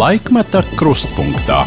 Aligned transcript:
Laikmeta 0.00 0.62
krustpunktā. 0.80 1.58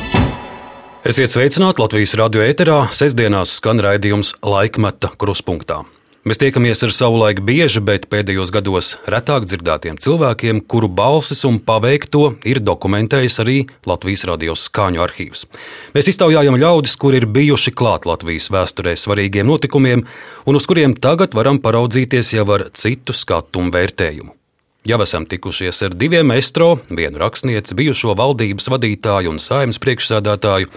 Esiet 1.06 1.30
sveicināti 1.30 1.84
Latvijas 1.84 2.16
radio 2.18 2.42
ēterā. 2.42 2.78
Sestdienās 2.90 3.52
skan 3.60 3.78
raidījums 3.84 4.32
Laikmeta 4.42 5.12
krustpunktā. 5.22 5.84
Mēs 6.26 6.42
tiekamies 6.42 6.82
ar 6.88 6.96
savulaik 6.98 7.44
bieži, 7.46 7.84
bet 7.86 8.08
pēdējos 8.10 8.50
gados 8.56 8.96
retāk 9.12 9.46
dzirdētiem 9.46 10.02
cilvēkiem, 10.02 10.64
kuru 10.66 10.90
balsis 10.90 11.46
un 11.46 11.62
paveikto 11.62 12.26
ir 12.50 12.64
dokumentējis 12.66 13.42
arī 13.44 13.58
Latvijas 13.86 14.26
radio 14.32 14.58
skaņu 14.58 15.06
arhīvs. 15.06 15.46
Mēs 15.94 16.10
iztaujājam 16.16 16.58
ļaudis, 16.58 16.98
kuri 16.98 17.22
ir 17.22 17.30
bijuši 17.30 17.76
klāt 17.78 18.08
Latvijas 18.10 18.50
vēsturē 18.56 18.98
svarīgiem 18.98 19.46
notikumiem, 19.52 20.08
un 20.50 20.58
uz 20.58 20.66
kuriem 20.66 20.98
tagad 20.98 21.38
varam 21.38 21.62
paraudzīties 21.62 22.40
jau 22.40 22.50
ar 22.58 22.72
citu 22.74 23.14
skatu 23.14 23.62
un 23.62 23.70
vērtējumu. 23.76 24.40
Jau 24.84 24.98
esam 25.00 25.24
tikušies 25.24 25.78
ar 25.88 25.94
diviem 25.96 26.34
estro, 26.36 26.74
vienu 26.92 27.22
rakstnieci, 27.22 27.76
bijušo 27.80 28.18
valdības 28.20 28.66
vadītāju 28.68 29.32
un 29.32 29.40
saimnes 29.40 29.80
priekšsādātāju. 29.80 30.68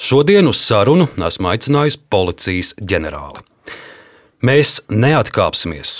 Šodien 0.00 0.48
uz 0.48 0.62
sarunu 0.64 1.10
esmu 1.28 1.50
aicinājis 1.52 1.98
policijas 2.08 2.72
ģenerāli. 2.80 3.44
Mēs 4.48 4.78
neatkāpsimies. 4.88 5.98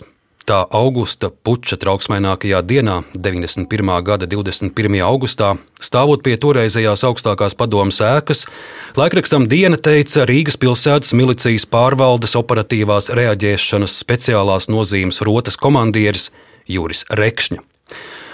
Tā 0.48 0.62
augusta 0.72 1.28
puča 1.28 1.76
trauksmainākajā 1.76 2.64
dienā, 2.64 3.02
91. 3.12 3.92
gada 4.08 4.24
21. 4.24 4.96
augustā, 5.04 5.52
stāvot 5.76 6.24
pie 6.24 6.40
toreizējās 6.40 7.04
augstākās 7.04 7.54
padomas 7.60 8.00
ēkas, 8.00 8.46
laikrakstam 8.96 9.44
Diena 9.52 9.76
teica 9.76 10.24
Rīgas 10.24 10.56
pilsētas 10.56 11.12
milicijas 11.12 11.68
pārvaldes 11.68 12.40
operatīvās 12.40 13.12
reaģēšanas 13.20 14.00
speciālās 14.00 14.72
nozīmes 14.72 15.20
rotas 15.28 15.60
komandieris 15.60 16.32
Juris 16.70 17.04
Rekšņa. 17.10 17.60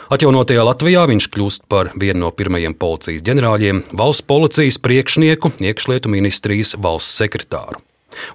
Atjaunotajā 0.06 0.62
Latvijā 0.62 1.02
viņš 1.10 1.26
kļūst 1.34 1.64
par 1.72 1.90
vienu 1.98 2.20
no 2.22 2.30
pirmajiem 2.30 2.76
policijas 2.78 3.24
ģenerāļiem, 3.26 3.82
valsts 3.98 4.22
policijas 4.28 4.78
priekšnieku, 4.78 5.50
iekšlietu 5.58 6.12
ministrijas 6.12 6.76
valsts 6.78 7.18
sekretāru. 7.18 7.82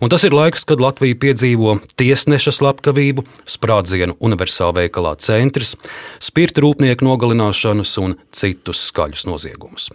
Un 0.03 0.11
tas 0.11 0.23
ir 0.27 0.35
laiks, 0.35 0.65
kad 0.67 0.81
Latvija 0.83 1.17
piedzīvo 1.17 1.77
tiesneša 1.99 2.53
slepkavību, 2.57 3.23
sprādzienu 3.49 4.17
universālā 4.21 4.81
veikalā 4.81 5.15
centrs, 5.23 5.75
spirta 6.21 6.63
rūpnieku 6.65 7.07
nogalināšanas 7.07 7.95
un 8.03 8.17
citus 8.35 8.83
skaļus 8.89 9.25
noziegumus. 9.29 9.89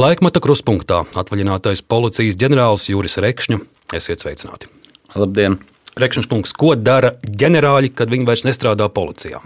Laikmata 0.00 0.42
kruspunktā 0.44 1.02
atvaļinātais 1.18 1.84
policijas 1.84 2.38
ģenerālis 2.40 2.88
Juris 2.92 3.18
Rekšņa. 3.24 3.60
Esiet 3.98 4.24
sveicināti! 4.24 4.70
Labdien! 5.16 5.58
Rekšņš 5.98 6.28
kungs, 6.30 6.52
ko 6.54 6.74
dara 6.78 7.16
ģenerāļi, 7.26 7.90
kad 7.98 8.10
viņi 8.12 8.26
vairs 8.28 8.44
nestrādā 8.46 8.86
policijā? 8.94 9.40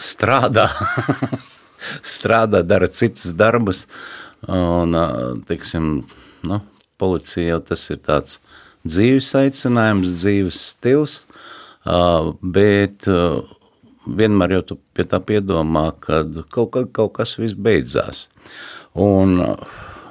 Strādā, 0.00 0.66
strādā, 2.16 2.62
dara 2.64 2.88
citus 2.88 3.34
darbus. 3.36 3.84
Un, 4.48 4.96
teiksim, 5.46 5.92
nu, 6.48 6.60
policija 6.98 7.52
jau 7.52 7.60
tas 7.68 7.84
ir 7.92 8.00
tāds 8.02 8.40
dzīves 8.88 9.28
aicinājums, 9.38 10.16
dzīves 10.22 10.58
stils, 10.72 11.20
bet 12.42 13.06
vienmēr 14.06 14.56
jau 14.56 14.62
tu 14.72 14.80
pie 14.96 15.06
tā 15.12 15.20
piedomā, 15.22 15.90
kad 16.02 16.40
kaut, 16.50 16.72
kad 16.74 16.88
kaut 16.96 17.12
kas 17.20 17.36
viss 17.38 17.54
beidzās. 17.54 18.26
Un 18.98 19.36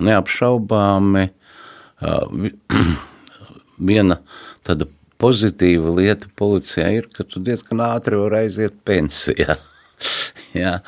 neapšaubāmi 0.02 1.28
viena 3.82 4.22
tāda 4.68 4.88
pozitīva 5.22 5.94
lieta 5.98 6.30
policijā 6.38 6.88
ir, 6.98 7.10
ka 7.14 7.26
tu 7.28 7.42
diezgan 7.44 7.84
ātri 7.86 8.20
vari 8.20 8.46
aiziet 8.46 8.78
pensijā. 8.88 9.58
Jā. 10.58 10.80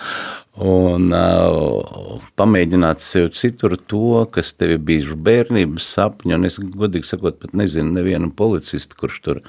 Un 0.54 1.08
uh, 1.18 2.22
pamēģināt 2.38 3.02
sev 3.02 3.31
citur 3.38 3.74
to, 3.90 4.22
kas 4.34 4.52
tev 4.54 4.76
bijuši 4.86 5.18
bērnības 5.26 5.88
sapņi. 5.96 6.38
Es 6.46 6.59
godīgi 6.62 7.09
sakot, 7.09 7.40
pat 7.42 7.56
nezinu 7.58 7.96
nevienu 7.96 8.30
policistu, 8.38 8.98
kurš 9.00 9.18
tur 9.25 9.42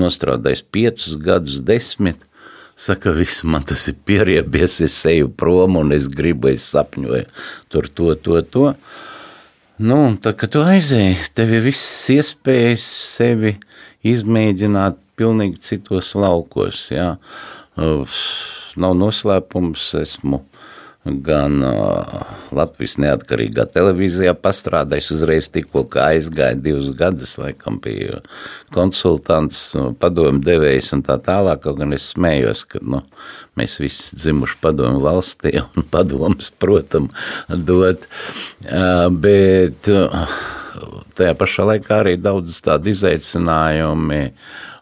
nostrādājis 0.00 0.64
piecus 0.72 1.18
gadus, 1.20 1.60
desmit. 1.64 2.24
Saka, 2.76 3.12
viss 3.16 3.44
man 3.44 3.64
tas 3.64 3.86
ir 3.88 3.96
pieriebies, 4.04 4.82
es 4.84 4.96
eju 5.08 5.30
prom 5.32 5.78
un 5.80 5.94
es 5.96 6.10
gribu, 6.12 6.50
es 6.52 6.64
sapņoju 6.74 7.24
tur 7.72 7.88
to, 7.88 8.10
to, 8.20 8.40
to. 8.52 8.66
Nu, 9.76 10.16
tad, 10.24 10.38
kad 10.40 10.54
tu 10.54 10.62
aizēji, 10.64 11.18
tev 11.36 11.50
ir 11.52 11.66
visas 11.66 12.06
iespējas 12.14 12.84
sevi 13.12 13.58
izmēģināt 14.08 14.96
pilnīgi 15.20 15.60
citos 15.68 16.14
laukos. 16.16 16.86
Jā. 16.94 17.10
Nav 17.76 18.94
noslēpums, 18.96 19.90
esmu 20.00 20.40
gan 21.26 21.60
uh, 21.64 22.24
Latvijas 22.56 22.96
neatkarīgā 23.02 23.66
televīzijā 23.74 24.34
pastrādājis. 24.38 25.12
Uzreiz 25.16 25.48
tikko 25.52 25.84
aizgāja 26.02 26.56
divus 26.58 26.90
gadus, 26.98 27.36
laikam 27.40 27.78
bija 27.82 28.20
konsultants, 28.74 29.68
padomu 30.00 30.42
devējs 30.44 30.92
un 30.96 31.04
tā 31.06 31.18
tālāk. 31.22 31.62
Kaut 31.64 31.80
gan 31.80 31.94
es 31.96 32.10
smējos, 32.14 32.64
ka 32.72 32.82
nu, 32.82 33.02
mēs 33.58 33.78
visi 33.82 34.18
dzimuši 34.18 34.60
padomu 34.62 35.02
valstī 35.04 35.56
un 35.76 35.86
padomus, 35.92 36.50
protams, 36.50 37.14
dot. 37.48 38.06
Uh, 38.66 39.06
bet 39.10 39.90
uh, 39.92 40.38
tajā 41.16 41.34
pašā 41.38 41.70
laikā 41.72 42.02
arī 42.02 42.16
daudz 42.20 42.60
tādu 42.64 42.92
izaicinājumu 42.92 44.24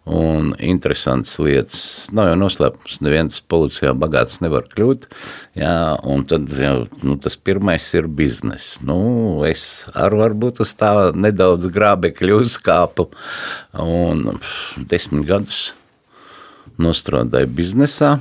un 0.05 0.53
interesantas 0.61 1.39
lietas. 1.41 1.85
Nav 2.13 2.29
jau 2.29 2.37
noslēpums, 2.43 2.99
neviens 3.05 3.41
policijā 3.49 3.95
bagāts 3.97 4.43
nevar 4.45 4.67
kļūt. 4.69 5.09
Jā, 5.57 5.77
un 6.05 6.27
tad 6.29 6.53
jau, 6.61 6.75
nu, 7.05 7.17
tas 7.21 7.39
pirmais 7.41 7.87
ir 7.97 8.11
bizness. 8.13 8.83
Nu, 8.85 8.99
es 9.49 9.87
arī 9.97 10.21
varbūt 10.27 10.61
uz 10.65 10.75
tā 10.77 10.93
nedaudz 11.17 11.71
grābekļu 11.73 12.43
uzkāpu 12.45 13.09
un 13.81 14.39
desmit 14.91 15.25
gadus 15.31 15.67
nostrādāju 16.81 17.49
biznesā. 17.57 18.19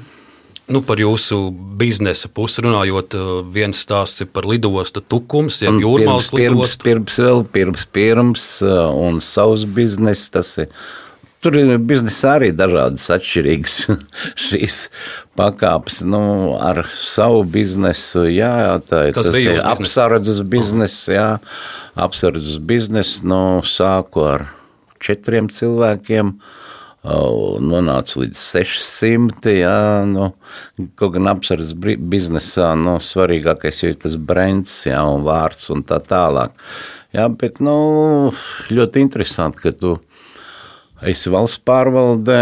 Nu, 0.72 0.80
par 0.88 0.96
jūsu 1.02 1.50
biznesa 1.52 2.30
pusi 2.32 2.64
runājot, 2.64 3.18
viens 3.52 3.82
stāsts 3.84 4.24
ir 4.24 4.30
par 4.32 4.48
lidostu 4.48 5.02
tukums, 5.04 5.60
ja 5.60 5.74
jūrmālas 5.76 6.30
pirms, 6.32 6.78
pirms, 6.80 6.84
pirms, 6.86 7.18
vēl 7.20 7.44
pirms, 7.52 7.88
pirms, 7.92 8.46
un 8.64 9.20
savs 9.20 9.66
biznes, 9.68 10.24
tas 10.32 10.54
ir 10.64 10.72
Tur 11.44 11.58
ir 11.60 11.74
biznesā 11.84 12.38
arī 12.38 12.50
dažādas 12.56 13.10
atšķirīgas 13.12 13.74
šīs 14.46 14.78
pakāpes. 15.36 16.00
Nu, 16.08 16.24
ar 16.56 16.86
savu 16.88 17.42
biznesu, 17.44 18.30
jā, 18.32 18.80
tā 18.88 19.10
ir 19.10 19.18
tas 19.18 19.28
ir 19.36 19.60
apsardzes 19.68 20.40
biznes, 20.48 20.96
jā, 21.12 21.28
apsardzes 22.00 22.62
biznes. 22.64 23.18
Nu, 23.28 23.60
sāku 23.68 24.24
ar 24.30 24.46
četriem 25.04 25.52
cilvēkiem. 25.52 26.38
Nonāca 27.04 28.22
līdz 28.22 28.40
600. 28.40 29.58
Jā, 29.58 29.76
nu, 30.08 30.30
kaut 30.96 31.18
gan 31.18 31.28
apsardzes 31.34 31.76
biznesā 31.76 32.72
nu, 32.80 32.96
svarīgākais 33.04 33.84
ir 33.84 34.00
tas 34.00 34.16
brands 34.16 34.86
jā, 34.88 35.04
un 35.12 35.28
vārds 35.28 35.68
un 35.76 35.84
tā 35.84 36.00
tālāk. 36.08 36.56
Jā, 37.14 37.28
bet 37.28 37.60
nu, 37.60 38.32
ļoti 38.72 39.04
interesanti, 39.04 39.66
ka 39.68 39.76
tu 39.76 39.98
esi 41.10 41.32
valsts 41.34 41.62
pārvaldē, 41.68 42.40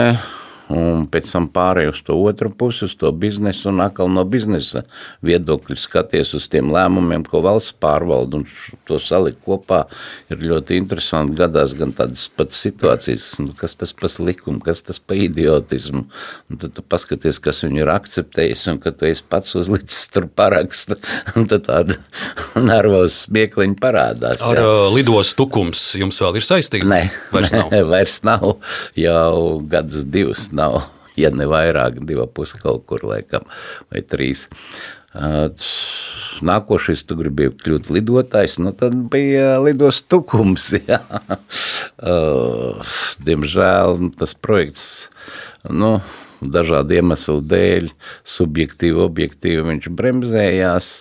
un 0.78 1.06
pēc 1.12 1.30
tam 1.34 1.48
pārēju 1.52 1.94
uz 1.94 2.02
to 2.08 2.16
otru 2.18 2.52
pusi, 2.56 2.86
uz 2.88 2.96
to 3.00 3.12
biznesu, 3.12 3.70
un 3.72 3.82
atkal 3.84 4.10
no 4.12 4.24
biznesa 4.28 4.84
viedokļa 5.26 5.78
skaties 5.80 6.34
uz 6.38 6.48
tiem 6.52 6.72
lēmumiem, 6.74 7.26
ko 7.28 7.44
valsts 7.46 7.76
pārvalda, 7.82 8.42
un 8.42 8.78
to 8.90 9.00
salikt 9.02 9.42
kopā 9.46 9.84
ir 10.32 10.44
ļoti 10.52 10.80
interesanti. 10.80 11.38
Gadās 11.42 11.76
gan 11.78 11.94
tādas 11.98 12.28
pats 12.38 12.60
situācijas, 12.64 13.28
nu, 13.44 13.56
kas 13.58 13.78
tas 13.80 13.94
par 13.98 14.14
likumu, 14.22 14.62
kas 14.64 14.84
tas 14.88 15.00
par 15.00 15.20
idiotismu, 15.20 16.04
un 16.52 16.62
tad 16.62 16.76
tu 16.78 16.86
paskaties, 16.86 17.42
kas 17.44 17.64
viņu 17.66 17.84
ir 17.84 17.94
akceptējis, 17.94 18.68
un 18.74 18.82
kad 18.84 19.00
tu 19.00 19.10
esi 19.10 19.26
pats 19.30 19.56
uzlicis 19.60 20.08
tur 20.14 20.28
parakstu, 20.28 21.00
un 21.38 21.50
tad 21.52 21.68
tāda 21.68 21.98
nervos 22.60 23.24
smiekliņa 23.28 23.80
parādās. 23.82 24.46
Ar 24.46 24.62
jā. 24.62 24.72
lidos 24.96 25.36
tukums 25.38 25.92
jums 26.00 26.22
vēl 26.24 26.40
ir 26.42 26.48
saistība? 26.48 26.90
Nē, 26.92 27.02
vairs 27.34 27.56
nav. 27.60 27.76
vairs 27.92 28.22
nav, 28.28 28.48
jau 28.98 29.60
gadus 29.72 30.08
divus 30.12 30.50
nav 30.56 30.61
nav, 30.62 30.82
ja 31.20 31.34
ne 31.34 31.50
vairāk, 31.50 32.00
divi 32.08 32.26
pusi 32.34 32.62
kaut 32.62 32.86
kur 32.90 33.04
laikam, 33.10 33.46
vai 33.92 34.06
trīs. 34.06 34.48
Nākošais, 36.42 37.04
tu 37.04 37.18
gribēji 37.20 37.52
kļūt 37.60 37.90
lidotājs, 37.92 38.56
nu 38.64 38.72
tad 38.78 38.96
bija 39.12 39.58
lidos 39.62 40.00
tukums. 40.08 40.70
Jā. 40.88 41.02
Diemžēl 43.22 44.08
tas 44.18 44.34
projekts, 44.40 44.86
nu, 45.68 45.98
dažādu 46.42 46.98
iemeslu 46.98 47.44
dēļ, 47.46 47.92
subjektīvi, 48.38 49.04
objektīvi 49.04 49.68
viņš 49.68 49.92
bremzējās. 50.00 50.96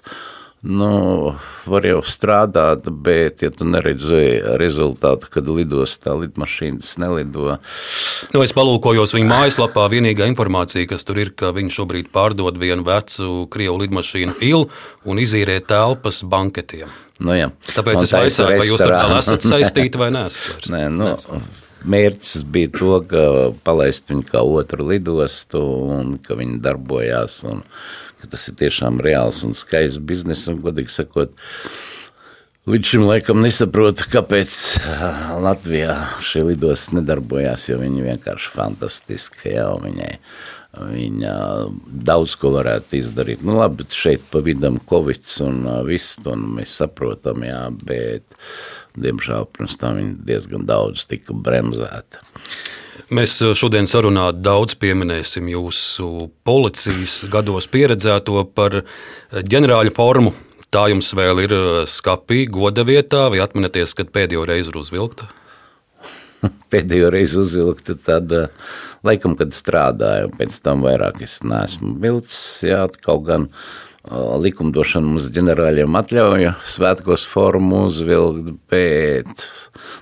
Nu, 0.60 1.32
var 1.64 1.86
jau 1.88 2.02
strādāt, 2.04 2.90
bet, 3.00 3.40
ja 3.40 3.48
tu 3.48 3.64
neredzi 3.64 4.42
rezultātu, 4.60 5.30
kad 5.32 5.48
lidostā 5.48 6.12
lidmašīnas 6.20 6.98
nelido, 7.00 7.56
Nu, 8.34 8.42
es 8.44 8.52
palūkojos 8.54 9.14
viņa 9.16 9.26
mājaslapā. 9.30 9.86
Vienīgā 9.90 10.28
informācija, 10.30 10.84
kas 10.90 11.06
tur 11.08 11.18
ir, 11.22 11.32
ka 11.32 11.54
viņš 11.56 11.78
šobrīd 11.80 12.10
pārdod 12.12 12.60
vienu 12.60 12.84
vecu 12.86 13.46
krievu 13.50 13.80
lidmašīnu 13.80 14.36
ilu 14.44 14.68
un 15.08 15.22
izīrē 15.22 15.56
telpas 15.64 16.20
banketiem. 16.22 16.92
nu 17.24 17.34
jā. 17.38 17.48
Tāpēc 17.72 17.96
Un 17.96 18.04
es 18.04 18.14
vaicāju, 18.14 18.60
vai 18.60 18.68
jūs 18.68 18.84
tur 18.84 18.94
vēl 18.94 19.16
esat 19.18 19.48
saistīti 19.48 20.00
vai 20.00 20.10
neesat. 20.14 20.68
Nē, 20.72 20.84
nu, 20.92 21.10
mērķis 21.88 22.44
bija 22.52 22.70
to, 22.76 22.92
ka 23.08 23.24
palaist 23.64 24.12
viņu 24.12 24.28
kā 24.28 24.44
otru 24.44 24.86
lidostu 24.92 25.64
un 25.96 26.18
ka 26.22 26.36
viņi 26.38 26.60
darbojās 26.64 27.42
un 27.48 27.64
ka 28.20 28.30
tas 28.34 28.48
ir 28.50 28.58
tiešām 28.60 29.00
reāls 29.04 29.44
un 29.46 29.56
skaists 29.58 30.00
biznes 30.02 30.46
un, 30.50 30.60
godīgi 30.64 30.92
sakot, 31.00 31.34
Līdz 32.68 32.90
šim 32.92 33.06
laikam 33.08 33.38
nesaprotu, 33.40 34.04
kāpēc 34.12 34.54
Latvijā 35.40 35.94
šī 36.28 36.42
lidostas 36.50 36.92
nedarbojās, 36.98 37.64
jo 37.70 37.78
viņi 37.80 38.04
vienkārši 38.04 38.50
fantastiski 38.52 39.54
jau 39.54 39.78
viņai. 39.80 40.10
Viņa 40.76 41.32
daudz 42.06 42.34
ko 42.38 42.52
varētu 42.58 42.98
izdarīt. 43.00 43.40
Nu, 43.48 43.56
labi, 43.56 43.88
šeit 43.88 44.28
pa 44.28 44.42
vidam 44.44 44.76
Covid 44.92 45.24
un 45.48 45.64
viss 45.88 46.20
to 46.20 46.36
nu, 46.36 46.52
mēs 46.60 46.76
saprotam, 46.82 47.40
jā, 47.48 47.62
bet 47.80 48.38
diemžēl 49.00 49.48
pirms 49.56 49.80
tam 49.80 49.96
viņa 49.96 50.28
diezgan 50.28 50.68
daudz 50.68 51.08
tika 51.08 51.32
bremzēta. 51.32 52.20
Mēs 53.08 53.38
eh, 53.44 53.54
šodien 53.56 53.88
sarunā 53.88 54.30
daudz 54.36 54.76
pieminēsim 54.80 55.48
jūsu 55.50 56.28
policijas 56.46 57.22
gados 57.32 57.68
pieredzēto 57.70 58.44
par 58.54 58.80
eh, 58.82 58.84
ģenerāļu 59.40 59.94
formu. 59.96 60.34
Tā 60.70 60.86
jums 60.92 61.10
vēl 61.16 61.44
ir 61.46 61.54
eh, 61.56 61.68
skapī, 61.88 62.44
goda 62.52 62.84
vietā, 62.86 63.28
vai 63.32 63.42
atminaties, 63.44 63.96
kad 63.98 64.12
pēdējo 64.14 64.46
reizi 64.50 64.72
ir 64.72 64.80
uzvilkta? 64.82 65.30
Pēdējo 66.72 67.10
reizi 67.14 67.40
uzvilkta 67.40 67.96
tad, 68.00 68.34
laikam, 69.06 69.36
kad 69.38 69.54
strādāju, 69.56 70.32
pēc 70.38 70.60
tam 70.64 70.84
vairāk 70.86 71.22
es 71.26 71.40
neesmu 71.46 71.96
vilcis, 72.02 72.42
jā, 72.68 72.84
kaut 73.04 73.24
gan 73.28 73.48
ā, 73.50 73.89
likumdošana 74.08 75.04
mums 75.04 75.26
ģenerāļiem 75.34 75.96
atļauja 76.00 76.54
svētkos 76.64 77.26
formu 77.28 77.82
uzvilkt, 77.90 78.54
bet, 78.72 79.44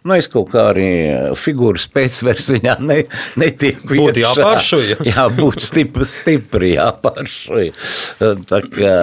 nu, 0.07 0.15
es 0.15 0.31
kaut 0.31 0.53
kā 0.53 0.69
arī 0.71 0.91
figūras 1.39 1.89
pēcvers 1.91 2.53
viņā 2.55 2.77
ne, 2.87 3.01
netieku 3.43 3.91
Būtu 3.91 4.23
iekšā. 4.23 4.37
jāpāršuj, 4.39 4.87
ja? 4.93 4.99
Jā, 5.11 5.27
būtu 5.35 5.67
stipri, 5.67 6.07
stipri 6.07 6.71
jāpāršuj. 6.77 7.73
Tā 8.23 8.63
kā 8.71 8.95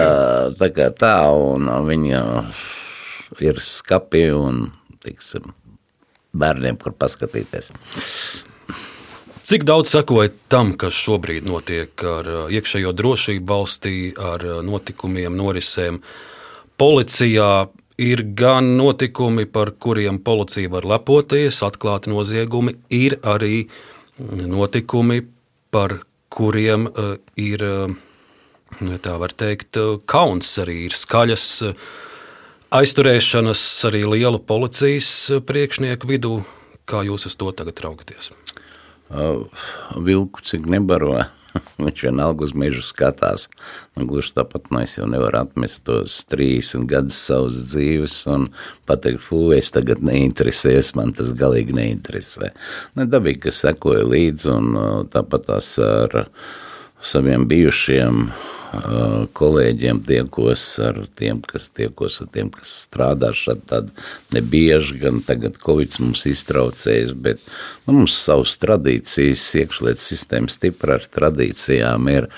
tā, 0.56 0.70
kā 0.80 0.88
tā 0.96 1.14
un 1.36 1.68
viņa 1.90 2.24
ir 3.44 3.60
skapi 3.60 4.30
un, 4.32 4.66
tiksim, 5.04 5.52
bērniem, 6.36 6.80
kur 6.80 6.96
paskatīties. 6.96 7.74
Cik 9.46 9.62
daudz 9.62 9.92
sekoja 9.94 10.32
tam, 10.50 10.72
kas 10.74 10.96
šobrīd 10.98 11.44
notiek 11.46 12.02
ar 12.02 12.26
uh, 12.26 12.38
iekšējo 12.50 12.90
drošību 12.98 13.46
valstī, 13.46 13.98
ar 14.18 14.42
uh, 14.42 14.56
notikumiem, 14.66 15.36
norisēm? 15.38 16.00
Policijā 16.82 17.68
ir 18.02 18.22
gan 18.34 18.72
notikumi, 18.74 19.44
par 19.46 19.70
kuriem 19.78 20.18
policija 20.26 20.72
var 20.72 20.88
lepoties, 20.90 21.60
atklāti 21.62 22.10
noziegumi, 22.10 22.74
ir 22.90 23.20
arī 23.22 23.68
notikumi, 24.18 25.20
par 25.70 25.94
kuriem 26.34 26.88
uh, 26.90 27.14
ir, 27.38 27.62
tā 29.06 29.14
var 29.22 29.36
teikt, 29.44 29.78
kauns 30.10 30.56
arī 30.64 30.80
ir 30.88 30.98
skaļas. 30.98 31.46
Aizturēšanas 32.74 33.62
arī 33.92 34.02
lielu 34.16 34.42
policijas 34.42 35.14
priekšnieku 35.46 36.10
vidū. 36.10 36.34
Kā 36.82 37.06
jūs 37.06 37.30
uz 37.30 37.38
to 37.38 37.54
tagad 37.54 37.86
raugaties? 37.86 38.34
Vilku 39.08 40.42
cik 40.46 40.66
nebaro, 40.70 41.14
viņš 41.84 42.02
vienalga 42.08 42.46
uz 42.46 42.54
mežu 42.58 42.82
skatās. 42.84 43.46
Nu, 43.96 44.06
gluži 44.08 44.34
tāpat 44.36 44.68
nu, 44.72 44.82
es 44.82 44.96
jau 44.98 45.06
nevaru 45.10 45.40
atmest 45.44 45.84
tos 45.86 46.18
30 46.32 46.88
gadus 46.90 47.20
savas 47.28 47.60
dzīves 47.70 48.18
un 48.32 48.50
pateikt, 48.88 49.22
fū, 49.24 49.48
es 49.56 49.72
tagad 49.74 50.02
neinteresējos, 50.06 50.94
man 50.98 51.14
tas 51.16 51.32
galīgi 51.38 51.76
neinteresē. 51.76 52.52
Nu, 52.98 53.08
dabīgi, 53.08 53.46
ka 53.46 53.54
sekoja 53.54 54.04
līdzi 54.08 54.52
un 54.56 54.76
tāpat 55.14 55.48
tās 55.52 55.72
ar 55.82 56.26
saviem 57.06 57.46
bijušiem 57.48 58.26
uh, 58.26 58.55
kolēģiem 59.36 60.00
tiekos 60.06 60.64
ar 60.82 61.02
tiem, 61.18 61.40
kas 61.46 61.68
tiekos 61.74 62.20
ar 62.22 62.30
tiem, 62.34 62.50
kas 62.54 62.72
strādā 62.86 63.32
šeit 63.36 63.64
tad 63.70 63.90
nebieži, 64.34 64.98
gan 65.02 65.20
tagad 65.26 65.58
Covid 65.62 65.98
mums 66.02 66.24
iztraucējis, 66.28 67.12
bet 67.12 67.42
nu, 67.86 68.00
mums 68.00 68.16
savas 68.24 68.56
tradīcijas, 68.62 69.44
iekšlietu 69.62 70.02
sistēma 70.02 70.52
stipra 70.52 70.98
ar 71.00 71.06
tradīcijām 71.18 72.10
ir. 72.12 72.30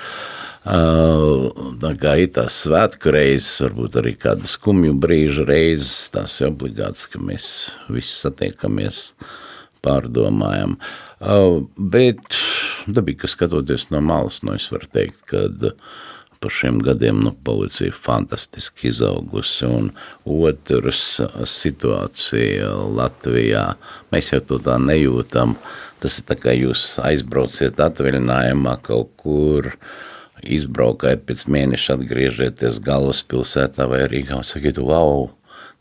Tā 0.68 1.90
kā 2.02 2.14
ir 2.20 2.32
tās 2.36 2.58
svētku 2.66 3.12
reizes, 3.14 3.54
varbūt 3.64 4.00
arī 4.02 4.12
kāda 4.20 4.48
skumju 4.50 4.98
brīža 5.00 5.46
reizes, 5.48 6.10
tās 6.12 6.34
ir 6.42 6.50
obligāts, 6.50 7.06
ka 7.08 7.20
mēs 7.22 7.70
visi 7.88 8.12
satiekamies, 8.18 9.06
pārdomājam. 9.86 10.76
Bet 11.78 12.36
dabīgi, 12.86 13.22
ka 13.22 13.32
skatoties 13.32 13.88
no 13.94 14.02
malas, 14.04 14.42
nu, 14.44 14.58
es 14.58 14.68
varu 14.74 14.90
teikt, 14.92 15.22
ka 15.30 15.46
par 16.40 16.54
šiem 16.54 16.80
gadiem 16.84 17.22
nu, 17.24 17.32
policija 17.44 17.94
fantastiski 17.94 18.88
izaugusi. 18.92 19.66
Un 19.68 19.90
otrs 20.24 21.20
situācija 21.50 22.72
Latvijā, 22.98 23.64
mēs 24.14 24.32
jau 24.34 24.42
to 24.52 24.60
tā 24.64 24.78
nejūtam. 24.82 25.56
Tas 26.02 26.20
ir 26.20 26.28
tā 26.28 26.38
kā 26.38 26.54
jūs 26.54 26.84
aizbrauciet 27.02 27.80
atvaļinājumā 27.82 28.76
kaut 28.86 29.10
kur, 29.18 29.72
izbraukājat 30.46 31.24
pēc 31.26 31.48
mēneša, 31.50 31.98
atgriežaties 31.98 32.78
galvaspilsētā 32.86 33.88
vai 33.90 34.04
Rīgā 34.06 34.38
un 34.38 34.46
sakiet, 34.46 34.78
wow! 34.78 35.28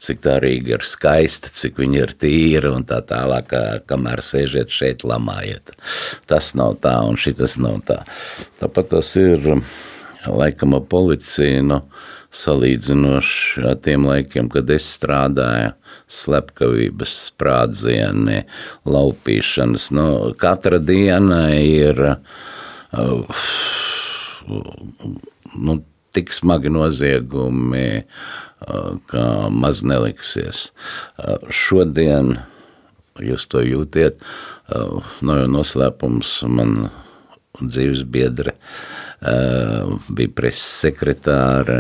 cik 0.02 0.22
tā 0.22 0.38
Rīga 0.42 0.76
ir 0.78 0.86
skaista, 0.86 1.50
cik 1.54 1.80
viņa 1.82 2.00
ir 2.04 2.14
tīra 2.22 2.72
un 2.76 2.86
tā 2.88 3.00
tālāk, 3.06 3.50
kā- 3.50 3.82
kamēr 3.90 4.22
sēžat 4.22 4.74
šeit, 4.74 5.06
lamājat. 5.08 5.74
Tas 6.30 6.54
nav 6.56 6.78
tā 6.84 6.96
un 7.08 7.18
šis 7.18 7.58
nav 7.58 7.82
tā. 7.88 8.04
Tāpat 8.62 8.90
tas 8.94 9.16
ir 9.16 9.64
laikam 10.34 10.76
ar 10.78 10.86
policiju, 10.90 11.64
nu, 11.68 11.82
salīdzinoši 12.38 13.66
ar 13.68 13.78
tiem 13.84 14.08
laikiem, 14.08 14.50
kad 14.54 14.70
es 14.74 14.88
strādāju. 14.98 15.74
Slepkavības, 16.08 17.14
sprādzieni, 17.28 18.46
laupīšanas. 18.88 19.90
Nu, 19.92 20.06
katra 20.40 20.80
diena 20.80 21.50
ir 21.60 22.00
uh, 22.08 23.42
nu, 25.52 25.76
tik 26.16 26.32
smagi 26.32 26.72
noziegumi, 26.72 27.90
uh, 28.00 28.94
ka 29.12 29.26
maz 29.52 29.84
neliksies. 29.84 30.70
Uh, 31.20 31.44
Šodien 31.52 32.38
jūs 33.20 33.44
to 33.52 33.66
jūtiet, 33.68 34.24
uh, 34.72 35.04
nav 35.20 35.44
jau 35.44 35.52
noslēpums 35.58 36.38
man 36.48 36.88
dzīves 37.60 38.08
biedre. 38.08 38.56
Uh, 38.56 38.97
bija 39.18 40.34
preses 40.36 40.68
sekretāre. 40.84 41.78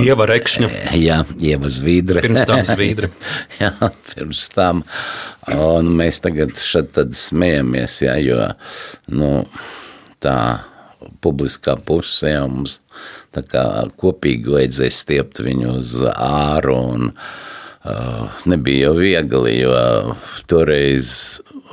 Ieva 0.00 0.24
Rekšņa. 0.30 0.70
Jā, 0.96 1.20
Ieva 1.44 1.68
Zvidre. 1.68 2.22
Pirms 2.24 2.46
tam 2.48 2.64
Zvidre. 2.64 3.10
jā, 3.60 3.74
pirms 4.14 4.48
tam. 4.54 4.82
Un 5.52 5.92
mēs 5.98 6.22
tagad 6.24 6.56
šeit 6.56 6.94
tad 6.96 7.12
smējamies, 7.18 8.00
jā, 8.06 8.16
jo 8.24 8.48
nu, 9.12 9.30
tā 10.24 10.38
publiskā 11.20 11.76
pusē 11.84 12.38
mums 12.48 12.78
tā 13.34 13.44
kā 13.46 13.64
kopīgi 14.00 14.52
vajadzēja 14.56 14.96
stiept 14.96 15.40
viņu 15.44 15.76
uz 15.78 15.94
āru. 16.14 16.76
Un, 16.94 17.12
uh, 17.84 18.42
nebija 18.48 18.88
jau 18.88 18.96
viegli, 18.98 19.56
jo 19.60 20.16
toreiz 20.50 21.12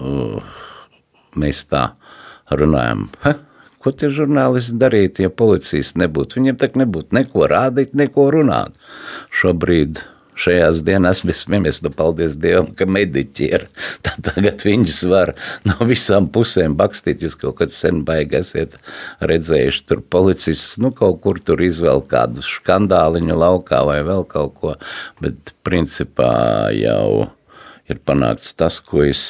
uh, 0.02 0.38
mēs 1.40 1.64
tā 1.72 1.90
runājam. 2.52 3.08
Ha? 3.24 3.38
Ko 3.88 3.94
tie 3.96 4.10
žurnālisti 4.12 4.74
darītu, 4.76 5.22
ja 5.24 5.32
policijas 5.32 5.94
nebūtu? 5.96 6.42
Viņiem 6.42 6.58
tak 6.60 6.74
nebūtu 6.76 7.16
neko 7.16 7.46
rādīt, 7.48 7.94
neko 7.96 8.26
runāt. 8.36 8.74
Šobrīd, 9.32 10.02
šajās 10.36 10.82
dienās, 10.84 11.22
mēs 11.24 11.46
mēs 11.48 11.80
nu, 11.86 11.92
paldies 11.96 12.36
Dievam, 12.36 12.74
ka 12.76 12.84
mediķi 12.84 13.48
ir. 13.48 13.64
Tā 14.04 14.18
tagad 14.28 14.66
viņus 14.68 15.00
var 15.08 15.32
no 15.64 15.78
visām 15.88 16.28
pusēm 16.28 16.76
bakstīt. 16.76 17.24
Jūs 17.24 17.40
kaut 17.40 17.62
kad 17.62 17.72
sen 17.72 18.02
baigi 18.04 18.42
esat 18.42 18.76
redzējuši 19.24 19.86
tur 19.88 20.02
policists, 20.04 20.76
nu 20.84 20.92
kaut 20.92 21.22
kur 21.24 21.40
tur 21.40 21.64
izvēl 21.64 22.04
kādu 22.12 22.44
skandāliņu 22.44 23.40
laukā 23.40 23.86
vai 23.88 24.02
vēl 24.04 24.28
kaut 24.28 24.58
ko, 24.60 24.76
bet 25.24 25.56
principā 25.64 26.34
jau 26.76 27.30
ir 27.88 28.04
panākts 28.04 28.52
tas, 28.60 28.82
ko 28.84 29.08
es 29.08 29.24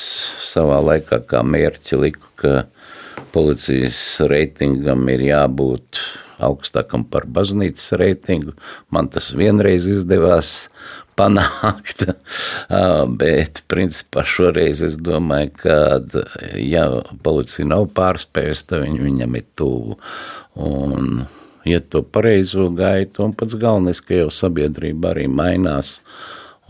savā 0.49 0.81
laikā 0.81 1.21
kā 1.29 1.45
mērķi 1.45 2.01
liku, 2.07 2.33
ka 2.41 2.55
policijas 3.37 3.99
reitingam 4.31 5.03
ir 5.13 5.27
jābūt 5.27 6.01
augstākam 6.41 7.03
par 7.05 7.27
baznīcas 7.29 7.91
reitingu. 8.01 8.55
Man 8.93 9.09
tas 9.13 9.29
vienreiz 9.37 9.85
izdevās 9.89 10.69
panākt, 11.17 12.05
bet 13.21 13.63
principā 13.69 14.25
šoreiz 14.25 14.81
es 14.85 14.97
domāju, 15.01 15.53
ka 15.61 15.77
ja 16.61 16.87
policija 17.25 17.69
nav 17.69 17.89
pārspējusi, 17.97 18.67
tad 18.69 18.85
viņi 18.85 19.05
viņam 19.05 19.37
ir 19.37 19.47
tuvu. 19.57 19.99
Un 20.67 21.27
iet 21.67 21.91
to 21.93 22.01
pareizo 22.01 22.69
gaitu, 22.73 23.25
un 23.27 23.37
pats 23.37 23.57
galvenais, 23.59 24.01
ka 24.01 24.17
jau 24.23 24.31
sabiedrība 24.33 25.13
arī 25.13 25.27
mainās. 25.29 25.99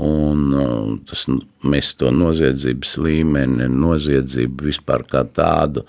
Un 0.03 0.99
tas, 1.09 1.23
mēs 1.65 1.95
to 1.97 2.11
noziedzības 2.13 2.91
līmeni, 3.01 3.65
noziedzību 3.73 4.67
vispār 4.69 5.01
kā 5.09 5.23
tādu 5.25 5.81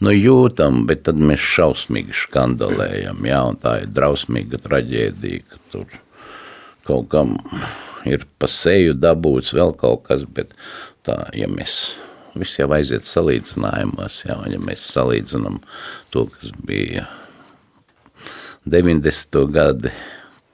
nu, 0.00 0.14
jūtam, 0.14 0.86
bet 0.88 1.04
tad 1.10 1.20
mēs 1.20 1.44
šausmīgi 1.44 2.16
skandalējam. 2.22 3.20
Jā, 3.28 3.42
tā 3.60 3.74
ir 3.82 3.92
drausmīga 3.92 4.62
traģēdija, 4.64 5.44
ka 5.50 5.60
tur 5.74 5.98
kaut 6.88 7.10
kam 7.12 7.36
ir 8.08 8.24
pa 8.40 8.48
seju 8.48 8.96
dabūts 8.96 9.52
vēl 9.52 9.74
kaut 9.78 10.06
kas, 10.08 10.24
bet 10.24 10.56
tā, 11.04 11.20
ja 11.36 11.48
mēs 11.50 11.92
visi 12.32 12.62
jau 12.62 12.70
aiziet 12.72 13.04
salīdzinājumos, 13.08 14.22
jā, 14.24 14.36
ja 14.48 14.60
mēs 14.62 14.86
salīdzinām 14.94 15.60
to, 16.14 16.26
kas 16.32 16.54
bija 16.64 17.04
90. 18.64 19.44
gadi, 19.52 19.92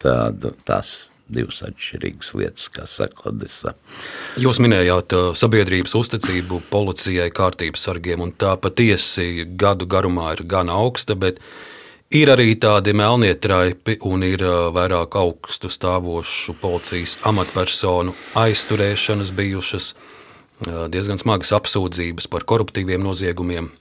tāda, 0.03 0.53
tās 0.67 1.07
divas 1.33 1.63
atšķirīgas 1.67 2.33
lietas, 2.39 2.69
kā 2.73 2.87
saka 2.89 3.31
Odessa. 3.31 3.75
Jūs 4.41 4.61
minējāt 4.63 5.15
uh, 5.17 5.31
sabiedrības 5.39 5.97
uzticību 5.99 6.63
policijai, 6.71 7.29
kārtības 7.35 7.87
sargiem, 7.89 8.23
un 8.23 8.35
tā 8.37 8.55
patiesi 8.61 9.47
gadu 9.59 9.89
garumā 9.91 10.33
ir 10.37 10.45
gan 10.49 10.71
augsta, 10.73 11.17
bet 11.19 11.41
ir 12.15 12.31
arī 12.33 12.53
tādi 12.63 12.95
melnie 12.97 13.35
traipi 13.35 13.99
un 14.07 14.27
ir 14.27 14.45
uh, 14.47 14.69
vairāk 14.75 15.19
augstu 15.19 15.71
stāvošu 15.73 16.57
policijas 16.63 17.19
amatpersonu 17.27 18.15
aizturēšanas 18.39 19.35
bijušas, 19.37 19.95
uh, 20.69 20.87
diezgan 20.93 21.19
smagas 21.23 21.55
apsūdzības 21.59 22.31
par 22.31 22.47
koruptīviem 22.47 23.03
noziegumiem. 23.03 23.73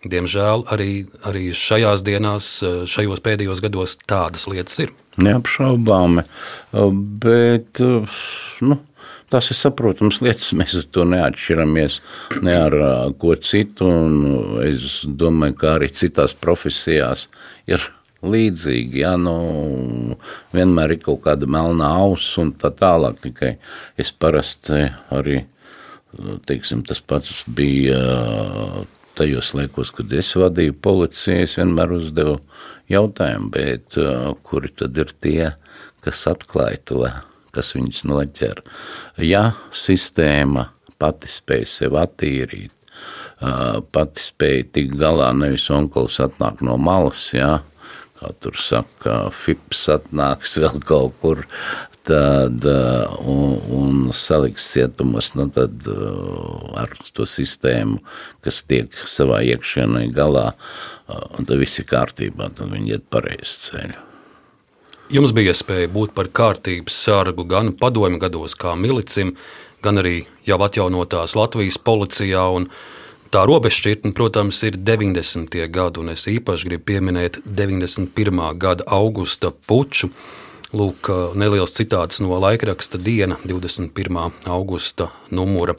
Diemžēl 0.00 0.62
arī, 0.72 0.92
arī 1.28 1.50
šajās 1.52 2.00
dienās, 2.06 2.46
šajos 2.88 3.20
pēdējos 3.20 3.60
gados 3.60 3.98
tādas 4.08 4.46
lietas 4.48 4.78
ir. 4.80 4.94
Neapšaubāmi, 5.20 6.24
bet 7.20 7.82
nu, 8.64 8.78
tas 9.28 9.50
ir 9.52 9.58
saprotams 9.58 10.22
lietas. 10.24 10.54
Mēs 10.56 10.78
ar 10.80 10.86
to 10.96 11.04
neatšķiramies 11.04 11.98
ne 12.46 12.56
ar 12.56 12.76
ko 13.20 13.36
citu. 13.44 13.90
Es 14.64 15.02
domāju, 15.04 15.58
ka 15.60 15.74
arī 15.76 15.90
citās 15.92 16.32
profesijās 16.32 17.26
ir 17.68 17.84
līdzīgi. 18.24 19.02
Ja, 19.04 19.14
nu, 19.20 20.16
vienmēr 20.56 20.96
ir 20.96 21.02
kaut 21.04 21.20
kāda 21.26 21.44
melnā 21.44 21.90
auss 22.00 22.38
un 22.40 22.54
tā 22.56 22.72
tālāk. 22.72 23.20
Tikai 23.26 23.52
es 24.00 24.14
parasti 24.16 24.86
arī 25.12 25.42
teiksim, 26.48 26.82
tas 26.88 27.04
pats 27.04 27.44
bija 27.46 28.00
tajos 29.20 29.52
laikos, 29.56 29.92
kad 29.94 30.12
es 30.16 30.32
vadīju 30.38 30.76
policiju, 30.82 31.44
es 31.44 31.56
vienmēr 31.60 31.94
uzdevu 31.98 32.38
jautājumu, 32.90 33.50
bet 33.54 33.98
uh, 34.00 34.32
kuri 34.46 34.72
tad 34.76 34.98
ir 35.00 35.12
tie, 35.22 35.52
kas 36.04 36.24
atklāja 36.30 36.80
to, 36.90 37.06
kas 37.54 37.74
viņus 37.76 38.04
noķer? 38.08 38.62
Ja 39.24 39.50
sistēma 39.76 40.70
pati 41.00 41.30
spēj 41.30 41.66
sevi 41.68 42.00
attīrīt, 42.00 42.72
uh, 43.40 43.80
pati 43.92 44.24
spēj 44.24 44.64
tikt 44.74 44.96
galā, 45.00 45.30
nevis 45.36 45.68
onkulis 45.72 46.20
atnāk 46.24 46.64
no 46.66 46.78
malas, 46.80 47.28
jā, 47.36 47.58
kā 48.20 48.32
tur 48.40 48.58
saka, 48.60 49.30
fips 49.32 49.86
atnāks 49.92 50.58
vēl 50.60 50.82
kaut 50.84 51.16
kur, 51.22 51.46
tad, 52.06 52.64
uh, 52.68 53.16
un, 53.28 53.56
un 53.76 53.96
saliks 54.16 54.66
cietumos, 54.72 55.32
nu 55.38 55.48
tad 55.52 55.88
uh, 55.88 56.76
ar 56.80 56.92
to 57.16 57.26
sistēmu, 57.28 58.00
kas 58.44 58.62
tiek 58.68 58.94
savā 59.08 59.40
iekšienē 59.48 60.06
galā, 60.16 60.50
uh, 60.52 61.26
tad 61.40 61.56
viss 61.60 61.80
ir 61.80 61.88
kārtībā, 61.90 62.52
tad 62.56 62.72
viņi 62.74 62.96
iet 62.96 63.10
pareizi 63.12 63.66
ceļu. 63.68 64.06
Jums 65.10 65.32
bija 65.34 65.50
iespēja 65.50 65.90
būt 65.90 66.12
par 66.14 66.28
kārtības 66.30 66.94
sargu 67.08 67.42
gan 67.50 67.72
padomju 67.74 68.20
gados, 68.22 68.54
kā 68.54 68.76
milicim, 68.78 69.32
gan 69.82 69.98
arī 69.98 70.20
jau 70.46 70.60
atjaunotās 70.62 71.34
Latvijas 71.34 71.80
policijā. 71.82 72.44
Tā 73.30 73.44
robežšķirtne, 73.46 74.10
protams, 74.10 74.58
ir 74.66 74.74
90. 74.74 75.54
gadi, 75.70 76.00
un 76.02 76.10
es 76.10 76.24
īpaši 76.26 76.66
gribu 76.66 76.88
pieminēt 76.88 77.36
91. 77.46 78.40
gada 78.58 78.82
augusta 78.90 79.52
puču, 79.54 80.08
Lūk, 80.70 81.08
neliels 81.34 81.72
citāts 81.74 82.20
no 82.22 82.36
laikraksta 82.38 82.98
diena, 83.02 83.34
21. 83.42 84.28
augusta 84.46 85.08
numura. 85.34 85.74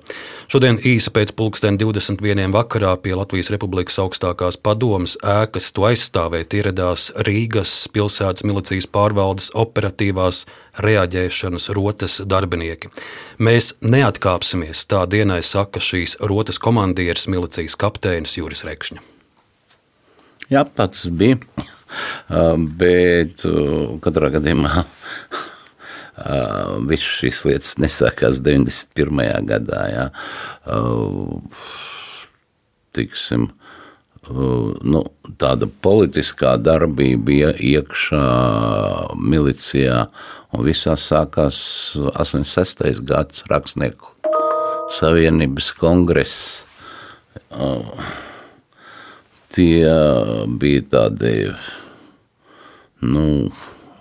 Šodien 0.51 0.81
īsa 0.83 1.13
pēc 1.15 1.31
pulksten 1.39 1.77
21. 1.79 2.51
vakarā 2.51 2.97
pie 2.99 3.13
Latvijas 3.15 3.53
Republikas 3.55 3.95
augstākās 4.03 4.59
padomas 4.59 5.15
ēkas 5.23 5.71
to 5.71 5.87
aizstāvēt 5.87 6.57
ieradās 6.59 7.07
Rīgas 7.23 7.87
pilsētas 7.95 8.43
milicijas 8.43 8.89
pārvaldes 8.91 9.53
operatīvās 9.55 10.43
reaģēšanas 10.83 11.71
rotas 11.77 12.19
darbinieki. 12.27 12.91
Mēs 13.39 13.77
neatkāpsimies, 13.79 14.83
tā 14.91 15.05
dienai 15.07 15.39
saka 15.39 15.79
šīs 15.79 16.19
rotas 16.19 16.59
komandieris 16.59 17.31
milicijas 17.31 17.79
kapteinis 17.79 18.35
Juris 18.41 18.67
Rekšņa. 18.67 19.07
Jā, 20.51 20.67
tāds 20.75 21.07
bija. 21.07 21.39
Bet 22.81 23.45
katrā 24.03 24.31
gadījumā 24.37 24.81
visas 26.89 27.15
šīs 27.21 27.45
lietas 27.49 27.77
nesākās 27.81 28.41
91. 28.45 29.47
gadā. 29.49 29.81
Jā. 29.91 30.05
Tiksim, 32.91 33.49
nu, 34.29 35.03
tāda 35.41 35.69
politiskā 35.83 36.55
darbība 36.61 37.25
bija 37.31 37.51
iekšā 37.55 38.23
milicijā, 39.15 40.05
un 40.51 40.65
visā 40.67 40.97
sākās 40.99 41.61
86. 42.11 43.01
gads 43.07 43.45
rakstnieku 43.49 44.11
savienības 44.91 45.71
kongress. 45.79 46.65
Tie 49.51 49.95
bija 50.59 50.83
tādi 50.91 51.35
nu, 53.01 53.25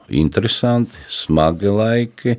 interesanti, 0.09 0.97
smagi 1.09 1.73
laiki. 1.75 2.37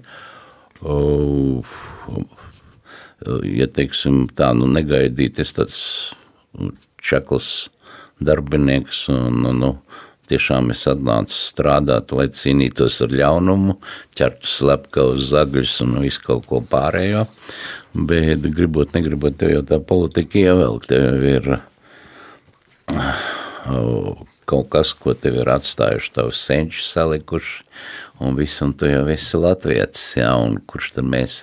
Ja 3.45 3.67
teiksim, 3.69 4.23
tā 4.37 4.51
nu, 4.57 4.69
negaidīties, 4.71 5.53
tāds 5.57 5.81
nu, 6.57 6.71
čakls 7.01 7.69
darbinieks. 8.21 9.03
Un, 9.13 9.41
nu, 9.45 9.53
nu, 9.57 9.71
tiešām 10.31 10.71
es 10.73 10.85
atnācu 10.89 11.35
strādāt, 11.35 12.13
lai 12.15 12.29
cīnītos 12.33 13.01
ar 13.05 13.13
ļaunumu, 13.19 13.77
ķertu 14.17 14.49
slepkavas 14.49 15.29
zagļus 15.33 15.77
un 15.85 15.99
visu 16.05 16.23
kaut 16.25 16.47
ko 16.49 16.63
pārējo. 16.71 17.27
Bet, 17.91 18.45
gribot, 18.55 18.93
negribot, 18.95 19.35
tev 19.37 19.51
jau 19.57 19.63
tā 19.67 19.81
politika 19.83 20.39
ievelk. 20.39 20.87
Tev 20.87 21.25
ir 21.27 21.49
kaut 24.51 24.69
kas, 24.73 24.91
ko 24.93 25.15
tev 25.15 25.39
ir 25.41 25.51
atstājuši 25.55 26.15
tavi 26.17 26.35
senči 26.35 26.83
salikuši, 26.85 27.61
un 28.21 28.35
viss, 28.37 28.61
un 28.61 28.73
tu 28.77 28.89
jau 28.89 29.03
esi 29.09 29.39
latvietis, 29.39 30.03
jā, 30.19 30.29
un 30.37 30.59
kurš 30.69 30.91
tad 30.97 31.07
mēs 31.09 31.41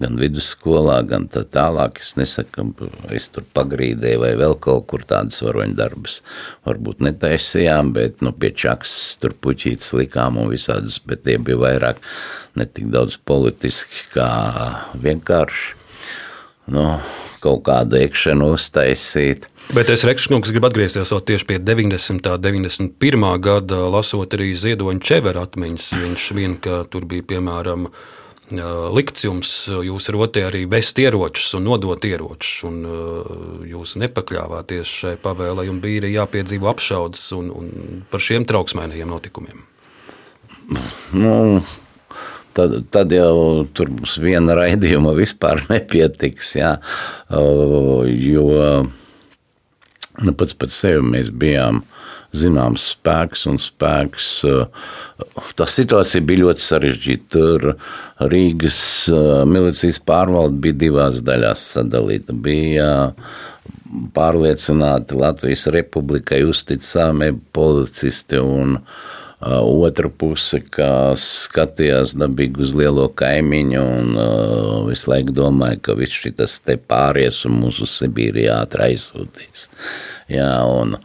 gan 0.00 0.16
vidusskolā, 0.20 1.00
gan 1.08 1.26
tā 1.28 1.42
tālāk, 1.56 1.98
es 2.00 2.14
nesaku, 2.16 2.68
es 3.16 3.28
tur 3.34 3.44
pagrīdēju 3.56 4.22
vai 4.22 4.30
vēl 4.38 4.54
kaut 4.62 4.86
kur 4.92 5.04
tādas 5.08 5.42
varoņu 5.44 5.76
darbus 5.76 6.20
varbūt 6.68 7.02
netaisījām, 7.04 7.92
bet, 7.96 8.22
nu, 8.24 8.32
pie 8.32 8.52
čaks 8.56 8.94
tur 9.20 9.34
puķītas 9.36 9.92
likām 9.98 10.38
un 10.40 10.48
visādas, 10.52 11.00
bet 11.04 11.26
tie 11.26 11.36
bija 11.42 11.60
vairāk 11.60 12.00
ne 12.56 12.66
tik 12.66 12.88
daudz 12.94 13.18
politiski 13.28 14.06
kā 14.14 14.30
vienkārši, 15.02 15.76
nu, 16.72 16.86
kaut 17.42 17.64
kādu 17.66 17.98
iekšanu 18.00 18.54
uztaisīt. 18.54 19.49
Bet 19.70 19.86
es 19.86 20.02
Rekškungs 20.02 20.50
gribu 20.50 20.66
atgriezties 20.66 21.12
tieši 21.26 21.46
pie 21.46 21.56
90. 21.62 22.26
un 22.26 22.40
91. 22.42 23.26
gada, 23.38 23.76
lasot 23.86 24.34
arī 24.34 24.48
Ziedoņa 24.58 24.98
Čevera 25.06 25.44
atmiņas. 25.46 25.86
Viņš 25.94 26.24
vien, 26.34 26.56
ka 26.58 26.80
tur 26.90 27.06
bija 27.06 27.22
piemēram 27.22 27.86
likts 28.90 29.28
jums, 29.28 29.52
jūs 29.70 30.10
rotē 30.10 30.48
arī 30.48 30.64
vest 30.66 30.98
ieročus 30.98 31.54
un 31.54 31.68
nodot 31.70 32.02
ieročus, 32.02 32.64
un 32.66 32.82
jūs 33.70 33.94
nepakļāvāties 34.02 34.90
šai 35.04 35.16
pavēlei, 35.22 35.70
un 35.70 35.78
bija 35.78 36.02
arī 36.02 36.16
jāpiedzīvo 36.16 36.66
apšaudas 36.74 37.28
un, 37.38 37.54
un 37.54 38.02
par 38.10 38.26
šiem 38.26 38.50
trauksmēnajiem 38.50 39.14
notikumiem. 39.14 39.62
Nu, 41.14 41.34
tad, 42.58 42.80
tad 42.90 43.14
jau 43.14 43.68
tur 43.70 43.94
mums 43.94 44.18
viena 44.18 44.58
raidījuma 44.58 45.14
vispār 45.14 45.62
nepietiks, 45.70 46.56
jā, 46.58 46.80
jo 47.30 48.48
Nu, 50.18 50.34
pats 50.34 50.56
par 50.58 50.72
sevi 50.74 51.04
mēs 51.06 51.30
bijām 51.30 51.84
zināms 52.36 52.90
spēks 52.94 53.46
un 53.50 53.58
spēks. 53.62 54.26
Tā 55.58 55.66
situācija 55.70 56.24
bija 56.26 56.44
ļoti 56.44 56.64
sarežģīta. 56.64 57.28
Tur 57.30 57.66
Rīgas 58.30 58.80
milicijas 59.50 60.00
pārvalde 60.06 60.60
bija 60.66 60.80
divās 60.84 61.22
daļās 61.26 61.64
sadalīta. 61.76 62.34
Bija 62.34 62.90
pārliecināti 64.14 65.18
Latvijas 65.18 65.66
republikai 65.74 66.44
uzticami 66.46 67.32
policisti 67.54 68.38
un 68.38 68.78
otra 69.40 70.10
puse, 70.12 70.60
kas 70.72 71.24
skatījās 71.46 72.12
dabīgi 72.20 72.60
uz 72.60 72.74
lielo 72.76 73.06
kaimiņu 73.16 73.80
un 73.80 74.20
uh, 74.20 74.74
visu 74.88 75.10
laiku 75.12 75.32
domāja, 75.36 75.80
ka 75.80 75.96
viss 75.98 76.20
šis 76.20 76.60
te 76.66 76.76
pāries 76.76 77.42
un 77.48 77.56
mūsu 77.62 77.88
Sibīrijā 77.88 78.60
ātri 78.66 78.90
aizsūtīs. 78.90 79.70
Jā, 80.28 80.52
un, 80.68 80.98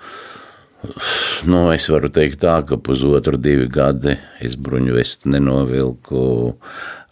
nu, 1.51 1.63
es 1.71 1.87
varu 1.91 2.11
teikt 2.11 2.43
tā, 2.43 2.59
ka 2.67 2.75
pusotru 2.75 3.39
divi 3.39 3.69
gadi 3.71 4.17
es 4.43 4.59
bruņu 4.59 4.99
vestu 4.99 5.31
nenovilku, 5.31 6.25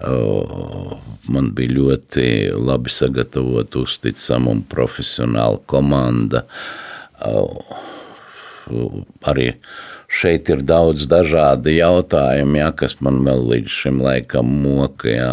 Man 0.03 1.51
bija 1.55 1.77
ļoti 1.77 2.25
labi 2.59 2.91
sagatavota, 2.91 3.85
uzticama 3.85 4.51
un 4.51 4.63
profesionāla 4.67 5.61
komanda. 5.69 6.43
Arī 9.31 9.53
šeit 10.13 10.49
ir 10.53 10.63
daudz 10.67 11.07
dažādu 11.09 11.73
jautājumu, 11.73 12.59
ja, 12.61 12.71
kas 12.77 12.99
man 13.01 13.21
vēl 13.25 13.43
līdz 13.55 13.77
šim 13.81 14.01
laikam 14.03 14.49
moka. 14.63 15.09
Ja, 15.09 15.29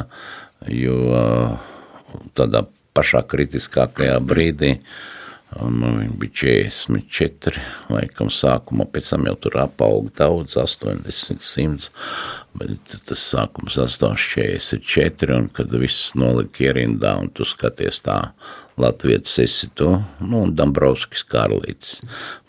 jo 0.67 0.99
tādā 2.39 2.65
pašā 2.97 3.23
kritiskākajā 3.31 4.19
brīdī 4.25 4.77
nu, 5.59 5.91
viņi 5.99 6.17
bija 6.21 6.35
44, 6.45 7.63
laikam, 7.91 8.31
sākumā, 8.31 8.87
pēc 8.93 9.11
tam 9.13 9.27
jau 9.27 9.35
tur 9.47 9.59
apauga 9.65 10.13
daudz, 10.23 10.55
80, 10.61 11.43
100. 11.43 11.91
Bet 12.61 12.95
tas 13.09 13.25
sākums 13.33 13.79
sastāv 13.79 14.15
44, 14.21 15.35
un 15.37 15.49
kad 15.55 15.75
viss 15.83 16.13
nolika 16.19 16.69
ierindā, 16.69 17.17
un 17.23 17.33
tu 17.35 17.47
skaties 17.49 18.03
tā, 18.07 18.21
Latvijas 18.81 19.39
esi 19.43 19.71
tu, 19.75 19.93
nu, 20.21 20.45
un 20.45 20.55
Dambrovskis 20.57 21.25
Karlīts. 21.29 21.99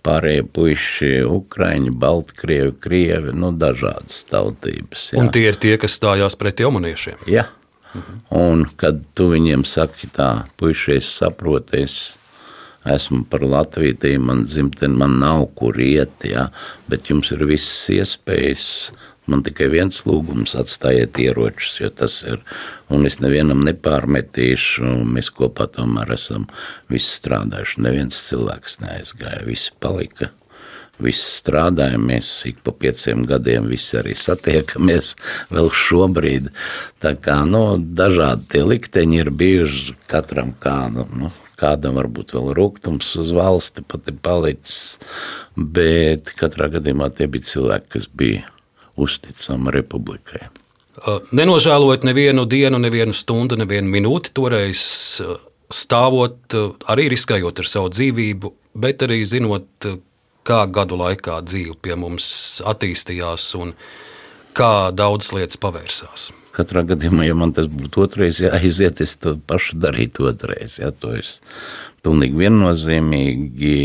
Pārējie 0.06 0.46
puiši, 0.56 1.10
Ukraiņi, 1.30 1.92
Baltkrievi, 2.02 2.74
Krievi, 2.82 3.36
nu, 3.38 3.52
dažādas 3.54 4.24
tautības. 4.32 5.12
Jā. 5.12 5.22
Un 5.22 5.30
tie 5.34 5.46
ir 5.52 5.60
tie, 5.62 5.76
kas 5.82 6.00
stājās 6.00 6.38
pret 6.40 6.64
jauniešiem? 6.64 7.28
Jā. 7.30 7.50
Mhm. 7.92 8.24
Un 8.40 8.66
kad 8.80 9.04
tu 9.14 9.30
viņiem 9.34 9.66
saki 9.68 10.10
tā, 10.16 10.48
puiši, 10.58 10.98
es 11.02 11.12
saprotu, 11.20 11.84
es 11.84 11.96
esmu 12.86 13.26
par 13.30 13.44
Latviju, 13.46 14.20
man 14.20 14.46
dzimteni, 14.46 14.98
man 14.98 15.20
nav 15.20 15.46
kur 15.56 15.78
iet, 15.80 16.26
ja, 16.26 16.48
bet 16.90 17.12
jums 17.12 17.32
ir 17.36 17.46
visas 17.46 17.90
iespējas. 17.94 18.66
Man 19.30 19.44
tikai 19.46 19.68
viens 19.70 20.02
lūgums 20.08 20.56
atstājiet 20.58 21.20
ieročus, 21.22 21.78
jo 21.84 21.92
tas 21.94 22.18
ir, 22.26 22.42
un 22.90 23.06
es 23.06 23.20
nevienam 23.22 23.62
nepārmetīšu, 23.68 24.96
mēs 25.06 25.30
kopā 25.36 25.70
tomēr 25.76 26.16
esam 26.18 26.48
visi 26.90 27.14
strādājuši. 27.20 27.84
Neviens 27.86 28.22
cilvēks 28.32 28.80
neaizgāja, 28.82 29.44
visi 29.48 29.76
palika 29.80 30.32
visi 31.02 31.26
strādājam, 31.40 32.04
mēs 32.12 32.30
ik 32.50 32.62
pa 32.66 32.74
pieciem 32.78 33.26
gadiem 33.30 33.68
visi 33.72 33.98
arī 34.00 34.16
satiekamies 34.18 35.16
vēl 35.56 35.72
šobrīd. 35.74 36.52
Tā 37.02 37.16
kā, 37.22 37.42
nu, 37.50 37.80
dažādi 37.80 38.50
tie 38.56 38.66
likteņi 38.68 39.22
ir 39.24 39.32
bijuši 39.34 39.98
katram 40.12 40.54
kādu, 40.62 41.08
nu, 41.18 41.32
kādam 41.62 42.00
varbūt 42.00 42.34
vēl 42.36 42.54
rūkums 42.58 43.14
uz 43.22 43.34
valsti 43.38 43.86
pat 43.86 44.10
ir 44.10 44.18
palicis, 44.26 44.98
bet 45.56 46.34
katrā 46.40 46.72
gadījumā 46.74 47.12
tie 47.18 47.30
bija 47.30 47.50
cilvēki, 47.52 47.94
kas 47.98 48.10
bija 48.18 48.48
uzticami 49.00 49.72
republikai. 49.74 50.50
Nenožēlojot 51.32 52.04
nevienu 52.06 52.46
dienu, 52.50 52.78
nevienu 52.82 53.16
stundu, 53.16 53.58
nevienu 53.58 53.90
minūti, 53.90 54.34
toreiz 54.36 54.84
stāvot, 55.72 56.56
arī 56.92 57.08
riskējot 57.14 57.64
ar 57.64 57.70
savu 57.72 57.92
dzīvību, 57.96 58.52
bet 58.84 59.06
arī 59.08 59.22
zinot, 59.28 59.88
kā 60.48 60.66
gadu 60.74 60.98
laikā 61.00 61.40
dzīve 61.48 61.78
pie 61.82 61.96
mums 62.00 62.28
attīstījās 62.68 63.48
un 63.62 63.74
kā 64.58 64.92
daudz 64.92 65.32
lietas 65.36 65.60
pavērsās. 65.62 66.32
Katrā 66.52 66.84
gadījumā, 66.84 67.24
ja 67.30 67.36
man 67.38 67.54
tas 67.56 67.70
būtu 67.72 68.04
otrais 68.04 68.42
jāiziet, 68.44 69.00
es 69.00 69.16
to 69.22 69.38
pašu 69.48 69.78
darītu 69.80 70.28
otrais. 70.28 70.82
Ja, 70.82 70.92
to 70.92 71.14
es 71.16 71.38
pilnīgi 72.04 72.42
viennozīmīgi 72.42 73.76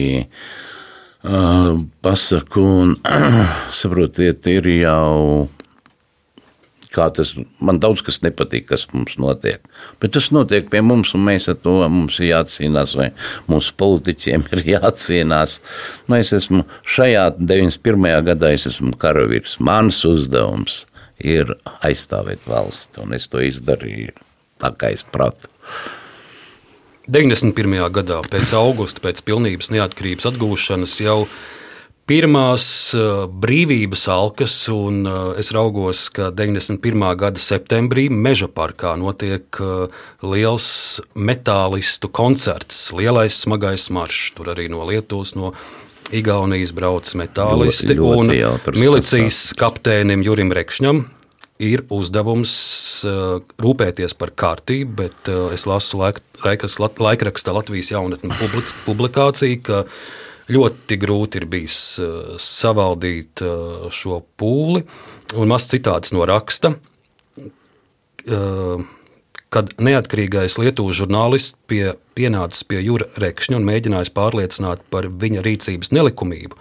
uh, 1.27 1.75
pasaku. 2.07 2.65
Un, 2.87 2.97
saprotiet, 3.81 4.47
ir 4.51 4.71
jau 4.79 5.49
kā 6.97 7.07
tas 7.13 7.35
man 7.61 7.81
daudz 7.83 8.03
kas 8.05 8.23
nepatīk, 8.25 8.69
kas 8.71 8.87
mums 8.93 9.19
notiek. 9.21 9.65
Bet 10.01 10.15
tas 10.17 10.31
notiek 10.35 10.71
pie 10.73 10.83
mums, 10.85 11.13
un 11.17 11.27
mēs 11.27 11.49
ar 11.53 11.59
to 11.61 11.77
mums 11.93 12.19
ir 12.21 12.31
jācīnās, 12.31 12.95
vai 12.99 13.11
mūsu 13.51 13.75
politiķiem 13.81 14.47
ir 14.55 14.65
jācīnās. 14.77 15.61
Nu, 16.09 16.19
es 16.19 16.33
esmu 16.37 16.65
šajā 16.97 17.29
91. 17.39 18.09
gadā, 18.31 18.55
es 18.57 18.69
esmu 18.71 18.95
karavīrs. 19.03 19.59
Mans 19.67 20.03
uzdevums 20.09 20.85
ir 21.23 21.53
aizstāvēt 21.87 22.49
valsti, 22.49 23.01
un 23.05 23.17
es 23.17 23.29
to 23.33 23.45
izdarīju 23.45 24.17
tā, 24.63 24.73
kā 24.77 24.93
es 24.97 25.05
pratu. 25.13 25.53
91. 27.07 27.77
gadā, 27.95 28.19
pēc 28.27 28.51
augusta, 28.59 29.03
pēc 29.05 29.21
pilnības 29.27 29.71
neatkarības 29.71 30.27
atgūšanas, 30.33 30.97
jau 31.05 31.21
pirmās 32.11 32.67
uh, 32.99 33.27
brīvības 33.31 34.07
alkas, 34.11 34.57
un 34.75 35.07
uh, 35.07 35.31
es 35.39 35.53
raugos, 35.55 36.09
ka 36.15 36.33
91. 36.35 37.07
gada 37.19 37.43
septembrī 37.43 38.09
Meža 38.11 38.51
parkā 38.51 38.97
notiek 38.99 39.47
uh, 39.63 39.87
liels 40.27 40.69
metālistu 41.15 42.11
koncerts, 42.11 42.89
lielais 42.97 43.39
smagais 43.39 43.87
maršs. 43.95 44.35
Tur 44.35 44.51
arī 44.57 44.67
no 44.73 44.83
Lietuvas, 44.91 45.37
no 45.39 45.55
Igaunijas 46.15 46.75
brauc 46.75 47.11
metālisti. 47.19 47.95
Ļoti, 47.99 48.41
ļoti 48.43 48.75
un 48.75 48.83
milicijas 48.83 49.51
kapteinim 49.59 50.27
Jurim 50.27 50.55
Rekšņam 50.55 51.07
ir 51.63 51.87
uzdevums 51.91 52.53
rūpēties 53.05 54.17
par 54.19 54.33
kārtību, 54.39 54.93
bet 55.03 55.31
uh, 55.33 55.49
es 55.55 55.67
lasu 55.69 56.01
laik, 56.01 56.23
laikas, 56.45 56.79
laikraksta 56.81 57.55
Latvijas 57.57 57.93
jaunatnes 57.93 58.75
publikāciju, 58.87 59.61
ka 59.67 59.83
ļoti 60.53 60.99
grūti 61.03 61.43
ir 61.43 61.49
bijis 61.51 61.81
uh, 62.01 62.37
savaldīt 62.41 63.43
šo 63.93 64.23
pūli. 64.39 64.87
Un 65.37 65.51
mazs 65.51 65.73
citāts 65.75 66.15
no 66.15 66.27
raksta 66.29 66.77
kad 69.57 69.71
neatkarīgais 69.81 70.59
Lietuvas 70.61 70.99
žurnālists 70.99 71.57
pie, 71.71 71.95
pienācis 72.19 72.67
pie 72.69 72.81
Jūra 72.83 73.07
Rekšņa 73.23 73.59
un 73.59 73.67
mēģinājis 73.69 74.13
pārliecināt 74.17 74.83
par 74.93 75.09
viņa 75.09 75.45
rīcības 75.47 75.93
nelikumību, 75.95 76.59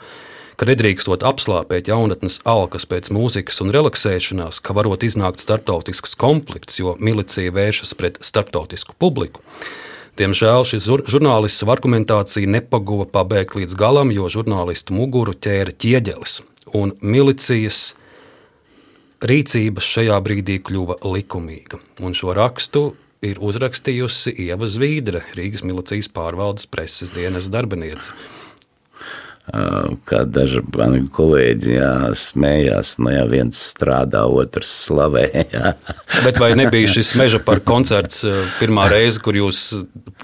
ka 0.59 0.67
nedrīkstot 0.69 1.25
apslāpēt 1.27 1.89
jaunatnes 1.91 2.39
alkas 2.47 2.87
pēc 2.89 3.11
mūzikas 3.15 3.61
un 3.63 3.73
relaksēšanās, 3.75 4.61
ka 4.63 4.75
varot 4.77 5.03
iznākt 5.07 5.43
starptautisks 5.43 6.15
konflikts, 6.19 6.79
jo 6.79 6.95
milicija 6.99 7.53
vēršas 7.55 7.95
pret 7.99 8.21
starptautisku 8.25 8.95
publiku. 8.99 9.43
Diemžēl 10.15 10.63
šis 10.63 10.87
žurnālists 11.11 11.65
argumentāciju 11.67 12.47
nepaguva 12.47 13.03
pabeigt 13.11 13.57
līdz 13.59 13.75
galam, 13.75 14.13
jo 14.15 14.29
žurnālistu 14.31 14.95
muguru 14.95 15.35
ķēra 15.35 15.75
ķieģelis, 15.75 16.39
un 16.71 16.95
milicijas 17.03 17.89
rīcība 19.19 19.83
šajā 19.83 20.15
brīdī 20.23 20.61
kļuva 20.63 21.01
likumīga. 21.03 21.81
Un 21.99 22.15
šo 22.15 22.31
rakstu 22.37 22.93
ir 23.25 23.41
uzrakstījusi 23.43 24.37
Ieva 24.45 24.69
Zvīdre, 24.71 25.25
Rīgas 25.35 25.65
milicijas 25.67 26.07
pārvaldes 26.15 26.69
preses 26.71 27.11
dienas 27.15 27.51
darbiniece. 27.51 28.15
Kā 29.45 30.23
daži 30.25 30.63
mani 30.73 31.03
kolēģi 31.13 31.75
jā, 31.75 31.89
smējās, 32.17 32.95
nu, 32.97 33.11
ja 33.13 33.25
viens 33.29 33.59
strādā, 33.61 34.23
otrs 34.25 34.71
slavē. 34.87 35.27
Jā. 35.53 35.75
Bet 36.25 36.39
vai 36.41 36.55
nebija 36.57 36.89
šis 36.89 37.13
meža 37.19 37.39
par 37.45 37.61
koncerts 37.65 38.23
pirmā 38.57 38.87
reize, 38.89 39.21
kur 39.21 39.37
jūs 39.37 39.67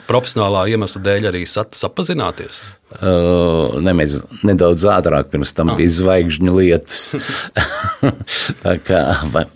profesionālā 0.09 0.65
iemesla 0.73 1.03
dēļ 1.05 1.29
arī 1.29 1.43
sapazināties? 1.45 2.63
Uh, 2.97 3.77
ne, 3.85 3.93
mēs 3.95 4.17
nedaudz 4.47 4.87
ātrāk 4.89 5.29
pirms 5.31 5.53
tam 5.55 5.69
ah. 5.71 5.77
bija 5.77 5.93
zvaigžņu 5.99 6.57
lietus. 6.57 7.05
Tā 8.65 8.75
kā, 8.87 9.03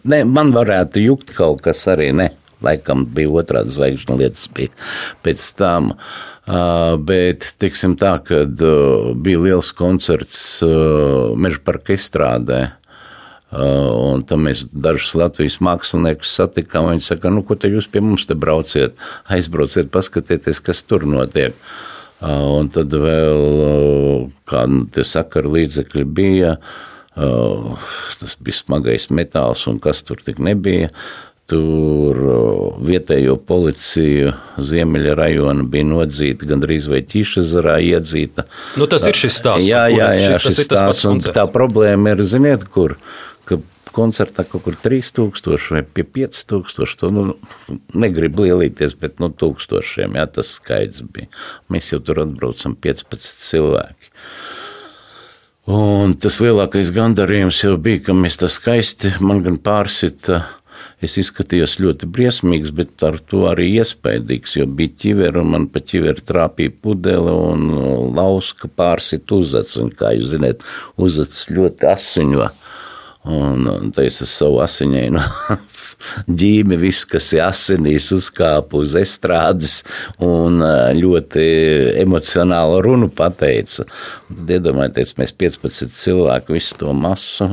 ne, 0.06 0.22
man 0.30 0.54
varētu 0.56 1.04
jukt 1.08 1.34
kaut 1.36 1.66
kas 1.66 1.82
arī, 1.92 2.12
ne, 2.16 2.30
laikam 2.64 3.04
bija 3.18 3.34
otrādi 3.42 3.74
zvaigžņu 3.76 4.22
lietas 4.22 4.46
bija 4.54 4.72
pēc 5.26 5.50
tam. 5.58 5.96
Uh, 5.98 6.32
bet, 6.46 7.48
teiksim 7.62 7.96
tā, 7.98 8.16
kad 8.26 8.62
uh, 8.62 9.14
bija 9.18 9.42
liels 9.48 9.72
koncerts 9.74 10.42
Meža 10.62 11.62
parka 11.66 11.96
izstrādē, 11.98 12.60
Un 13.56 14.24
tam 14.28 14.48
mēs 14.50 14.66
dažus 14.74 15.14
Latvijas 15.16 15.60
māksliniekus 15.64 16.34
satikām. 16.36 16.90
Viņi 16.92 17.06
saka, 17.06 17.32
nu, 17.32 17.44
ko 17.46 17.56
te 17.56 17.70
jūs 17.72 17.88
pie 17.92 18.02
mums 18.04 18.26
te 18.28 18.36
brauciet, 18.36 18.98
aizbrauciet, 19.32 19.92
paskatieties, 19.94 20.60
kas 20.66 20.84
tur 20.84 21.06
notiek. 21.08 21.56
Un 22.26 22.68
tad 22.74 22.92
vēl 22.92 24.28
kādi 24.50 25.06
sakara 25.08 25.52
līdzekļi 25.56 26.06
bija. 26.18 26.56
Tas 27.16 28.36
bija 28.44 28.58
smagais 28.58 29.08
metāls, 29.14 29.64
un 29.72 29.80
kas 29.84 30.04
tur 30.04 30.20
tik 30.26 30.42
nebija. 30.44 30.90
Tur 31.46 32.18
vietējo 32.82 33.36
policiju 33.46 34.32
Ziemeļa 34.66 35.14
rajona 35.20 35.68
bija 35.70 35.86
nodzīta, 35.86 36.48
gandrīz 36.50 36.88
vai 36.90 37.04
ķīšezarā 37.06 37.76
iedzīta. 37.86 38.48
Nu, 38.82 38.88
tas 38.90 39.06
ir 39.06 39.20
šis 39.20 39.38
stāsts. 39.44 39.68
Jā, 39.70 39.84
jā, 39.94 40.10
jā, 40.18 40.32
šis, 40.42 40.58
šis 40.64 40.70
stāsts. 40.72 41.06
Un 41.06 41.22
tā 41.22 41.46
problēma 41.54 42.16
ir, 42.16 42.24
ziniet, 42.26 42.66
kur, 42.74 42.98
ka 43.46 43.60
koncertā 43.96 44.48
kaut 44.50 44.66
kur 44.66 44.78
3000 44.82 45.70
vai 45.76 45.84
pie 45.86 46.08
5000. 46.18 46.98
To, 47.04 47.12
nu, 47.14 47.28
negribu 47.94 48.48
lielīties, 48.48 48.98
bet 49.00 49.22
no 49.22 49.30
nu, 49.30 49.38
tūkstošiem 49.40 50.18
jā, 50.20 50.26
tas 50.40 50.58
skaits 50.58 51.06
bija. 51.06 51.30
Mēs 51.70 51.94
jau 51.94 52.02
tur 52.04 52.26
atbraucam 52.26 52.74
15 52.74 53.46
cilvēki. 53.46 54.14
Un 55.76 56.14
tas 56.22 56.36
lielākais 56.44 56.92
gandarījums 56.94 57.64
jau 57.64 57.74
bija, 57.82 58.04
ka 58.10 58.18
mēs 58.18 58.38
tā 58.42 58.50
skaisti, 58.54 59.16
man 59.22 59.42
gan 59.46 59.58
pārsita 59.62 60.44
Es 61.06 61.18
izskatījos 61.22 61.78
ļoti 61.84 62.08
briesmīgs, 62.10 62.72
bet 62.76 63.04
ar 63.06 63.20
to 63.30 63.44
arī 63.50 63.68
iespaidīgs, 63.82 64.56
jo 64.58 64.66
bija 64.66 64.94
ķiveri 65.04 65.42
un 65.42 65.52
man 65.54 65.68
pa 65.70 65.82
ķiveri 65.84 66.24
trāpīja 66.26 66.74
pudele 66.82 67.34
un 67.36 67.68
lauska 68.16 68.70
pārsit 68.72 69.32
uzacis. 69.36 69.78
Un, 69.84 69.92
kā 69.94 70.16
jūs 70.16 70.34
zināt, 70.34 70.66
uzacis 70.98 71.50
ļoti 71.54 71.90
asiņo. 71.92 72.50
Un, 73.36 73.90
tā 73.94 74.06
es 74.06 74.20
ar 74.22 74.30
savu 74.30 74.60
asiņainu 74.62 75.22
ģīmi, 76.42 76.78
viss, 76.78 77.06
kas 77.10 77.32
ir 77.34 77.42
asinīs, 77.48 78.12
uzkāpa 78.14 78.78
uz 78.78 78.94
estrādes 79.00 79.80
un 80.22 80.62
ļoti 81.00 81.46
emocionālu 82.04 82.82
runu 82.86 83.10
pateica. 83.10 83.88
Tad 84.30 84.58
iedomājieties, 84.60 85.16
mēs 85.22 85.34
15 85.42 85.96
cilvēku 85.98 86.60
visu 86.60 86.78
to 86.82 86.94
masu 86.94 87.50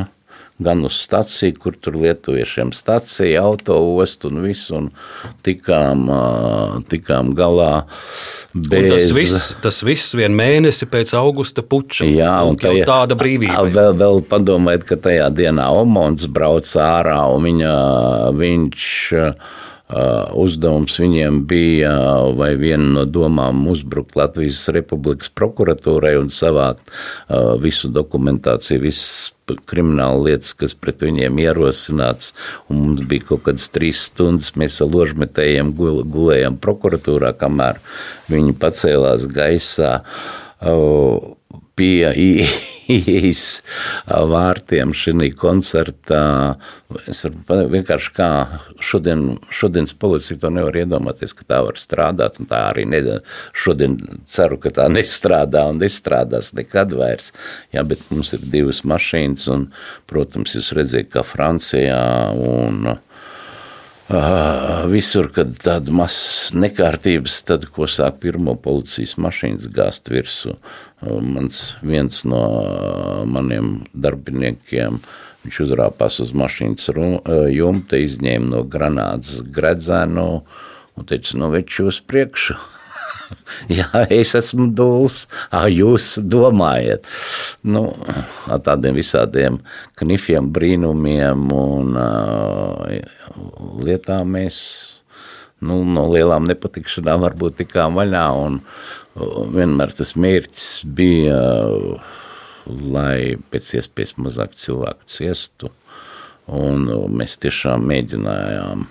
gan 0.64 0.84
uz 0.86 0.96
staciju, 1.04 1.56
kur 1.62 1.76
tur 1.80 1.96
lietuviešiem 2.02 2.72
stacija, 2.76 3.42
autoostu 3.42 4.30
un 4.32 4.42
visu, 4.44 4.76
un 4.78 4.90
tikām, 5.46 6.04
tikām 6.90 7.32
galā. 7.38 7.84
Bez... 8.52 8.82
Un 8.82 8.90
tas 8.92 9.14
viss, 9.16 9.48
tas 9.64 9.80
viss 9.86 10.16
vien 10.18 10.34
mēnesi 10.36 10.88
pēc 10.90 11.14
augusta 11.18 11.64
puča. 11.64 12.06
Jā, 12.08 12.34
un 12.48 12.58
tā, 12.60 12.74
tāda 12.88 13.16
brīvība. 13.18 13.64
Vēl, 13.72 13.96
vēl 14.00 14.22
padomājiet, 14.28 14.86
ka 14.88 15.00
tajā 15.08 15.30
dienā 15.34 15.70
Omons 15.82 16.28
brauc 16.32 16.68
ārā, 16.80 17.18
un 17.32 17.50
viņa, 17.50 17.74
viņš 18.38 18.86
Uh, 19.92 20.24
uzdevums 20.40 20.94
viņiem 20.96 21.42
bija 21.44 21.90
vai 22.38 22.54
viena 22.56 22.86
no 22.94 23.02
domām 23.04 23.58
uzbrukt 23.68 24.14
Latvijas 24.16 24.62
Republikas 24.72 25.28
prokuratūrai 25.36 26.14
un 26.16 26.30
savākt 26.32 26.86
uh, 26.88 27.58
visu 27.60 27.90
dokumentāciju, 27.92 28.86
visas 28.86 29.34
krimināla 29.68 30.28
lietas, 30.28 30.54
kas 30.58 30.76
pret 30.78 31.04
viņiem 31.04 31.40
ierosināts. 31.42 32.32
Mums 32.72 33.02
bija 33.08 33.32
kaut 33.32 33.46
kādas 33.48 33.68
trīs 33.74 34.06
stundas, 34.08 34.54
mēs 34.58 34.80
ar 34.84 34.92
ložmetējiem 34.92 35.74
gulējām 35.78 36.60
prokuratūrā, 36.62 37.34
kamēr 37.40 37.82
viņi 38.32 38.56
pacēlās 38.62 39.28
gaisā. 39.32 39.98
Uh, 40.62 41.34
pie 41.78 42.12
ieejas 42.92 43.62
vārtiem 44.06 44.92
šī 44.96 45.30
koncertā. 45.38 46.22
Es 47.08 47.22
vienkārši 47.48 48.10
kā 48.16 48.28
šodien, 48.82 49.38
šodienas 49.54 49.94
policija 49.96 50.40
to 50.42 50.50
nevar 50.52 50.76
iedomāties, 50.82 51.32
ka 51.36 51.46
tā 51.48 51.60
var 51.64 51.78
strādāt, 51.80 52.40
tā 52.50 52.64
arī 52.72 52.84
ne, 52.88 53.00
šodien 53.56 53.96
ceru, 54.28 54.58
ka 54.60 54.74
tā 54.76 54.88
nestrādā 54.92 55.64
un 55.70 55.80
nestrādās 55.80 56.52
nekad 56.58 56.92
vairs. 56.98 57.32
Jā, 57.72 57.86
bet 57.86 58.04
mums 58.10 58.34
ir 58.36 58.44
divas 58.44 58.82
mašīnas, 58.88 59.48
un, 59.54 59.70
protams, 60.10 60.56
jūs 60.58 60.74
redzējat, 60.76 61.12
kā 61.14 61.24
Francijā 61.26 62.02
un 62.36 62.98
Visur, 64.92 65.30
kad 65.32 65.54
tāda 65.62 65.92
mazs 65.94 66.50
nekārtības, 66.52 67.38
tad, 67.48 67.64
ko 67.72 67.86
sāk 67.88 68.18
pirmo 68.20 68.54
policijas 68.60 69.14
mašīnas 69.20 69.70
gāzt 69.72 70.10
virsū, 70.12 70.56
mans 71.00 71.62
viens 71.80 72.20
no 72.28 72.42
maniem 73.24 73.86
darbiniekiem, 73.94 75.00
viņš 75.46 75.60
uzrāpās 75.64 76.20
uz 76.24 76.34
mašīnas 76.36 76.90
jumta, 77.54 78.02
izņēma 78.04 78.52
no 78.52 78.62
granātas 78.68 79.40
gredzēnu 79.48 80.28
un 80.98 81.08
teica, 81.08 81.38
nu, 81.40 81.48
veči 81.54 81.88
uz 81.88 82.02
priekšu. 82.04 82.58
Jā, 83.78 83.88
es 84.12 84.34
esmu 84.38 84.68
dūls, 84.76 85.26
jūs 85.72 86.14
domājat. 86.22 87.06
Nu, 87.64 87.88
ar 88.46 88.62
tādiem 88.64 88.96
visādiem 88.98 89.60
knifiem, 90.00 90.50
brīnumiem 90.54 91.46
un 91.56 91.94
uh, 91.98 92.96
lietām 93.82 94.34
mēs 94.36 94.58
nu, 95.62 95.82
no 95.86 96.08
lielām 96.10 96.48
nepatikšanām 96.50 97.22
varbūt 97.26 97.62
tikām 97.62 97.98
vaļā. 98.00 98.26
Un, 98.42 98.60
vienmēr 99.52 99.92
tas 99.96 100.14
mērķis 100.16 100.68
bija, 100.96 101.38
lai 102.66 103.36
pēc 103.52 103.74
iespējas 103.80 104.16
mazāk 104.16 104.56
cilvēku 104.60 105.08
ciestu. 105.10 105.72
Un 106.52 106.88
mēs 107.14 107.36
tiešām 107.42 107.84
mēģinājām 107.86 108.86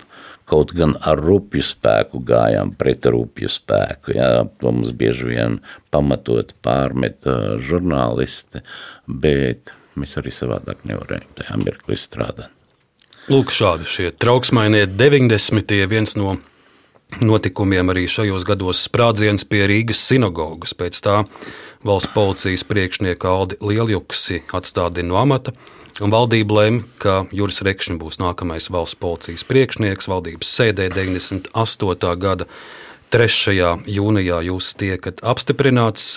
kaut 0.52 0.74
gan 0.76 0.94
ar 1.08 1.20
rupju 1.20 1.64
spēku 1.64 2.20
gājām 2.28 2.74
pret 2.78 3.08
rupju 3.08 3.48
spēku. 3.52 4.16
Jā, 4.18 4.44
to 4.60 4.72
mums 4.72 4.92
bieži 4.96 5.30
vien 5.30 5.60
pamatot 5.94 6.52
pārmet 6.64 7.24
žurnālisti, 7.64 8.60
bet 9.08 9.72
mēs 9.96 10.18
arī 10.20 10.32
savādāk 10.34 10.84
nevarējām 10.88 11.38
tajā 11.40 11.58
mirklī 11.62 11.96
strādāt. 12.00 12.52
Lūk, 13.30 13.52
šādi 13.54 13.86
šie 13.86 14.08
trauksmainie 14.18 14.82
90. 14.90 15.76
viens 15.86 16.16
no 16.18 16.40
notikumiem 17.22 17.92
arī 17.92 18.08
šajos 18.10 18.42
gados 18.48 18.80
sprādziens 18.82 19.44
pie 19.48 19.62
Rīgas 19.70 20.00
sinagogas. 20.08 20.74
Pēc 20.74 20.98
tā 21.04 21.20
valsts 21.86 22.10
policijas 22.16 22.64
priekšnieka 22.66 23.30
Aldi 23.30 23.60
Lieljuksi 23.62 24.42
atstādina 24.58 25.12
no 25.12 25.20
amata, 25.20 25.54
un 26.00 26.12
valdība 26.12 26.60
lēma, 26.60 26.84
ka 27.02 27.16
Juris 27.34 27.60
Rekšņš 27.66 27.98
būs 28.00 28.20
nākamais 28.22 28.70
valsts 28.72 28.98
policijas 29.00 29.44
priekšnieks 29.48 30.08
valdības 30.08 30.54
sēdē 30.56 30.88
98. 30.94 32.14
gada 32.22 32.46
3. 33.12 33.58
jūnijā. 33.92 34.40
Jūs 34.48 34.72
tiekat 34.80 35.20
apstiprināts 35.20 36.14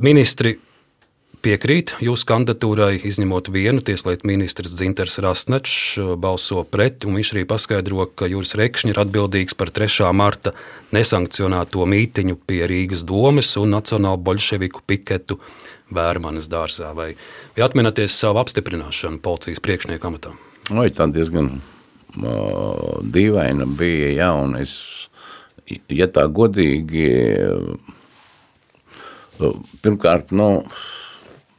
ministri 0.00 0.56
piekrīt 1.40 1.94
jūsu 2.04 2.26
kandidatūrai, 2.28 2.98
izņemot 3.06 3.48
vienu 3.52 3.80
tieslietu 3.84 4.28
ministrs 4.28 4.74
Dzinters 4.76 5.16
Rasnečs, 5.24 5.96
balso 6.20 6.64
pret, 6.68 7.06
un 7.08 7.16
viņš 7.16 7.32
arī 7.34 7.46
paskaidro, 7.48 8.04
ka 8.12 8.28
Juris 8.28 8.56
Rekšņš 8.58 8.92
ir 8.92 9.00
atbildīgs 9.04 9.56
par 9.56 9.72
3. 9.76 10.10
marta 10.16 10.52
nesankcionēto 10.96 11.86
mītiņu 11.88 12.40
pie 12.48 12.64
Rīgas 12.68 13.06
domes 13.08 13.54
un 13.60 13.72
Nacionālu 13.76 14.20
bolševiku 14.26 14.84
piketu 14.86 15.40
Vērmanas 15.94 16.48
dārzā. 16.50 16.92
Vai, 16.96 17.10
vai 17.56 17.66
atminaties 17.66 18.16
savu 18.22 18.40
apstiprināšanu 18.42 19.20
policijas 19.24 19.62
priekšnieku 19.64 20.10
amatā? 20.10 20.34
Oi, 20.70 20.88
tā 20.94 21.08
diezgan 21.10 21.56
uh, 21.58 23.00
dīvaina 23.02 23.66
bija, 23.78 24.10
jā, 24.14 24.30
es, 24.62 24.76
ja 25.90 26.06
tā 26.10 26.26
godīgi, 26.30 27.08
uh, 29.40 29.54
pirmkārt, 29.82 30.30
nu, 30.36 30.50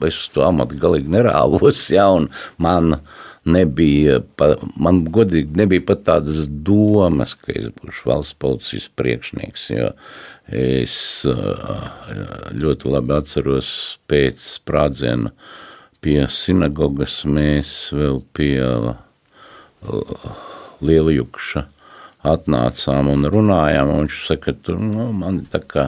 es 0.07 0.17
to 0.33 0.45
amatu 0.45 0.79
galīgi 0.81 1.11
nerāvos. 1.11 1.83
Ja, 1.93 2.07
man 2.61 2.95
nebija, 3.47 4.19
pa, 4.37 4.55
man 4.79 5.03
godīgi 5.13 5.57
nebija 5.57 5.85
pat 5.87 6.05
tādas 6.09 6.45
domas, 6.47 7.33
ka 7.37 7.53
es 7.55 7.71
būšu 7.81 8.09
valsts 8.09 8.37
policijas 8.41 8.89
priekšnieks. 8.99 9.69
Es 10.51 11.23
ļoti 12.51 12.91
labi 12.91 13.13
atceros 13.15 13.69
pēc 14.11 14.41
sprādziena 14.57 15.31
pie 16.03 16.25
sinagogas. 16.27 17.21
Mēs 17.23 17.71
vēl 17.95 18.19
pie 18.35 18.59
Lielajukša 20.81 21.63
atnācām 22.27 23.09
un 23.13 23.29
runājām. 23.31 23.93
Un 23.93 24.03
viņš 24.05 24.19
saka, 24.27 24.53
ka 24.57 24.75
nu, 24.75 25.07
man 25.15 25.41
tā 25.51 25.63
kā 25.63 25.87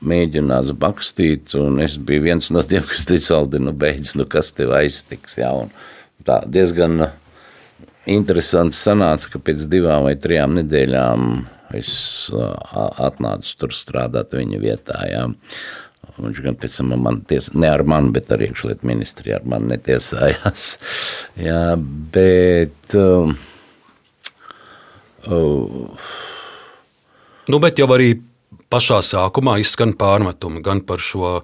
mēģinās 0.00 0.72
bakstīt, 0.78 1.54
un 1.58 1.80
es 1.82 1.98
biju 1.98 2.24
viens 2.28 2.50
no 2.54 2.62
tiem, 2.62 2.84
kas 2.86 3.08
teica, 3.10 3.36
Aldi, 3.36 3.60
nu 3.62 3.74
beidz, 3.74 4.14
nu 4.18 4.28
kas 4.30 4.52
tev 4.54 4.72
aiztiks, 4.78 5.38
jā, 5.40 5.50
un 5.50 5.72
tā 6.26 6.40
diezgan 6.46 7.08
interesanti 8.08 8.76
sanāca, 8.78 9.34
ka 9.34 9.42
pēc 9.42 9.66
divām 9.70 10.06
vai 10.08 10.14
trijām 10.20 10.56
nedēļām 10.58 11.28
es 11.76 11.90
atnācu 12.32 13.58
tur 13.60 13.74
strādāt 13.76 14.32
viņa 14.36 14.62
vietā, 14.62 15.02
jā. 15.10 15.26
Viņš 16.18 16.40
gan 16.42 16.56
pēc 16.58 16.78
tam 16.80 16.94
man 16.98 17.20
tiesa, 17.28 17.52
ne 17.54 17.68
ar 17.70 17.84
mani, 17.86 18.10
bet 18.14 18.32
ar 18.34 18.42
iekšlietu 18.42 18.86
ministriju 18.88 19.36
ar 19.36 19.44
mani 19.46 19.74
netiesājās. 19.74 20.64
Jā, 21.46 21.76
bet. 22.14 22.96
Uh, 22.96 23.30
uh, 25.28 26.10
nu, 27.52 27.60
bet 27.62 27.78
jau 27.78 27.86
arī 27.94 28.16
pašā 28.72 28.98
sākumā 29.04 29.60
izskan 29.62 29.94
pārmetumi 29.98 30.64
gan 30.64 30.82
par 30.88 31.02
šo 31.02 31.38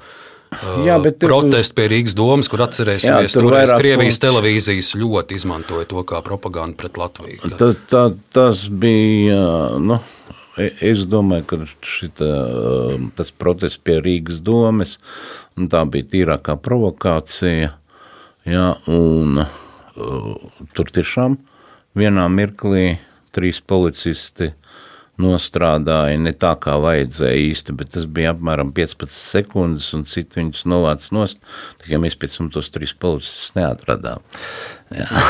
Jā, 0.86 0.96
bet 1.02 1.18
protestu 1.22 1.74
pie 1.78 1.86
Rīgas 1.92 2.14
domas, 2.18 2.48
kur 2.52 2.62
atcerēsimies, 2.64 3.30
Jā, 3.30 3.36
tur 3.36 3.48
toreiz 3.50 3.72
Krievijas 3.74 4.18
punkts. 4.18 4.22
televīzijas 4.24 4.90
ļoti 5.00 5.38
izmantoja 5.38 5.88
to 5.90 6.02
kā 6.08 6.20
propagandu 6.24 6.76
pret 6.80 6.98
Latviju. 7.00 7.52
Tā, 7.60 7.70
tā, 7.90 8.02
tas 8.32 8.64
bija. 8.68 9.40
Nu, 9.82 10.00
e- 10.58 10.72
es 10.80 11.04
domāju, 11.10 11.46
ka 11.46 11.60
šita, 11.82 12.28
tas 13.16 13.30
protests 13.30 13.78
pie 13.82 14.00
Rīgas 14.00 14.40
domes 14.44 14.98
un 15.56 15.68
tā 15.68 15.84
bija 15.90 16.04
tīrākā 16.14 16.56
provokācija. 16.60 17.72
Jā, 18.44 18.66
un, 18.92 19.38
uh, 19.40 20.34
tur 20.76 20.90
tiešām 20.92 21.38
vienā 21.96 22.26
mirklī 22.28 22.98
trīs 23.32 23.60
policisti 23.64 24.52
nostrādāja 25.20 26.18
ne 26.18 26.32
tā, 26.34 26.54
kā 26.58 26.74
vajadzēja 26.82 27.42
īsti, 27.50 27.74
bet 27.78 27.92
tas 27.94 28.06
bija 28.10 28.32
apmēram 28.34 28.72
15 28.74 29.14
sekundes, 29.14 29.92
un 29.94 30.02
citi 30.10 30.40
viņus 30.40 30.64
novāc 30.70 31.06
nost. 31.14 31.38
Tikai 31.82 32.00
mēs 32.02 32.18
pēc 32.18 32.38
tam 32.38 32.50
tos 32.54 32.72
trīs 32.74 32.94
policistus 32.98 33.54
neatradām. 33.58 34.24
Jā. 34.94 35.08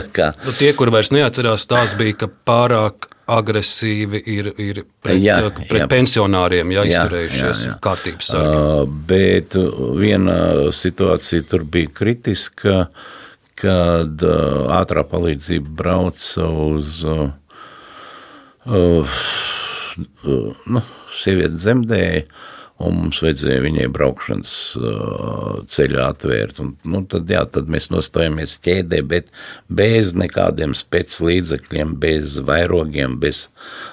Nu, 0.00 0.52
tie, 0.58 0.70
kur 0.76 0.90
vairs 0.92 1.12
neatcerās, 1.14 1.66
tās 1.68 1.92
bija, 1.98 2.16
ka 2.22 2.28
pārāk 2.48 3.10
agresīvi 3.30 4.20
ir, 4.32 4.50
ir 4.58 4.82
pret, 5.02 5.20
Jā, 5.22 5.36
pret 5.68 5.84
jā. 5.84 5.88
pensionāriem 5.90 6.72
jā, 6.74 6.84
Jā, 6.88 7.04
izturējušies 7.04 7.62
jā, 7.64 7.70
jā. 7.70 7.76
kārtības 7.84 8.30
sargi. 8.32 8.56
Uh, 8.58 8.94
bet 9.10 9.56
viena 10.00 10.36
situācija 10.74 11.46
tur 11.50 11.64
bija 11.70 11.92
kritiska, 12.00 12.76
kad 13.60 14.24
uh, 14.26 14.72
ātrā 14.80 15.04
palīdzība 15.06 15.74
brauca 15.82 16.48
uz 16.48 17.02
uh, 17.06 17.28
nu, 18.70 20.86
sievieti 21.20 21.66
zemdēja. 21.66 22.24
Un 22.80 22.94
mums 22.96 23.18
vajadzēja 23.20 23.60
viņai 23.60 23.86
braukšanas 23.92 24.52
ceļu 25.68 25.98
atvērt. 26.00 26.62
Un, 26.64 26.70
nu, 26.88 27.02
tad, 27.12 27.28
jā, 27.28 27.42
tad 27.52 27.68
mēs 27.68 27.90
nostājāmies 27.92 28.54
ķēdē, 28.64 29.02
bet 29.10 29.28
bez 29.68 30.14
nekādiem 30.16 30.72
spēclīdzekļiem, 30.78 31.92
bez 32.00 32.38
vairogiem, 32.48 33.18
bez 33.20 33.50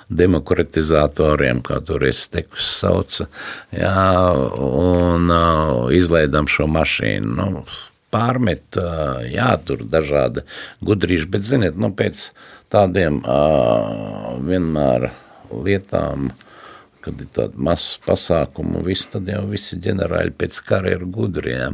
demokratizatoriem, 0.08 1.60
kā 1.68 1.82
toreiz 1.84 2.24
tekus 2.32 2.72
sauca. 2.78 3.28
Jā, 3.76 4.32
un 4.32 5.36
uh, 5.36 5.92
izlaidām 5.92 6.48
šo 6.48 6.72
mašīnu. 6.72 7.36
Nu, 7.36 7.68
pārmet, 8.14 8.80
jā, 9.32 9.52
tur 9.68 9.84
dažādi 9.88 10.44
gudrīši, 10.88 11.30
bet, 11.34 11.46
ziniet, 11.48 11.80
nu, 11.80 11.92
pēc 11.96 12.30
tādiem 12.74 13.22
vienmēr 14.48 15.10
lietām, 15.52 16.32
kad 17.06 17.24
ir 17.24 17.30
tāda 17.36 17.64
maza 17.70 18.02
pasākuma, 18.04 18.82
viss, 18.84 19.08
tad 19.12 19.30
jau 19.32 19.46
visi 19.48 19.80
ģenerāļi 19.84 20.36
pēc 20.40 20.60
kara 20.68 20.92
ir 20.98 21.06
gudri. 21.08 21.54
Jā. 21.56 21.70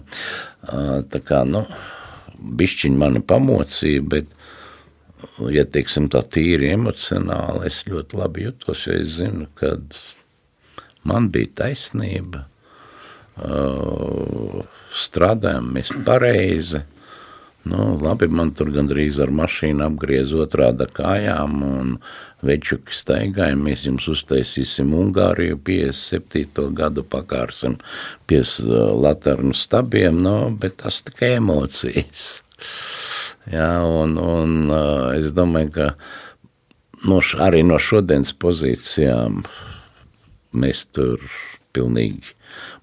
Tā 1.10 1.22
kā, 1.26 1.42
nu, 1.50 1.64
bišķiņi 2.62 3.00
mani 3.02 3.24
pamocīja, 3.26 4.04
bet, 4.14 4.34
ja 5.54 5.66
teiksim 5.66 6.10
tā 6.14 6.22
tīri 6.36 6.74
emocionāli, 6.76 7.66
es 7.70 7.82
ļoti 7.90 8.20
labi 8.20 8.46
jutos, 8.50 8.86
jo 8.86 8.98
es 9.00 9.16
zinu, 9.18 9.48
ka 9.58 9.76
man 11.10 11.32
bija 11.34 11.50
taisnība, 11.64 12.46
strādājam 15.04 15.72
mēs 15.76 15.94
pareizi. 16.06 16.84
Nu, 17.64 17.94
labi, 17.96 18.28
man 18.28 18.50
tur 18.52 18.74
gandrīz 18.76 19.22
ar 19.24 19.32
mašīnu 19.32 19.86
apgriez 19.86 20.34
otrāda 20.36 20.84
kājām 20.92 21.62
un 21.64 21.94
večuki 22.44 22.92
staigāja. 22.92 23.56
Mēs 23.56 23.86
jums 23.88 24.10
uztaisīsim 24.12 24.92
Ungāriju 25.00 25.56
57. 25.64 26.66
gadu 26.76 27.06
pakārsim 27.08 27.78
pie 28.28 28.42
laternu 28.68 29.56
stabiem, 29.56 30.20
nu, 30.26 30.36
bet 30.60 30.82
tas 30.84 31.00
tikai 31.08 31.38
emocijas. 31.38 32.44
Jā, 33.56 33.72
un, 33.88 34.20
un 34.20 34.76
es 35.16 35.32
domāju, 35.36 35.72
ka 35.80 35.88
no, 37.08 37.22
š- 37.24 37.40
arī 37.48 37.64
no 37.68 37.80
šodienas 37.80 38.36
pozīcijām 38.44 39.42
mēs 40.52 40.84
tur 40.96 41.24
pilnīgi 41.76 42.36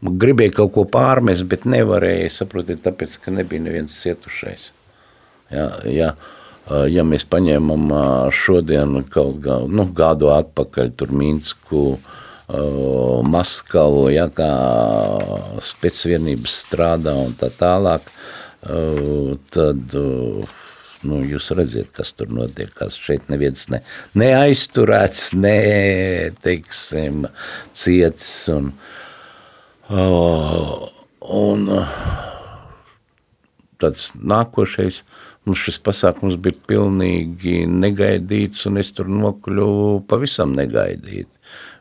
gribēja 0.03 0.57
kaut 0.61 0.75
ko 0.77 0.85
pārmest, 0.89 1.47
bet 1.51 1.67
nevarēja, 1.69 2.31
saprotiet, 2.41 2.83
tāpēc, 2.85 3.17
ka 3.25 3.35
nebija 3.35 3.67
neviens 3.67 3.97
cietušais. 4.03 4.71
Ja, 5.51 5.67
ja, 5.91 6.15
ja 6.89 7.05
mēs 7.07 7.27
paņēmam 7.29 7.91
ā, 7.93 8.07
šodien 8.35 9.01
kaut 9.11 9.43
kā, 9.45 9.61
nu, 9.67 9.89
gadu 9.97 10.31
atpakaļ 10.35 10.95
tur 10.97 11.13
Minsku, 11.17 11.85
ā, 11.97 12.63
Maskavu, 13.31 14.09
ja, 14.15 14.29
kā 14.35 14.51
specvienības 15.65 16.63
strādā 16.67 17.17
un 17.19 17.37
tā 17.39 17.51
tālāk, 17.61 18.09
tad 18.61 19.95
nu, 21.03 21.21
jūs 21.25 21.51
redzat, 21.57 21.89
kas 21.97 22.13
tur 22.13 22.29
notiek. 22.35 22.73
Kas 22.77 22.99
šeit 23.01 23.31
neviens 23.33 23.69
ne, 23.73 23.81
neaizturēts, 24.21 25.31
ne, 25.39 26.33
teiksim, 26.45 27.25
ciets. 27.73 28.33
Un, 28.53 28.75
uh, 28.75 29.00
un 29.91 31.67
uh, 31.75 31.97
tāds 33.81 34.11
nākošais. 34.15 35.03
Mums 35.49 35.63
šis 35.65 35.81
pasākums 35.83 36.37
bija 36.37 36.59
pilnīgi 36.69 37.65
negaidīts, 37.67 38.67
un 38.69 38.77
es 38.83 38.93
tur 38.93 39.09
nokļuvu 39.09 40.03
pavisam 40.11 40.53
negaidīti. 40.53 41.33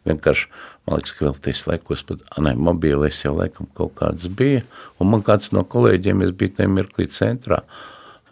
Vienkārši, 0.07 0.47
man 0.87 1.01
liekas, 1.01 1.13
ka 1.17 1.27
vēl 1.27 1.35
tajos 1.43 1.65
laikos 1.67 2.05
pat 2.07 2.23
ne, 2.39 2.53
mobilais 2.55 3.19
jau 3.19 3.35
laikam 3.35 3.67
kaut 3.77 3.97
kāds 3.99 4.29
bija, 4.31 4.63
un 4.97 5.11
man 5.11 5.25
kāds 5.27 5.51
no 5.53 5.65
kolēģiem, 5.67 6.23
es 6.23 6.31
biju 6.39 6.55
tajā 6.55 6.71
mirklī 6.71 7.09
centrā, 7.13 7.59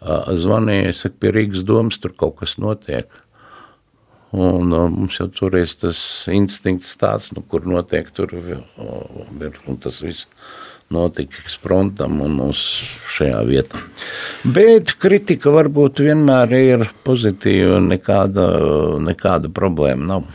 ā, 0.00 0.16
zvanīja, 0.32 0.94
es 0.94 1.04
saku, 1.04 1.20
pie 1.20 1.34
Rīgas 1.36 1.68
domas 1.68 2.00
tur 2.00 2.16
kaut 2.16 2.38
kas 2.40 2.56
notiek. 2.58 3.12
Un 4.36 4.72
uh, 4.76 4.88
mums 4.92 5.16
jau 5.16 5.28
toreiz 5.32 5.72
tas 5.80 5.98
instinkts 6.32 6.96
tāds, 7.00 7.30
nu, 7.32 7.40
kur 7.48 7.64
notiek 7.64 8.10
tur, 8.12 8.34
uh, 8.34 9.22
ir, 9.40 9.60
un 9.70 9.78
tas 9.80 10.02
viss 10.04 10.26
notika 10.92 11.40
ekspromptam 11.42 12.20
un 12.24 12.38
uz 12.48 12.60
šajā 13.12 13.40
vietā. 13.48 13.80
Bet 14.44 14.94
kritika 15.00 15.52
varbūt 15.52 16.00
vienmēr 16.04 16.54
ir 16.58 16.84
pozitīva, 17.04 17.80
nekāda, 17.84 18.48
nekāda 19.04 19.52
problēma 19.52 20.12
nav. 20.14 20.28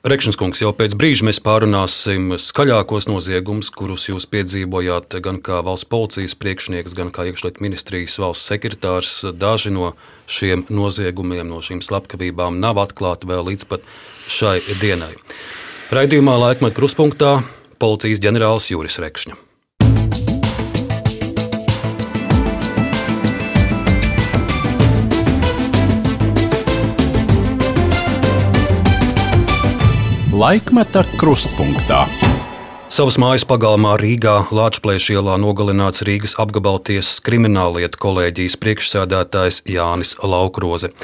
Rekšņs 0.00 0.38
kungs, 0.40 0.62
jau 0.62 0.70
pēc 0.72 0.94
brīža 0.96 1.26
mēs 1.28 1.42
pārunāsim 1.44 2.30
skaļākos 2.40 3.04
noziegumus, 3.10 3.68
kurus 3.68 4.06
jūs 4.08 4.24
piedzīvojāt 4.32 5.18
gan 5.20 5.36
kā 5.44 5.58
valsts 5.66 5.84
policijas 5.92 6.32
priekšnieks, 6.40 6.94
gan 6.96 7.10
kā 7.12 7.26
iekšlietu 7.28 7.60
ministrijas 7.60 8.16
valsts 8.22 8.48
sekretārs. 8.48 9.18
Daži 9.36 9.74
no 9.76 9.90
šiem 10.24 10.64
noziegumiem, 10.72 11.44
no 11.52 11.60
šīm 11.60 11.84
slepkavībām 11.84 12.56
nav 12.64 12.80
atklāti 12.80 13.28
vēl 13.28 13.44
līdz 13.50 13.68
pat 13.68 13.84
šai 14.24 14.56
dienai. 14.80 15.12
Raidījumā 15.92 16.38
laikmet 16.46 16.80
kruspunktā 16.80 17.42
policijas 17.76 18.24
ģenerālis 18.24 18.72
Juris 18.72 18.96
Rekšņa. 19.04 19.49
Laikmeta 30.40 31.02
krustpunktā. 31.20 32.06
Savas 32.88 33.18
mājas 33.20 33.42
pagalmā 33.44 33.90
Rīgā 34.00 34.46
Latvijas 34.56 35.10
ielā 35.12 35.34
nogalināts 35.36 36.00
Rīgas 36.06 36.32
apgabaltiesas 36.40 37.18
krimināllietu 37.26 38.00
kolēģijas 38.00 38.56
priekšsēdētājs 38.62 39.60
Jānis 39.68 40.14
Laukroze. 40.24 40.94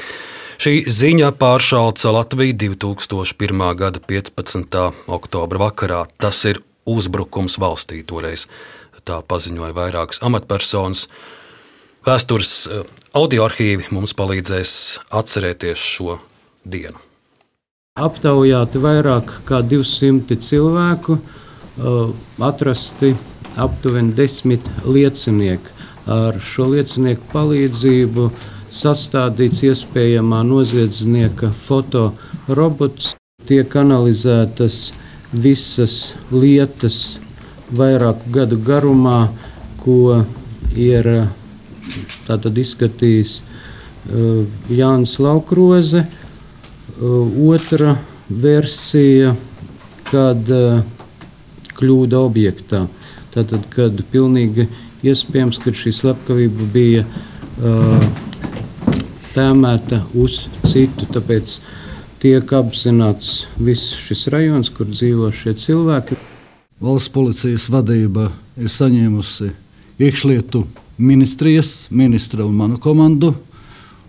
Šī 0.57 0.73
ziņa 0.89 1.29
pāršāca 1.37 2.15
Latviju 2.15 2.57
2001. 2.81 3.65
gada 3.77 4.01
15. 4.09 4.81
oktobra 5.05 5.67
vakarā. 5.67 6.03
Tas 6.17 6.41
ir 6.49 6.63
uzbrukums 6.89 7.59
valstī 7.61 8.01
toreiz. 8.09 8.47
Tā 9.05 9.21
paziņoja 9.21 9.75
vairākas 9.77 10.23
amatpersonas. 10.25 11.11
Vēstures 12.09 12.55
eh, 12.71 12.87
audio 13.13 13.45
arhīvi 13.45 13.91
mums 13.93 14.17
palīdzēs 14.17 14.79
atcerēties 15.13 15.91
šo 15.97 16.23
dienu. 16.65 17.06
Aptaujāti 17.97 18.81
vairāk 18.81 19.31
kā 19.47 19.61
200 19.65 20.37
cilvēku, 20.47 21.17
uh, 21.17 22.11
atrasti 22.49 23.15
aptuveni 23.57 24.13
10 24.17 24.85
liecinieki. 24.85 25.73
Ar 26.07 26.37
šo 26.39 26.69
liecinieku 26.71 27.25
palīdzību 27.33 28.29
sastādīts 28.71 29.63
iespējamā 29.67 30.43
noziedznieka 30.47 31.49
fotorobots, 31.65 33.15
tiek 33.47 33.75
analizētas 33.79 34.91
visas 35.33 36.13
lietas 36.31 37.17
vairāku 37.75 38.31
gadu 38.31 38.59
garumā, 38.63 39.27
ko 39.83 40.23
ir 40.75 41.11
uh, 41.11 41.27
tātad 42.27 42.57
izskatījis 42.61 43.39
uh, 43.41 44.45
Jānis 44.71 45.17
Laukroze. 45.23 46.05
Uh, 46.97 47.53
Otra 47.53 47.93
versija 48.29 49.35
kad 50.07 50.49
uh, 50.49 50.79
kļūda 51.77 52.21
objektā. 52.25 52.87
Tātad, 53.35 53.67
kad 53.69 53.99
pilnīgi 54.09 54.65
iespējams, 55.05 55.59
ka 55.61 55.75
šī 55.77 55.93
slepkavība 55.93 56.69
bija 56.73 57.03
uh, 57.05 58.01
tēmēta 59.35 60.01
uz 60.17 60.39
citu, 60.65 61.05
tāpēc 61.13 61.59
tiek 62.23 62.55
apzināts 62.57 63.45
viss 63.61 63.93
šis 64.07 64.25
rajons, 64.33 64.73
kur 64.73 64.89
dzīvo 64.89 65.29
šie 65.29 65.53
cilvēki. 65.53 66.17
Valsts 66.81 67.13
policijas 67.13 67.69
vadība 67.73 68.31
ir 68.57 68.73
saņēmusi 68.73 69.53
iekšlietu 70.01 70.65
ministrijas, 70.97 71.91
ministra 71.93 72.45
un 72.45 72.57
manu 72.57 72.81
komandu 72.81 73.35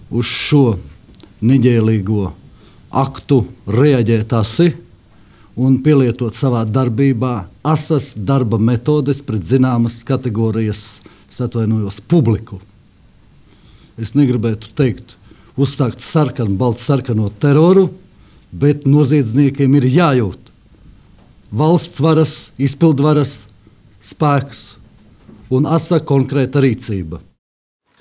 uz 0.08 0.28
šo 0.28 0.78
neģēlīgo 1.44 2.30
aktu 2.90 3.42
reaģēt 3.68 4.32
asi 4.36 4.72
un 5.58 5.78
pielietot 5.82 6.36
savā 6.38 6.62
darbībā 6.68 7.32
asas 7.66 8.12
darba 8.16 8.60
metodes 8.62 9.20
pret 9.24 9.44
zināmas 9.44 10.00
kategorijas, 10.06 11.00
atvainojos, 11.38 12.00
publiku. 12.10 12.56
Es 13.98 14.14
negribētu 14.18 14.72
teikt, 14.78 15.14
uzsākt 15.58 16.02
sarkanu, 16.02 16.56
baltu 16.58 16.82
sarkano 16.82 17.28
teroru, 17.42 17.88
bet 18.50 18.86
noziedzniekiem 18.86 19.76
ir 19.78 19.86
jājūt 19.92 20.48
valsts 21.50 22.00
varas, 22.00 22.34
izpildvaras 22.60 23.34
spēks 24.04 24.64
un 25.54 25.66
asa 25.68 26.00
konkrēta 26.04 26.60
rīcība. 26.62 27.20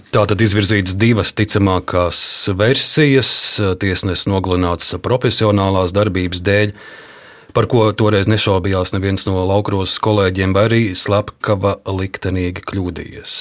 Tātad 0.07 0.39
izvirzītas 0.39 0.95
divas 0.95 1.33
ticamākās 1.35 2.19
versijas. 2.55 3.29
Tiesnesis 3.81 4.29
nogalināts 4.31 4.93
profesionālās 5.03 5.91
darbības 5.95 6.39
dēļ, 6.47 6.71
par 7.51 7.67
ko 7.67 7.83
toreiz 7.91 8.29
nešaubījās 8.31 8.95
neviens 8.95 9.27
no 9.27 9.43
laukrosas 9.49 9.99
kolēģiem, 10.03 10.55
vai 10.55 10.63
arī 10.69 10.81
slepkava 10.95 11.75
liktenīgi 11.91 12.63
kļūdījies. 12.69 13.35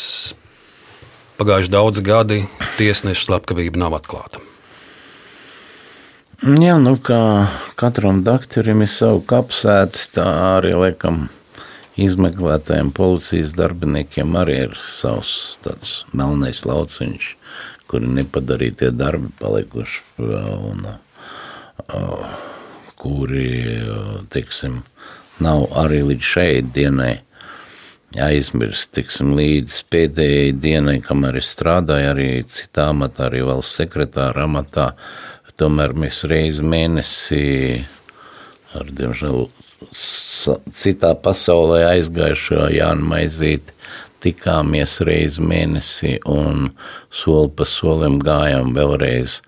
Pagājuši 1.39 1.73
daudzi 1.77 2.03
gadi, 2.03 2.43
tiesneša 2.81 3.29
slepkavība 3.29 3.85
nav 3.85 4.01
atklāta. 4.01 4.43
Jā, 6.43 6.81
nu 6.83 6.97
kā 7.01 7.47
katram 7.79 8.25
doktoram 8.27 8.83
ir 8.83 8.91
savu 8.91 9.23
kapsētu, 9.25 10.03
tā 10.19 10.27
arī 10.59 10.75
liekam 10.77 11.29
izmeklētājiem, 12.01 12.93
policijas 12.97 13.55
darbiniekiem 13.57 14.37
arī 14.37 14.57
ir 14.67 14.79
savs 14.89 15.57
tāds 15.65 15.99
melnais 16.17 16.65
lauciņš, 16.69 17.31
kuri 17.91 18.11
nepadarītie 18.19 18.91
darbi 18.93 19.31
palikuši 19.41 20.03
un 20.27 20.87
kuri, 22.97 23.53
teiksim, 24.33 24.83
nav 25.41 25.69
arī 25.79 26.03
līdz 26.11 26.33
šai 26.35 26.51
dienai 26.75 27.15
aizmirst, 28.23 28.93
tiksim, 28.97 29.35
līdz 29.37 29.81
pēdējai 29.93 30.53
dienai, 30.63 30.97
kamēr 31.05 31.41
es 31.41 31.51
strādāju 31.53 32.13
arī 32.15 32.31
citā 32.49 32.91
amatā, 32.93 33.27
arī 33.29 33.43
valsts 33.45 33.77
sekretāra 33.81 34.47
amatā, 34.47 34.93
tomēr 35.61 35.95
mēs 35.97 36.23
reizi 36.29 36.65
mēnesī 36.65 37.45
ar, 38.77 38.89
diemžēl, 38.93 39.47
citā 39.93 41.13
pasaulē 41.23 41.83
aizgājušo 41.91 42.69
Jānu 42.73 43.09
Maizīti 43.11 43.75
tikāmies 44.25 45.01
reizi 45.07 45.43
mēnesī 45.45 46.17
un 46.27 46.71
soli 47.15 47.53
pa 47.57 47.67
solim 47.69 48.19
gājām 48.23 48.73
vēlreiz 48.77 49.41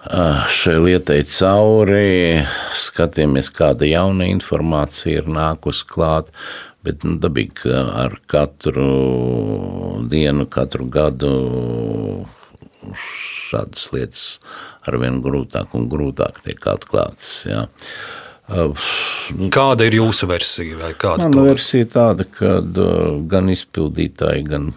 šai 0.00 0.78
lietai 0.80 1.20
cauri, 1.28 2.40
skatījāmies, 2.80 3.50
kāda 3.52 3.88
jauna 3.88 4.30
informācija 4.30 5.20
ir 5.20 5.28
nākusi 5.28 5.84
klāt, 5.86 6.30
bet 6.84 7.04
nu, 7.04 7.18
dabīgi, 7.20 7.68
ar 7.74 8.16
katru 8.30 8.88
dienu, 10.08 10.48
katru 10.48 10.88
gadu 10.88 11.34
šādas 12.96 13.90
lietas 13.92 14.24
arvien 14.88 15.20
grūtāk 15.20 15.76
un 15.76 15.90
grūtāk 15.92 16.40
tiek 16.46 16.64
atklātas. 16.72 17.44
Jā. 17.44 17.66
Kāda 18.50 19.86
ir 19.86 19.94
jūsu 20.00 20.26
versija? 20.30 20.92
Mana 21.20 21.44
versija 21.46 21.86
ir 21.86 21.90
tāda, 21.92 22.26
ka 22.26 22.58
gan 23.30 23.50
izpildītāji, 23.52 24.46
gan 24.48 24.70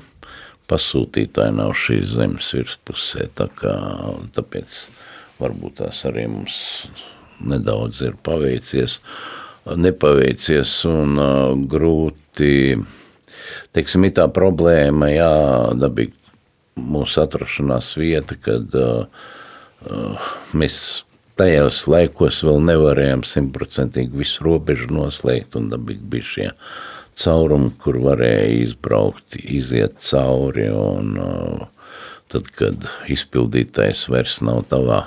pasūtītāji 0.70 1.56
nav 1.58 1.74
šīs 1.78 2.14
zemes 2.16 2.52
virspusē. 2.56 3.30
Tā 3.38 3.50
kā, 3.58 3.74
tāpēc 4.36 4.78
varbūt 5.42 5.82
tās 5.82 6.04
arī 6.10 6.28
mums 6.32 6.58
nedaudz 7.44 8.04
ir 8.06 8.18
paveicies, 8.24 9.00
nepaveicies 9.66 10.76
un 10.90 11.18
uh, 11.20 11.56
grūti. 11.70 12.78
Teiksim, 13.76 14.06
ir 14.08 14.14
tā 14.20 14.28
problēma, 14.32 15.10
jā, 15.12 15.32
dabīgi 15.80 16.14
mūsu 16.80 17.24
atrašanās 17.24 17.94
vieta, 18.00 18.38
kad 18.40 18.78
uh, 18.78 19.26
uh, 19.90 20.30
mēs 20.58 20.78
tajos 21.44 21.84
laikos 21.92 22.40
vēl 22.46 22.62
nevarējām 22.70 23.24
simtprocentīgi 23.28 24.16
visu 24.22 24.46
robežu 24.46 24.88
noslēgt, 24.94 25.58
un 25.60 25.68
dabīgi 25.74 26.10
bija 26.14 26.30
šie 26.30 26.50
caurumi, 27.20 27.74
kur 27.84 28.00
varēja 28.04 28.62
izbraukt, 28.64 29.36
iziet 29.44 30.00
cauri, 30.08 30.70
un 30.72 31.18
uh, 31.20 31.66
tad, 32.32 32.48
kad 32.56 32.88
izpildītājs 33.12 34.08
vairs 34.14 34.40
nav 34.46 34.64
tavā 34.72 35.02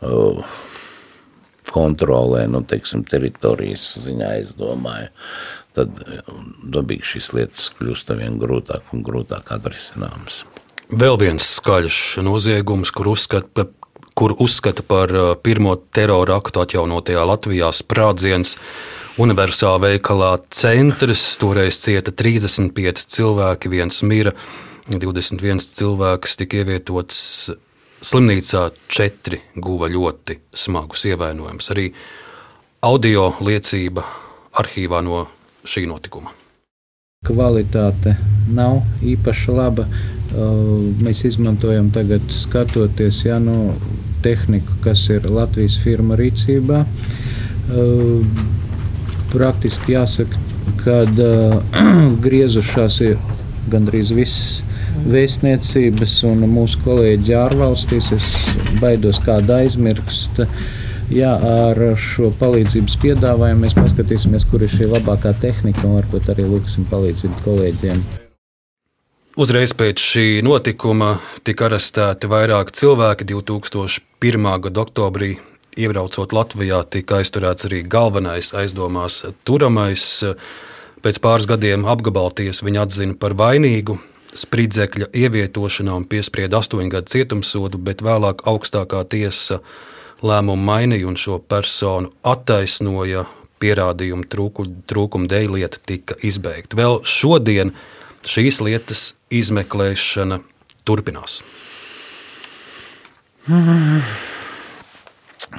uh, 0.00 0.56
kontrolē, 1.70 2.46
nu, 2.50 2.64
teiksim, 2.66 3.04
teritorijas 3.06 3.92
ziņā, 4.06 4.30
es 4.40 4.54
domāju, 4.58 5.10
tad 5.76 6.00
dabīgi 6.72 7.12
šīs 7.12 7.34
lietas 7.36 7.68
kļūst 7.76 8.10
arvien 8.14 8.40
grūtāk 8.40 8.94
un 8.96 9.04
grūtāk 9.06 9.52
atrisināmas. 9.54 10.42
Vēl 10.90 11.20
viens 11.20 11.46
skaļš 11.60 12.18
noziegums, 12.26 12.90
kur 12.90 13.12
uzskata, 13.12 13.68
kur 14.20 14.34
uzskata 14.36 14.84
par 14.84 15.12
uh, 15.16 15.30
pirmo 15.40 15.78
terora 15.96 16.36
aktu 16.36 16.60
atjaunotajā 16.60 17.22
Latvijā 17.24 17.70
sprādziens. 17.72 18.58
Universālā 19.20 19.78
veikalā 19.80 20.34
centrs 20.52 21.22
toreiz 21.40 21.78
cieta 21.80 22.12
35 22.12 23.06
cilvēki, 23.16 23.72
viens 23.72 24.02
mira, 24.04 24.34
21 24.92 25.64
cilvēks 25.78 26.36
tika 26.40 26.60
ievietots 26.60 27.22
slimnīcā, 28.04 28.66
četri 28.92 29.40
guva 29.56 29.88
ļoti 29.88 30.36
smagus 30.56 31.06
ievainojumus. 31.08 31.70
Arī 31.72 31.86
audio 32.84 33.30
liecība 33.40 34.04
arhīvā 34.60 35.00
no 35.04 35.24
šī 35.64 35.86
notikuma. 35.88 36.34
Kvalitāte 37.24 38.14
nav 38.52 38.82
īpaši 39.04 39.56
laba. 39.56 39.88
Mēs 41.00 41.24
izmantojam 41.28 41.90
tagad, 41.92 42.28
skatoties, 42.32 43.24
ja, 43.26 43.40
no 43.42 43.74
tehniku, 44.24 44.78
kas 44.84 45.06
ir 45.12 45.28
Latvijas 45.30 45.78
firma 45.82 46.18
rīcībā. 46.20 46.84
Praktiski 49.30 49.94
jāsaka, 49.94 50.40
ka 50.84 51.02
uh, 51.06 51.60
griezušās 52.24 53.00
ir 53.06 53.18
gandrīz 53.70 54.10
visas 54.16 54.60
vēstniecības 55.10 56.16
un 56.28 56.44
mūsu 56.50 56.80
kolēģi 56.84 57.36
ārvalstīs. 57.38 58.12
Es 58.16 58.28
baidos 58.82 59.20
kādu 59.24 59.56
aizmirst. 59.60 60.42
Jā, 61.10 61.32
ar 61.34 61.80
šo 61.98 62.30
palīdzības 62.38 62.94
piedāvājumu 63.02 63.66
mēs 63.66 63.74
paskatīsimies, 63.78 64.46
kur 64.50 64.62
ir 64.62 64.70
šī 64.70 64.92
labākā 64.92 65.34
tehnika 65.42 65.86
un 65.88 65.98
varbūt 65.98 66.30
arī 66.34 66.46
lūgsim 66.46 66.86
palīdzību 66.92 67.46
kolēģiem. 67.48 68.19
Uzreiz 69.40 69.72
pēc 69.72 70.02
šī 70.04 70.22
notikuma 70.44 71.14
tika 71.48 71.70
arestēti 71.70 72.28
vairāki 72.28 72.74
cilvēki. 72.76 73.24
2001. 73.30 74.48
gada 74.66 74.80
oktobrī, 74.82 75.30
iebraucot 75.80 76.34
Latvijā, 76.36 76.82
tika 76.84 77.22
aizturēts 77.22 77.64
arī 77.64 77.78
galvenais 77.88 78.50
aizdomās 78.52 79.22
turamais. 79.48 80.02
Pēc 81.00 81.20
pāris 81.24 81.48
gadiem 81.48 81.86
apgabalties 81.88 82.60
viņa 82.66 82.82
atzina 82.84 83.16
par 83.16 83.32
vainīgu 83.38 83.96
spridzekļa 84.42 85.08
ievietošanā 85.22 85.94
un 85.96 86.04
piesprieda 86.10 86.60
astoņu 86.60 86.92
gadu 86.92 87.14
cietumsodu, 87.14 87.80
bet 87.80 88.04
vēlāk 88.04 88.44
augstākā 88.44 89.00
tiesa 89.08 89.62
lēmumu 90.20 90.66
mainīja 90.68 91.08
un 91.08 91.16
šo 91.16 91.38
personu 91.40 92.12
attaisnoja 92.28 93.24
pierādījumu 93.64 94.28
trūkumu 94.28 95.32
dēļ 95.32 95.56
lieta 95.56 95.80
tika 95.80 96.20
izbeigta. 96.28 96.76
Vēl 96.76 97.00
šodien 97.08 97.72
šīs 98.28 98.60
lietas 98.64 99.14
izmeklēšana 99.32 100.40
turpinās. 100.88 101.40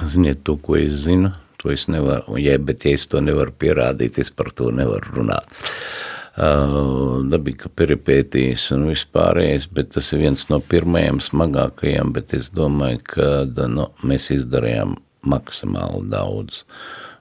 Ziniet, 0.02 0.42
to, 0.46 0.56
ko 0.56 0.76
es 0.78 0.94
zinu, 1.04 1.32
to 1.60 1.72
es 1.74 1.88
nevaru. 1.90 2.38
Ja, 2.40 2.56
bet, 2.58 2.86
ja 2.86 2.96
es 2.96 3.06
to 3.10 3.20
nevaru 3.20 3.52
pierādīt, 3.52 4.18
es 4.22 4.30
par 4.30 4.52
to 4.56 4.70
nevaru 4.74 5.18
runāt. 5.18 5.52
Uh, 5.52 7.20
dabīga 7.28 7.68
peripētīs 7.76 8.70
un 8.72 8.86
vispārējais, 8.88 9.66
bet 9.68 9.90
tas 9.92 10.06
ir 10.14 10.22
viens 10.22 10.46
no 10.48 10.62
pirmajiem 10.64 11.20
smagākajiem, 11.20 12.12
bet 12.16 12.32
es 12.32 12.48
domāju, 12.48 13.02
ka 13.04 13.68
nu, 13.68 13.90
mēs 14.02 14.30
izdarījām 14.32 14.96
maksimāli 15.28 16.08
daudz. 16.08 16.64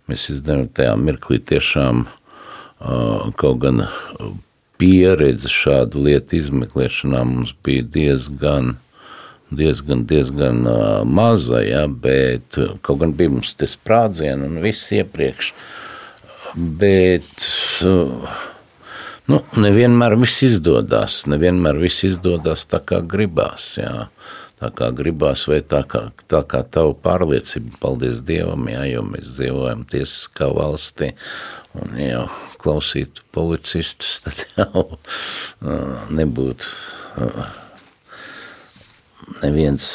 mēs 0.07 0.29
izdarījām 0.29 0.71
tajā 0.73 0.95
mirklī 0.95 1.39
tiešām 1.39 2.05
kaut 3.35 3.59
gan 3.61 3.83
pieredze 4.81 5.51
šādu 5.51 6.05
lietu 6.07 6.39
izmeklēšanā 6.39 7.21
mums 7.27 7.53
bija 7.65 7.85
diezgan, 7.93 8.73
diezgan, 9.53 10.05
diezgan 10.09 10.65
maza, 11.05 11.61
ja, 11.61 11.85
bet 11.85 12.57
kaut 12.85 13.03
gan 13.03 13.13
bija 13.17 13.35
mums 13.37 13.53
tas 13.59 13.75
sprādziens 13.77 14.47
un 14.47 14.57
viss 14.63 14.91
iepriekš. 14.97 15.53
Bet 16.81 17.29
nu, 19.29 19.39
nevienmēr 19.61 20.17
viss 20.19 20.43
izdodas, 20.49 21.21
nevienmēr 21.29 21.79
viss 21.79 22.03
izdodas 22.07 22.65
tā, 22.67 22.81
kā 22.83 23.03
gribās. 23.05 23.75
Jā 23.79 24.09
tā 24.61 24.69
kā 24.77 24.91
gribās, 24.93 25.47
vai 25.49 25.63
tā 25.65 25.81
kā, 25.89 26.03
tā 26.29 26.43
kā 26.45 26.61
tava 26.69 26.93
pārliecība, 26.93 27.79
paldies 27.81 28.21
Dievam, 28.27 28.67
jā, 28.69 28.83
jo 28.91 29.01
mēs 29.07 29.31
dzīvojam 29.39 29.87
tiesiskā 29.89 30.51
valstī, 30.53 31.15
un 31.81 31.97
jau 31.97 32.27
klausītu 32.61 33.25
policistus, 33.35 34.19
tad 34.25 34.45
jau 34.57 34.85
uh, 34.91 36.05
nebūtu 36.13 36.69
uh, 37.25 37.49
neviens 39.41 39.89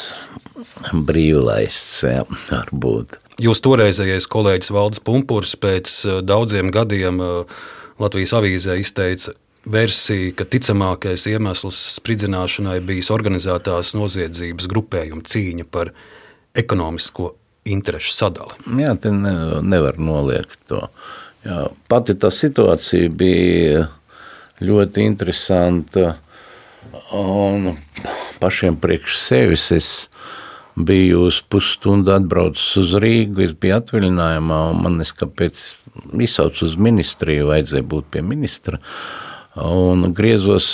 brīvlaists, 1.07 2.03
jā, 2.05 2.21
varbūt. 2.49 3.17
Jūs 3.43 3.61
toreizējais 3.61 4.25
kolēģis 4.33 4.71
Valdis 4.73 5.03
Pumpurs 5.05 5.53
pēc 5.61 5.91
daudziem 6.25 6.71
gadiem 6.73 7.19
Latvijas 8.01 8.33
avīzē 8.39 8.79
izteica 8.81 9.35
versija, 9.71 10.33
ka 10.37 10.45
ticamākais 10.47 11.27
iemesls 11.31 11.79
spridzināšanai 11.97 12.79
bijis 12.85 13.11
organizētās 13.13 13.93
noziedzības 13.97 14.69
grupējuma 14.71 15.25
cīņa 15.27 15.67
par 15.71 15.93
ekonomisko 16.57 17.33
interešu 17.67 18.13
sadali. 18.15 18.57
Jā, 18.81 18.95
te 19.01 19.11
ne, 19.13 19.61
nevar 19.65 19.99
noliegt 19.99 20.59
to. 20.71 20.85
Jā, 21.45 21.67
pati 21.91 22.15
tā 22.17 22.31
situācija 22.33 23.11
bija 23.13 23.85
ļoti 24.63 25.05
interesanta. 25.05 26.15
Un 27.13 27.75
pašiem 28.41 28.77
priekš 28.81 29.19
sevis 29.21 29.69
es 29.75 29.89
biju 30.77 31.23
uz 31.27 31.41
pusstundu 31.49 32.13
atbraucis 32.13 32.75
uz 32.81 32.93
Rīgu, 33.01 33.41
es 33.47 33.53
biju 33.57 33.77
atvaļinājumā, 33.79 34.59
un 34.71 34.83
man 34.85 34.99
kāpēc 35.21 35.63
izsaucu 36.21 36.67
uz 36.67 36.75
ministriju, 36.77 37.49
vajadzēja 37.49 37.87
būt 37.93 38.11
pie 38.13 38.21
ministra. 38.25 38.81
Un 39.57 40.11
griezos, 40.13 40.67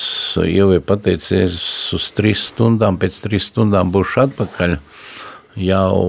jau 0.44 0.68
ir 0.76 0.84
pateicies, 0.84 1.56
uz 1.96 2.10
trīs 2.18 2.50
stundām, 2.52 3.00
pēc 3.00 3.22
trīs 3.24 3.48
stundām 3.52 3.94
būšu 3.96 4.26
atpakaļ. 4.26 4.76
Jau 5.64 6.02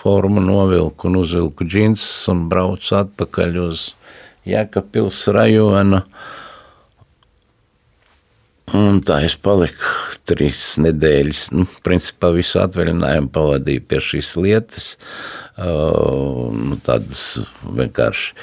formu 0.00 0.40
novilku 0.40 1.08
un 1.10 1.20
uzvilku 1.20 1.66
džinsus 1.68 2.28
un 2.32 2.46
braucu 2.52 2.96
atpakaļ 3.02 3.58
uz 3.66 3.90
Jēkabpils 4.48 5.26
rajonu. 5.36 6.00
Un 8.76 9.00
tā 9.02 9.18
es 9.26 9.34
paliku 9.34 10.16
trīs 10.30 10.62
nedēļas. 10.80 11.48
Nu, 11.52 11.66
principā 11.84 12.30
visu 12.36 12.60
atvaļinājumu 12.62 13.32
pavadīju 13.34 13.84
pie 13.90 14.00
šīs 14.06 14.32
lietas. 14.38 14.92
Uh, 15.58 16.48
nu, 16.54 16.78
tādas 16.86 17.40
vienkārši 17.66 18.36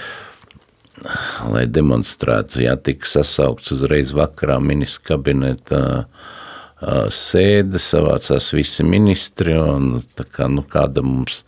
lai 1.53 1.65
demonstrētu, 1.69 2.61
ja 2.65 2.75
tika 2.75 3.07
sasaukts 3.09 3.71
uzreiz 3.75 4.13
vakarā 4.17 4.57
ministra 4.63 5.13
kabineta 5.13 5.81
sēde, 6.81 7.79
savācās 7.81 8.51
visi 8.53 8.85
ministri, 8.85 9.55
un 9.57 10.03
kā, 10.31 10.49
nu, 10.51 10.63
kāda 10.67 11.03
mums 11.05 11.43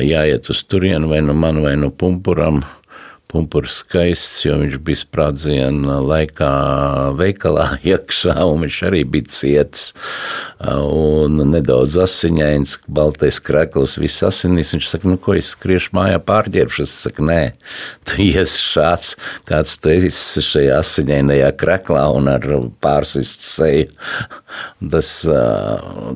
jāiet 0.00 0.48
uz 0.48 0.62
turienu, 0.64 1.10
vai 1.10 1.20
nu 1.24 1.34
man, 1.36 1.60
vai 1.64 1.74
nu 1.76 1.90
pumpuram, 1.90 2.62
Pumpurs 3.32 3.78
skaists, 3.80 4.42
jo 4.44 4.58
viņš 4.60 4.74
bija 4.84 5.00
sprādziena 5.00 5.94
laikā 6.04 6.50
veikalā 7.16 7.66
iekšā, 7.94 8.34
un 8.44 8.66
viņš 8.66 8.80
arī 8.90 9.02
bija 9.08 9.32
cietis. 9.32 9.86
Un 10.62 11.40
nedaudz 11.50 11.96
asiņains, 12.04 12.76
baltais 12.92 13.40
krekls, 13.42 13.96
viss 14.02 14.22
asinīs. 14.26 14.74
Viņš 14.76 14.90
saka, 14.90 15.08
nu 15.08 15.16
ko 15.20 15.34
es 15.38 15.54
skriešu 15.56 15.94
mājā 15.96 16.20
pārģērbšu. 16.28 16.84
Es 16.84 16.92
saku, 17.06 17.24
nē, 17.30 17.40
tu 18.06 18.20
iesi 18.22 18.60
šāds, 18.66 19.16
kāds 19.48 19.78
tu 19.80 19.94
esi 19.96 20.44
šajā 20.44 20.76
asiņainajā 20.82 21.48
kreklā 21.58 22.04
un 22.12 22.28
ar 22.34 22.46
pārsistu 22.84 23.48
seju. 23.48 23.88
Tas, 24.92 25.14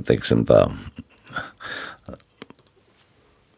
teiksim 0.06 0.44
tā, 0.48 0.66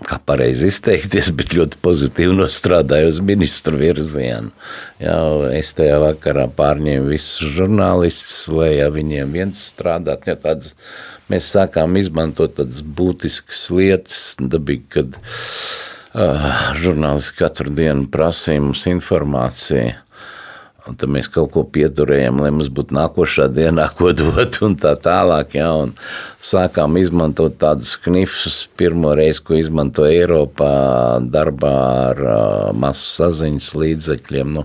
kā 0.07 0.21
pareizi 0.23 0.69
izteikties, 0.71 1.33
bet 1.35 1.55
ļoti 1.59 1.81
pozitīvi 1.83 2.37
nostrādāju 2.39 3.11
uz 3.11 3.19
ministru 3.25 3.81
virzienu. 3.81 4.53
Jā, 5.03 5.17
es 5.59 5.73
tajā 5.75 5.97
vakarā 6.05 6.47
pārņēmu 6.59 7.11
visus 7.11 7.51
žurnālistus, 7.57 8.45
lai 8.55 8.77
ja 8.77 8.93
viņiem 8.95 9.35
viens 9.35 9.65
strādāt. 9.73 10.29
Ja 10.31 10.37
tāds, 10.39 10.77
mēs 11.33 11.51
sākām 11.51 11.99
izmantot 11.99 12.55
tādas 12.61 12.85
būtiskas 12.87 13.65
lietas, 13.75 14.21
dabīgi, 14.39 14.87
kad 14.95 15.19
uh, 15.19 16.51
žurnālisti 16.79 17.41
katru 17.43 17.75
dienu 17.75 18.07
prasīja 18.13 18.63
mums 18.69 18.87
informāciju 18.87 19.97
Un 20.89 20.97
tad 20.97 21.11
mēs 21.13 21.29
kaut 21.29 21.51
ko 21.53 21.67
pieturējām, 21.69 22.39
lai 22.41 22.51
mums 22.55 22.71
būtu 22.73 22.97
nākošā 22.97 23.51
dienā, 23.53 23.91
ko 23.97 24.15
dot, 24.17 24.57
un 24.65 24.77
tā 24.81 24.95
tālāk. 24.97 25.59
Ja, 25.59 25.75
un 25.85 25.93
sākām 26.41 26.97
izmantot 27.01 27.59
tādus 27.61 27.93
knifus. 28.01 28.63
Pirmo 28.81 29.13
reizi, 29.19 29.43
ko 29.45 29.59
izmantoja 29.59 30.23
Eiropā, 30.23 30.71
darbā 31.29 31.75
ar 32.07 32.23
masu 32.73 33.05
saziņas 33.19 33.69
līdzekļiem. 33.83 34.57
Nu, 34.57 34.65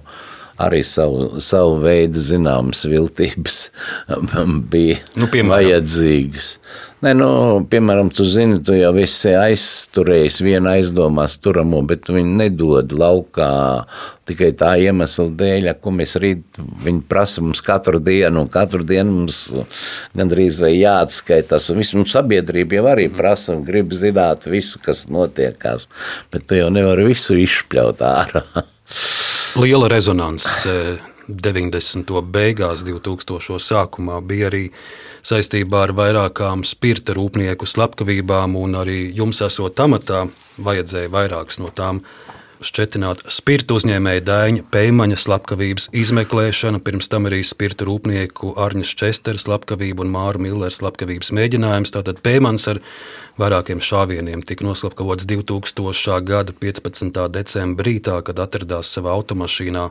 arī 0.63 0.79
savu, 0.87 1.41
savu 1.43 1.75
veidu 1.83 2.23
zināmas 2.23 2.85
viltības 2.87 3.65
bija 4.71 5.01
nu, 5.19 5.27
piemēram. 5.27 5.53
vajadzīgas. 5.57 6.55
Nē, 7.03 7.11
nu, 7.19 7.27
piemēram, 7.67 8.07
tu 8.15 8.23
zini, 8.31 8.61
tu 8.63 8.77
jau 8.77 8.93
esi 9.01 9.33
aizturējis 9.35 10.37
vienu 10.45 10.69
aizdomās 10.71 11.35
turamo, 11.43 11.81
bet 11.83 12.07
viņi 12.07 12.37
nedod 12.39 12.95
laukā 12.95 13.49
tikai 14.29 14.53
tā 14.55 14.69
iemesla 14.79 15.25
dēļ, 15.41 15.67
ko 15.83 15.91
mēs 15.97 16.15
rīt 16.23 16.61
viņi 16.85 17.03
prasa 17.11 17.43
mums 17.43 17.59
katru 17.65 17.99
dienu, 17.99 18.45
un 18.45 18.51
katru 18.53 18.87
dienu 18.87 19.17
mums 19.17 19.41
gandrīz 20.15 20.61
vai 20.63 20.77
jāatskaitās, 20.77 21.67
un 21.73 21.83
visu 21.83 21.99
mums 21.99 22.15
sabiedrība 22.15 22.79
jau 22.79 22.87
arī 22.93 23.09
prasa 23.11 23.57
un 23.57 23.67
grib 23.67 23.91
zināt 23.91 24.47
visu, 24.47 24.79
kas 24.79 25.09
notiekās, 25.11 25.89
bet 26.31 26.47
tu 26.47 26.61
jau 26.61 26.71
nevari 26.71 27.09
visu 27.11 27.35
izšpļaut 27.43 28.05
ārā. 28.13 28.45
Liela 29.59 29.91
rezonanse 29.91 30.71
90. 31.27 32.21
beigās, 32.33 32.83
2000. 32.83 33.59
sākumā 33.63 34.19
bija 34.27 34.49
arī 34.51 34.65
saistībā 35.23 35.85
ar 35.87 35.95
vairākām 35.95 36.65
spirta 36.67 37.15
rūpnieku 37.15 37.67
slepkavībām, 37.69 38.57
un 38.59 38.79
arī 38.83 38.99
jums 39.15 39.41
esot 39.45 39.79
amatā, 39.79 40.25
vajadzēja 40.59 41.11
vairākas 41.13 41.61
no 41.63 41.71
tām 41.73 42.03
šķetināt 42.63 43.25
spirta 43.33 43.75
uzņēmēja 43.75 44.23
dēņa 44.23 44.65
Peimaņa 44.71 45.17
slepkavības 45.19 45.89
izmeklēšanu, 45.99 46.79
pirms 46.83 47.09
tam 47.11 47.27
arī 47.27 47.41
spirta 47.47 47.87
rūpnieku 47.87 48.53
Arņas 48.63 48.93
Čestera 48.99 49.41
slepkavību 49.41 50.05
un 50.05 50.13
Māra 50.13 50.39
Millera 50.41 50.71
slepkavības 50.71 51.33
mēģinājums. 51.35 51.91
Tātad 51.95 52.21
Peimans 52.23 52.67
ar 52.71 52.79
vairākiem 53.41 53.83
šāvieniem 53.83 54.45
tika 54.47 54.67
noslapkavots 54.67 55.27
2000. 55.27 56.19
gada 56.23 56.55
15. 56.55 57.23
decembrī, 57.35 57.97
kad 58.03 58.39
atradās 58.39 58.95
savā 58.95 59.11
automašīnā 59.17 59.89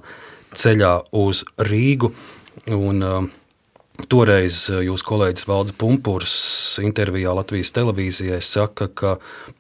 ceļā 0.59 0.97
uz 1.23 1.45
Rīgu. 1.71 2.13
Un, 2.73 3.03
uh, 3.03 3.31
Toreiz 4.09 4.65
jūsu 4.73 5.05
kolēģis 5.07 5.47
Valdis 5.47 5.75
Punkurs 5.79 6.35
intervijā 6.83 7.35
Latvijas 7.37 7.73
televīzijai 7.77 8.41
saka, 8.43 8.89
ka 8.89 9.13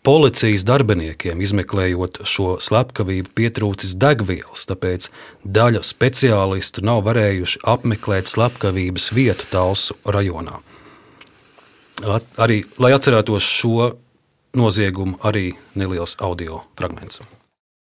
policijas 0.07 0.65
darbiniekiem 0.67 1.41
izmeklējot 1.45 2.23
šo 2.29 2.57
slepkavību 2.65 3.33
pietrūcis 3.39 3.95
degvielas, 4.01 4.65
tāpēc 4.71 5.11
daļa 5.45 5.85
speciālistu 5.87 6.85
nav 6.87 7.05
varējuši 7.09 7.63
apmeklēt 7.75 8.33
slepkavības 8.33 9.11
vietu 9.15 9.49
Talsu 9.53 9.99
rajonā. 10.05 10.63
At, 12.03 12.27
arī, 12.41 12.65
lai 12.83 12.95
atcerētos 12.97 13.47
šo 13.47 13.93
noziegumu, 14.59 15.21
arī 15.23 15.53
neliels 15.79 16.17
audio 16.25 16.65
fragments. 16.79 17.23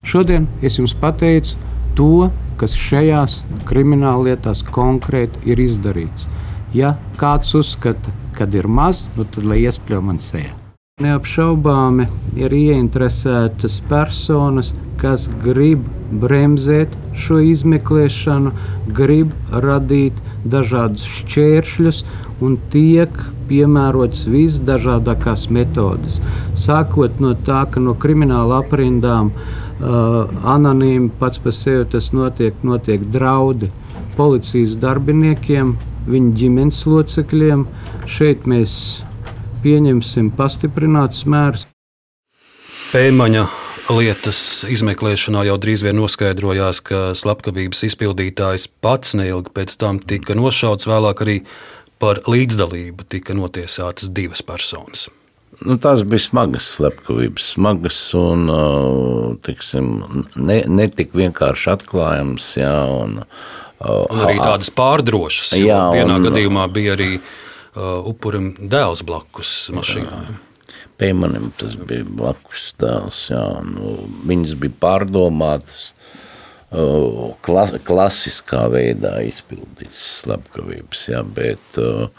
Šodien 0.05 0.45
es 0.63 0.77
jums 0.79 0.93
pateicu, 1.01 1.57
to, 1.97 2.29
kas 2.61 2.75
šajās 2.77 3.41
krimināllietās 3.69 4.63
konkrēti 4.75 5.41
ir 5.51 5.61
izdarīts. 5.61 6.29
Ja 6.75 6.95
kāds 7.21 7.53
uzskata, 7.57 8.13
ka 8.37 8.47
ir 8.53 8.67
maz, 8.67 9.05
nu 9.17 9.25
tad 9.33 9.45
lai 9.49 9.63
iespļauj 9.65 10.03
man 10.09 10.21
sejā. 10.21 10.53
Neapšaubāmi 10.97 12.07
ir 12.41 12.53
ieinteresētas 12.57 13.75
personas, 13.89 14.71
kas 14.97 15.27
grib 15.43 15.83
bremzēt 16.23 16.95
šo 17.25 17.37
izmeklēšanu, 17.51 18.53
grib 18.97 19.35
radīt 19.65 20.17
dažādus 20.53 21.05
šķēršļus 21.19 22.01
un 22.47 22.57
tiek 22.73 23.21
piemērotas 23.51 24.25
visdažādākās 24.33 25.45
metodes. 25.53 26.17
Sākot 26.65 27.21
no 27.21 27.35
tā, 27.45 27.61
ka 27.69 27.83
no 27.83 27.93
krimināla 28.01 28.63
aprindām 28.65 29.29
uh, 29.29 29.66
anonīmi 29.79 31.11
pats 31.19 31.41
par 31.43 31.53
sevi 31.53 31.85
tas 31.91 32.11
notiek, 32.13 32.55
notiek 32.65 33.03
draudi 33.13 33.69
policijas 34.17 34.77
darbiniekiem, 34.81 35.75
viņu 36.09 36.33
ģimenes 36.39 36.81
locekļiem. 36.89 37.67
Šeit 38.09 38.47
mēs 38.49 38.73
pieņemsim 39.63 40.31
pastiprinātus 40.37 41.25
mērus. 41.29 41.67
Pēmaņa 42.93 43.45
lietas 43.91 44.39
izmeklēšanā 44.71 45.43
jau 45.47 45.57
drīz 45.61 45.83
vien 45.85 45.97
noskaidrojās, 45.99 46.81
ka 46.87 47.11
slepkavības 47.15 47.83
izpildītājs 47.89 48.67
pats 48.83 49.13
neilgi 49.19 49.53
pēc 49.53 49.77
tam 49.79 49.99
tika 49.99 50.35
nošauts. 50.39 50.87
Vēlāk 50.89 51.23
arī 51.25 51.37
par 52.01 52.23
līdzdalību 52.29 53.07
tika 53.11 53.35
notiesātas 53.37 54.11
divas 54.13 54.43
personas. 54.45 55.07
Nu, 55.65 55.77
tās 55.81 56.03
bija 56.05 56.21
smagas 56.21 56.67
slepkavības, 56.75 57.51
smagas 57.55 57.99
un 58.17 58.45
tiksim, 59.45 59.87
ne, 60.35 60.59
ne 60.69 60.87
tik 60.93 61.15
vienkārši 61.17 61.71
atklājams. 61.73 62.51
Jā, 62.59 62.75
un, 62.93 63.21
un 63.81 64.23
arī 64.27 64.37
tādas 64.37 64.69
pārdrošas. 64.77 65.55
Jā, 65.57 65.79
vienā 65.95 66.19
un, 66.19 66.27
gadījumā 66.27 66.67
bija 66.73 66.93
arī 66.97 67.15
uh, 67.17 68.05
upurim 68.11 68.51
dēls 68.59 69.01
blakus 69.07 69.53
mašīnai. 69.73 70.37
Pēmanim 70.97 71.49
tas 71.57 71.73
bija 71.89 72.05
blakus 72.05 72.71
dēls. 72.81 73.23
Jā, 73.31 73.45
nu, 73.65 73.95
viņas 74.29 74.57
bija 74.61 74.77
pārdomātas. 74.85 75.91
Uh, 76.67 77.31
klas, 77.47 77.71
klasiskā 77.87 78.65
veidā 78.73 79.21
izpildītas 79.23 80.01
slepkavības, 80.25 81.05
jā, 81.07 81.21
bet 81.37 81.77
uh, 81.79 82.09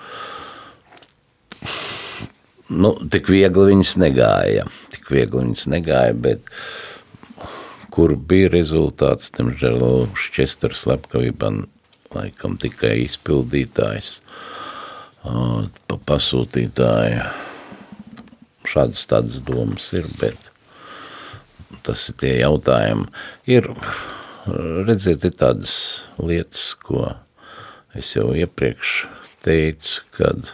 nu, 2.71 2.93
tik 3.12 3.31
viegli 3.33 3.73
viņas 3.73 3.97
negāja. 4.03 4.69
Tik 4.93 5.11
viegli 5.14 5.45
viņas 5.45 5.66
negāja, 5.73 6.14
bet 6.14 6.53
kur 7.95 8.14
bija 8.31 8.53
rezultāts, 8.53 9.33
diemžēl 9.35 10.09
šķestars 10.19 10.85
slepkavībām 10.85 11.64
laikam 12.14 12.57
tikai 12.61 12.95
izpildītājs, 13.05 14.19
uh, 15.29 15.66
pasūtītāja 16.09 17.27
šādas 18.69 19.07
tādas 19.09 19.43
domas 19.45 19.89
ir, 19.97 20.07
bet 20.21 20.51
tas 21.87 22.09
ir 22.11 22.19
tie 22.21 22.35
jautājumi. 22.41 23.09
Ir, 23.49 23.69
redziet, 24.89 25.25
ir 25.25 25.37
tādas 25.41 25.75
lietas, 26.21 26.75
ko 26.85 27.14
es 27.97 28.14
jau 28.16 28.31
iepriekš 28.37 29.07
teicu, 29.45 30.05
kad 30.16 30.53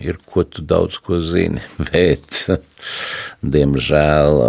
ir 0.00 0.20
ko 0.26 0.44
tu 0.44 0.64
daudz 0.64 0.98
ko 1.04 1.20
zini, 1.24 1.62
bet, 1.90 2.46
diemžēl, 3.42 4.40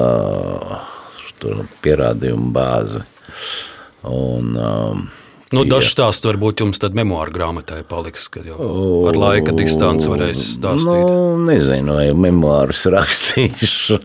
tur 1.42 1.66
pierādījumu 1.84 2.54
bāze 2.56 3.04
un 4.08 4.56
um, 4.60 5.04
Nu, 5.54 5.62
Dažs 5.70 5.92
stāsts 5.94 6.26
varbūt 6.26 6.64
jums 6.64 6.80
tad 6.82 6.96
memoāra 6.98 7.30
grāmatai 7.30 7.84
paliks, 7.86 8.26
ka 8.34 8.42
jau 8.42 8.58
ar 9.10 9.18
laika 9.20 9.54
distanci 9.54 10.10
varēs 10.10 10.40
stāstīt. 10.56 11.04
Nu, 11.06 11.36
nezinu, 11.46 12.00
vai 12.00 12.08
memoārus 12.18 12.88
rakstīšu. 12.96 14.00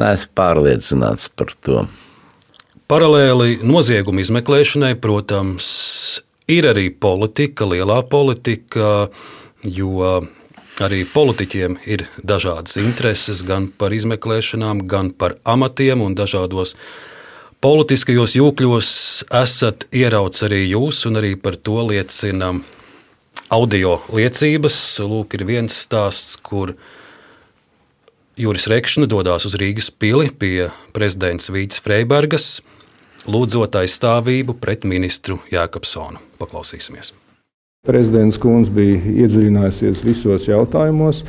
Nē, 0.00 0.14
es 0.16 0.24
pārliecināts 0.32 1.28
par 1.36 1.52
to. 1.60 1.84
Paralēli 2.88 3.58
nozieguma 3.68 4.24
izmeklēšanai, 4.24 4.94
protams, 5.02 5.68
ir 6.48 6.70
arī 6.72 6.88
politika, 6.92 7.68
lielā 7.68 8.00
politika, 8.08 9.10
jo 9.68 10.22
arī 10.84 11.04
politiķiem 11.08 11.78
ir 11.86 12.06
dažādas 12.22 12.76
intereses 12.80 13.44
gan 13.46 13.70
par 13.70 13.94
izmeklēšanām, 13.94 14.86
gan 14.90 15.10
par 15.14 15.38
amatiem 15.44 16.04
un 16.04 16.14
dažādos 16.18 16.76
Politiskajos 17.62 18.32
jūkļos 18.34 18.88
esat 19.38 19.84
ierauts 19.94 20.42
arī 20.42 20.64
jūs, 20.72 21.04
un 21.06 21.20
arī 21.20 21.36
par 21.38 21.54
to 21.54 21.76
liecina 21.86 22.48
audio 23.54 24.00
liecības. 24.10 24.80
Lūk, 25.06 25.38
ir 25.38 25.46
viens 25.46 25.78
stāsts, 25.84 26.34
kur 26.42 26.74
Juris 28.34 28.66
Rekšana 28.66 29.06
dodas 29.06 29.46
uz 29.46 29.54
Rīgas 29.62 29.92
pili 29.94 30.32
pie 30.34 30.72
prezidents 30.90 31.52
Vīts 31.54 31.78
Freibergas, 31.86 32.56
lūdzot 33.30 33.78
aizstāvību 33.78 34.58
pret 34.58 34.82
ministru 34.82 35.38
Jēkabsonu. 35.54 36.18
Paklausīsimies! 36.42 37.14
Prezidents 37.82 38.36
Kungs 38.38 38.68
bija 38.70 38.94
iedziļinājusies 39.24 40.04
visos 40.06 40.44
jautājumos, 40.46 41.24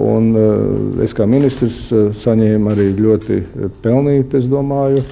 un 0.00 0.30
eh, 0.40 1.02
es 1.04 1.12
kā 1.12 1.26
ministrs 1.28 1.90
eh, 1.92 2.06
saņēmu 2.16 2.70
arī 2.72 2.86
ļoti 2.96 3.36
pelnītu, 3.84 4.38
es 4.40 4.46
domāju, 4.48 5.02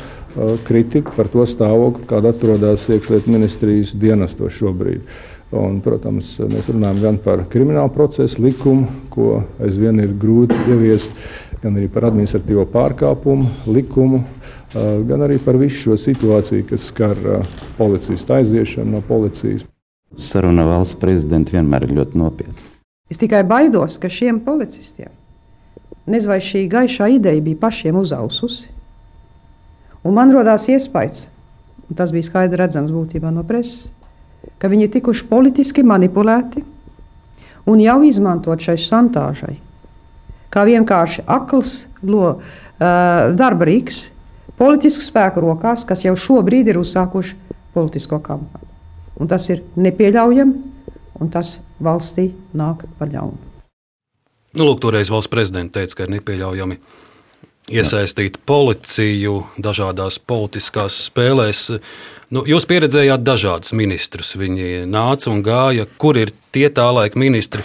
kritiku 0.65 1.13
par 1.19 1.29
to 1.35 1.45
stāvokli, 1.49 2.07
kāda 2.09 2.33
atrodas 2.33 2.87
iekšlietu 2.89 3.35
ministrijas 3.35 3.93
dienestos 3.93 4.57
šobrīd. 4.57 5.05
Un, 5.53 5.83
protams, 5.85 6.33
mēs 6.49 6.73
runājam 6.73 7.05
gan 7.05 7.21
par 7.29 7.45
kriminālu 7.53 7.93
procesu 7.93 8.47
likumu, 8.49 8.89
ko 9.13 9.43
aizvien 9.69 10.01
ir 10.01 10.17
grūti 10.17 10.57
ieviest, 10.65 11.13
gan 11.61 11.77
arī 11.77 11.93
par 11.93 12.09
administratīvo 12.09 12.65
pārkāpumu 12.73 13.69
likumu, 13.69 14.25
gan 14.73 15.29
arī 15.29 15.37
par 15.45 15.61
visu 15.61 15.91
šo 15.91 16.03
situāciju, 16.09 16.71
kas 16.73 16.89
skar 16.89 17.21
policistu 17.77 18.41
aiziešanu 18.41 18.97
no 18.97 19.05
policijas. 19.05 19.69
Saruna 20.17 20.65
valsts 20.67 20.99
prezidenta 21.01 21.57
vienmēr 21.57 21.89
ir 21.89 21.97
ļoti 21.99 22.21
nopietna. 22.21 22.73
Es 23.11 23.21
tikai 23.23 23.43
baidos, 23.47 23.99
ka 24.03 24.11
šiem 24.11 24.41
policistiem 24.45 25.13
nezinu, 26.07 26.31
vai 26.31 26.41
šī 26.43 26.65
gaišā 26.71 27.11
ideja 27.17 27.43
bija 27.43 27.59
pašiem 27.67 27.97
uzaususi 27.99 28.71
Un 30.07 30.15
man 30.15 30.31
radās 30.31 30.69
iespējas, 30.71 31.25
un 31.89 31.99
tas 31.99 32.13
bija 32.15 32.29
skaidri 32.29 32.61
redzams 32.61 32.93
būtībā 32.95 33.33
no 33.35 33.43
preses, 33.47 33.89
ka 34.63 34.71
viņi 34.71 34.87
ir 34.87 34.93
tikuši 34.95 35.27
politiski 35.27 35.83
manipulēti 35.83 36.63
un 37.67 37.83
jau 37.83 37.97
izmantot 38.07 38.63
šai 38.63 38.77
šantāžai. 38.85 39.57
Kā 40.55 40.63
vienkārši 40.69 41.25
akls 41.27 41.73
lo, 42.07 42.37
uh, 42.37 43.35
darba 43.35 43.67
rīks, 43.67 44.05
politisku 44.61 45.03
spēku 45.03 45.43
rokās, 45.43 45.83
kas 45.89 46.07
jau 46.07 46.15
šobrīd 46.15 46.71
ir 46.71 46.79
uzsākuši 46.79 47.35
politisko 47.75 48.23
kampaņu. 48.23 48.66
Un 49.17 49.31
tas 49.31 49.49
ir 49.49 49.63
nepieļaujami, 49.81 50.77
un 51.21 51.33
tas 51.33 51.57
valstī 51.83 52.29
nāk 52.57 52.85
par 52.99 53.11
ļaunu. 53.13 53.39
Nu, 54.57 54.65
lūk, 54.65 54.81
toreiz 54.81 55.11
valsts 55.13 55.33
prezidents 55.33 55.75
teica, 55.75 55.99
ka 55.99 56.07
ir 56.07 56.15
nepieļaujami 56.17 56.79
iesaistīt 57.77 58.39
policiju 58.47 59.41
dažādās 59.61 60.21
politiskās 60.23 60.97
spēlēs. 61.09 61.67
Nu, 62.33 62.45
jūs 62.49 62.67
pieredzējāt 62.69 63.25
dažādus 63.27 63.75
ministrus. 63.77 64.35
Viņi 64.39 64.87
nāca 64.91 65.31
un 65.33 65.43
gāja. 65.47 65.89
Kur 65.99 66.19
ir 66.21 66.33
tie 66.55 66.69
tā 66.73 66.87
laika 66.95 67.19
ministri, 67.21 67.65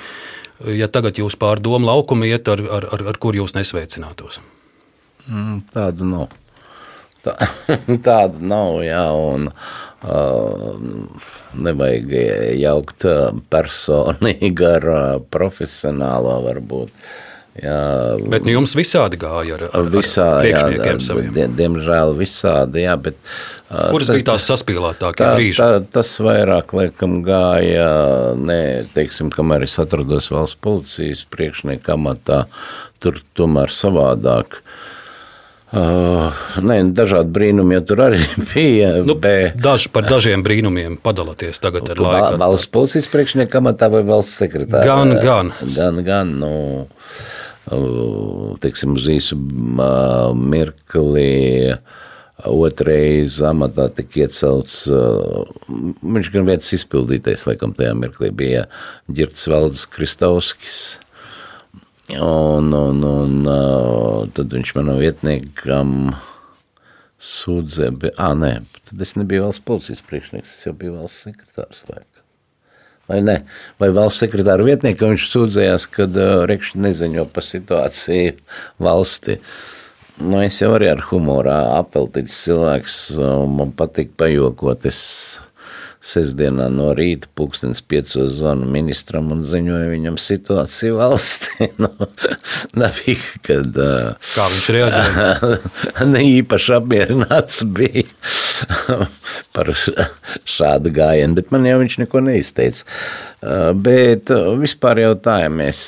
ja 0.68 0.90
tagad 0.92 1.22
jūs 1.22 1.38
pār 1.40 1.62
domu 1.64 1.88
laukumu 1.90 2.28
iet, 2.28 2.50
ar, 2.52 2.64
ar, 2.80 2.90
ar, 2.98 3.06
ar 3.14 3.22
kur 3.22 3.38
jūs 3.38 3.56
nesveicinātos? 3.58 4.42
Mm, 5.30 5.62
tādu 5.72 6.08
nav. 6.10 6.28
Tā, 7.22 7.36
tāda 8.08 8.42
nav, 8.42 8.82
jā, 8.82 9.06
un 9.14 9.52
uh, 9.52 9.91
nevajag 11.62 12.14
jaukt 12.60 13.06
personīgi 13.54 14.66
ar 14.66 14.88
profesionālo 15.34 16.40
varbūt. 16.48 16.96
Jā, 17.62 18.16
bet 18.32 18.46
nu, 18.48 18.54
jums 18.54 18.72
visādi 18.80 19.18
gāja 19.20 19.58
ar, 19.58 19.66
ar, 19.76 19.88
visā, 19.92 20.24
ar 20.38 20.46
priekšniekiem 20.46 21.02
jā, 21.02 21.04
saviem. 21.04 21.34
Die, 21.36 21.48
diemžēl 21.60 22.14
visādi, 22.16 22.86
jā, 22.86 22.94
bet. 22.96 23.18
Kuras 23.68 24.08
tas, 24.08 24.16
bija 24.16 24.28
tās 24.30 24.46
saspīlētākie 24.48 25.28
brīži? 25.36 25.60
Tā, 25.60 25.82
tas 26.00 26.14
vairāk, 26.24 26.72
laikam, 26.80 27.18
gāja, 27.28 27.90
ne, 28.40 28.62
teiksim, 28.96 29.34
kamēr 29.36 29.68
es 29.68 29.76
atrodos 29.84 30.32
valsts 30.32 30.62
policijas 30.64 31.26
priekšnieka 31.36 31.98
amatā, 32.00 32.46
tur 33.04 33.20
tomēr 33.36 33.76
savādāk. 33.76 34.62
Uh, 34.62 34.80
nē, 35.72 36.78
dažādi 36.96 37.32
brīnumi 37.32 37.78
ja 37.78 37.84
tur 37.88 38.04
arī 38.08 38.20
bija. 38.52 38.98
Nu, 39.08 39.16
bet, 39.16 39.56
daž, 39.62 39.88
par 39.94 40.08
dažiem 40.10 40.44
brīnumiem 40.44 40.98
padalāties 41.00 41.64
tagad 41.64 41.94
ar 41.94 42.02
laiku. 42.04 42.42
Valsts 42.42 42.72
policijas 42.72 43.08
priekšnieka 43.14 43.62
amatā 43.62 43.88
vai 43.94 44.04
valsts 44.08 44.42
sekretāra? 44.42 44.84
Gan, 44.88 45.16
gan. 45.24 45.54
Gan, 45.78 46.04
gan, 46.08 46.36
nu. 46.44 46.54
teiksim, 48.64 48.98
uz 49.00 49.08
īsu 49.12 49.40
mirkli. 50.36 51.76
Otrais 52.42 53.36
amatā 53.46 53.86
tika 53.94 54.24
iecelts, 54.24 54.88
viņš 56.02 56.30
gan 56.34 56.48
vietas 56.48 56.72
izpildītais, 56.74 57.44
laikam 57.46 57.76
tajā 57.78 57.94
mirklī 57.94 58.32
bija 58.34 58.64
Girts 59.06 59.46
Valdes 59.46 59.86
Kristovskis. 59.86 60.80
Un, 62.20 62.74
un, 62.76 63.04
un 63.08 64.32
tad 64.36 64.52
viņš 64.52 64.74
manam 64.76 65.00
vietniekam 65.00 66.12
sūdzēja, 67.22 68.12
ah, 68.18 68.34
nē, 68.36 68.54
tad 68.90 69.04
es 69.06 69.14
nebiju 69.16 69.46
valsts 69.46 69.64
policijas 69.66 70.02
priekšnieks, 70.08 70.56
es 70.56 70.66
jau 70.66 70.74
biju 70.78 70.98
valsts 70.98 71.28
sekretārs. 71.28 71.84
Laika. 71.88 72.24
vai 73.12 73.20
ne? 73.26 73.38
Vai 73.80 73.92
valsts 73.96 74.24
sekretāra 74.26 74.66
vietnieka 74.66 75.12
viņš 75.12 75.28
sūdzējās, 75.30 75.86
kad 75.94 76.18
uh, 76.18 76.42
Rekšs 76.50 76.80
neziņo 76.82 77.28
par 77.32 77.46
situāciju 77.46 78.36
valsti. 78.82 79.38
Nu, 80.22 80.42
es 80.42 80.60
jau 80.62 80.74
arī 80.76 80.90
ar 80.92 81.06
humorā 81.08 81.60
apeltīts 81.78 82.44
cilvēks, 82.46 82.98
man 83.50 83.72
patīk 83.78 84.12
pajokot. 84.20 84.86
Es 84.90 85.02
sestdienā 86.02 86.66
no 86.74 86.90
rīta, 86.98 87.30
pūkstens 87.38 87.84
piecos 87.86 88.34
zvanu 88.40 88.66
ministram 88.74 89.30
un 89.36 89.44
ziņoju 89.46 89.92
viņam 89.92 90.18
situāciju 90.22 90.98
valstī. 90.98 91.70
nu, 91.84 91.92
nebija, 92.82 93.42
kad, 93.46 93.82
Kā 94.34 94.48
viņš 94.54 94.70
reaģēja? 94.76 95.58
ne 96.14 96.24
īpaši 96.40 96.78
apmierināts 96.80 97.62
bija 97.78 98.08
par 99.56 99.70
šādu 100.50 100.94
gājienu, 100.94 101.38
bet 101.38 101.52
man 101.54 101.68
jau 101.70 101.78
viņš 101.82 101.98
neko 102.04 102.22
neizteica. 102.26 102.86
Bet 103.82 104.30
vispār 104.62 105.02
jau 105.02 105.16
tā, 105.18 105.40
ja 105.46 105.50
mēs 105.54 105.82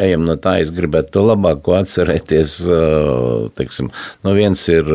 ejam 0.00 0.24
no 0.24 0.38
tā, 0.40 0.56
es 0.62 0.72
gribētu 0.72 1.12
to 1.18 1.24
labāko 1.28 1.76
atcerēties. 1.76 2.56
Teiksim, 3.58 3.90
no 4.24 4.32
viens 4.36 4.64
ir 4.72 4.88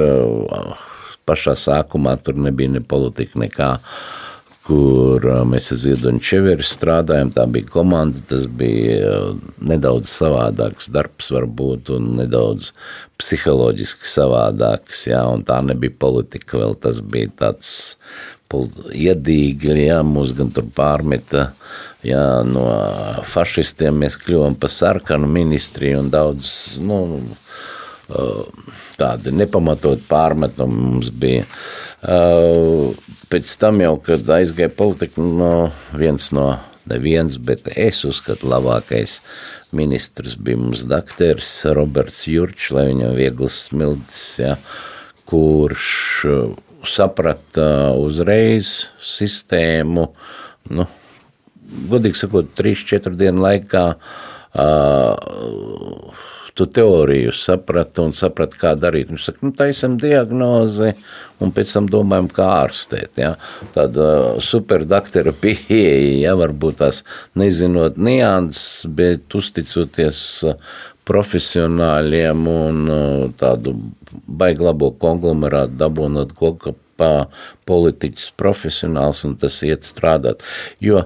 pašā 1.29 1.53
sākumā, 1.57 2.17
tur 2.25 2.41
nebija 2.41 2.73
ne 2.73 2.81
politika, 2.81 3.37
nekā 3.41 3.69
kur 4.65 5.25
mēs 5.45 5.69
ar 5.73 5.79
Ziedoņu 5.83 6.21
Čeveri 6.25 6.65
strādājām. 6.65 7.31
Tā 7.35 7.45
bija 7.51 7.69
komanda, 7.69 8.21
tas 8.29 8.47
bija 8.49 9.11
nedaudz 9.61 10.09
savādāks 10.09 10.89
darbs 10.93 11.29
varbūt 11.33 11.91
un 11.95 12.15
nedaudz 12.19 12.71
psiholoģiski 13.21 14.09
savādāks, 14.09 15.05
jā, 15.11 15.21
un 15.31 15.45
tā 15.47 15.61
nebija 15.63 15.93
politika 16.01 16.59
vēl, 16.59 16.75
tas 16.81 17.01
bija 17.01 17.31
tāds 17.45 17.75
iedīgi, 18.55 19.73
jā, 19.85 19.99
mūs 20.05 20.33
gan 20.37 20.51
tur 20.55 20.67
pārmeta, 20.75 21.49
jā, 22.05 22.25
no 22.47 22.65
fašistiem 23.27 23.97
mēs 24.03 24.17
kļuvām 24.21 24.55
pa 24.59 24.69
sarkanu 24.71 25.27
ministriju 25.31 26.03
un 26.03 26.11
daudz, 26.13 26.53
nu, 26.85 26.99
tādi 28.99 29.33
nepamatot 29.33 30.03
pārmetumi 30.09 30.77
mums 30.77 31.09
bija. 31.09 31.45
Pēc 33.31 33.57
tam 33.61 33.81
jau, 33.81 33.95
kad 34.05 34.29
aizgāja 34.37 34.69
politika, 34.77 35.21
no 35.21 35.71
viens 35.97 36.29
no, 36.35 36.51
neviens, 36.89 37.37
bet 37.41 37.65
es 37.73 38.03
uzskatu 38.05 38.49
labākais 38.51 39.21
ministrs 39.75 40.35
bija 40.37 40.61
mums 40.61 40.85
dakteris 40.87 41.65
Roberts 41.75 42.27
Jurčs, 42.29 42.69
lai 42.75 42.89
viņam 42.91 43.15
viegls 43.17 43.65
smiltis, 43.69 44.27
ja, 44.39 44.53
kurš 45.25 45.87
saprata 46.85 47.95
uzreiz 47.97 48.85
sistēmu, 49.01 50.05
nu, 50.77 50.85
godīgi 51.89 52.21
sakot, 52.21 52.51
3-4 52.57 53.17
dienu 53.17 53.41
laikā 53.47 53.85
uh, 53.97 55.15
tu 56.55 56.65
teoriju 56.71 57.33
saprati 57.35 57.99
un 57.99 58.13
saprati, 58.15 58.55
kā 58.61 58.71
darīt. 58.79 59.09
Viņš 59.11 59.27
saka, 59.27 59.43
nu, 59.43 59.51
taisam 59.59 59.97
diagnozi 59.99 60.93
un 61.43 61.51
pēc 61.55 61.73
tam 61.75 61.89
domājam, 61.91 62.29
kā 62.31 62.47
ārstēt. 62.61 63.19
Ja? 63.19 63.33
Tāda 63.75 64.07
superdaktera 64.43 65.35
pieeja, 65.35 66.15
ja 66.21 66.35
varbūt 66.39 66.79
tās 66.79 67.03
nezinot 67.35 67.99
nianses, 67.99 68.85
bet 68.87 69.35
uzticoties 69.35 70.23
profesionāļiem 71.05 72.47
un 72.49 72.79
tādu 73.37 73.75
baigi 74.25 74.63
labo 74.65 74.93
konglomerātu 75.01 75.75
dabūnot 75.83 76.31
kopā 76.39 77.11
politiķus 77.67 78.31
profesionāls 78.39 79.25
un 79.27 79.35
tas 79.43 79.59
iet 79.67 79.83
strādāt. 79.85 80.41
Jo, 80.79 81.03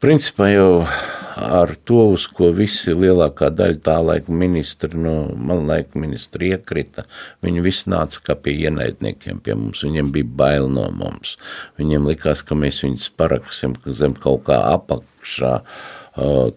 principā 0.00 0.52
jau 0.54 0.70
ar 1.38 1.74
to, 1.86 2.00
uz 2.14 2.24
ko 2.34 2.50
visi 2.54 2.94
lielākā 2.96 3.50
daļa 3.54 3.80
tā 3.86 3.96
laika 4.02 4.34
ministri, 4.34 4.98
no 4.98 5.28
man 5.34 5.66
laika 5.68 6.00
ministri 6.00 6.52
iekrita, 6.54 7.04
viņi 7.44 7.64
visi 7.64 7.92
nāca 7.92 8.24
kā 8.30 8.38
pie 8.42 8.56
ienaidniekiem 8.66 9.42
pie 9.44 9.54
mums, 9.58 9.84
viņiem 9.86 10.10
bija 10.14 10.32
bail 10.42 10.68
no 10.72 10.88
mums. 10.94 11.36
Viņiem 11.80 12.08
likās, 12.10 12.42
ka 12.42 12.58
mēs 12.58 12.82
viņus 12.84 13.12
paraksim 13.18 13.76
zem 13.86 14.16
kaut 14.18 14.46
kā 14.48 14.58
apakšā, 14.74 15.54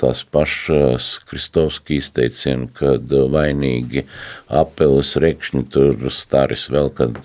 tās 0.02 0.24
pašas 0.34 1.12
Kristovski 1.30 2.00
izteicieni, 2.02 2.70
kad 2.74 3.12
vainīgi 3.34 4.08
apelis 4.50 5.14
rekšņi 5.22 5.64
tur 5.74 6.08
staris 6.16 6.66
vēl, 6.74 6.90
kad 6.98 7.20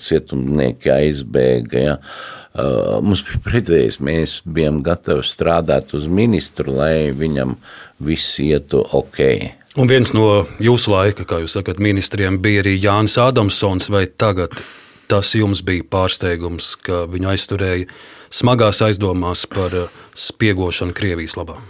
cietumnieki 0.00 0.92
aizbēga, 0.94 1.82
ja, 1.90 1.98
Mums 2.56 3.22
bija 3.26 3.42
pretējs, 3.44 3.98
mēs 4.00 4.38
bijām 4.48 4.80
gatavi 4.84 5.24
strādāt 5.26 5.92
uz 5.96 6.06
ministru, 6.08 6.72
lai 6.78 7.12
viņam 7.12 7.56
viss 8.06 8.38
ietu 8.40 8.80
ok. 8.96 9.20
Un 9.76 9.90
viens 9.90 10.14
no 10.16 10.46
jūsu 10.62 10.94
laika, 10.94 11.26
kā 11.28 11.42
jūs 11.42 11.58
sakat, 11.58 11.82
ministriem 11.84 12.38
bija 12.40 12.62
arī 12.64 12.78
Jānis 12.80 13.18
Ādamsons, 13.20 13.90
vai 13.92 14.06
tagad 14.08 14.56
tas 15.10 15.34
jums 15.36 15.60
bija 15.66 15.84
pārsteigums, 15.84 16.72
ka 16.80 17.04
viņu 17.12 17.34
aizturēja 17.34 17.90
smagās 18.32 18.80
aizdomās 18.86 19.44
par 19.52 19.76
spiegošanu 20.16 20.96
Krievijas 20.96 21.36
labā? 21.36 21.60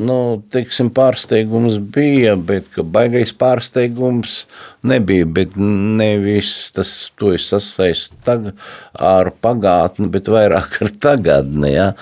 Nu, 0.00 0.42
teiksim, 0.50 0.88
pārsteigums 0.94 1.78
bija, 1.94 2.34
bet 2.36 2.66
baigais 2.94 3.32
pārsteigums 3.38 4.44
nebija. 4.86 5.26
Nevis 5.56 6.72
tas, 6.74 6.90
to 7.18 7.32
es 7.36 7.46
sasaistu 7.52 8.52
ar 8.94 9.30
pagātni, 9.44 10.10
bet 10.10 10.30
vairāk 10.32 10.80
ar 10.82 10.94
tagadni. 11.06 11.74
Ja? 11.76 11.92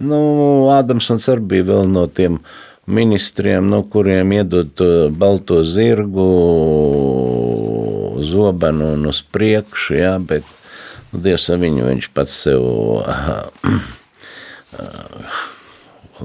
Nu, 0.00 0.18
Ādamsons 0.72 1.28
arī 1.32 1.42
bija 1.56 1.68
vēl 1.72 1.92
no 1.92 2.06
tiem 2.08 2.40
ministriem, 2.86 3.68
no 3.70 3.82
kuriem 3.86 4.32
iedod 4.34 4.80
balto 5.18 5.60
zirgu, 5.64 6.30
zobenu 8.32 8.94
un 8.96 9.06
uz 9.12 9.22
priekšu, 9.34 9.94
ja? 10.00 10.16
bet 10.18 10.44
nu, 11.12 11.20
Dievs 11.20 11.50
ar 11.52 11.58
viņu 11.60 11.84
viņš 11.90 12.06
pats 12.16 12.32
sev 12.46 12.62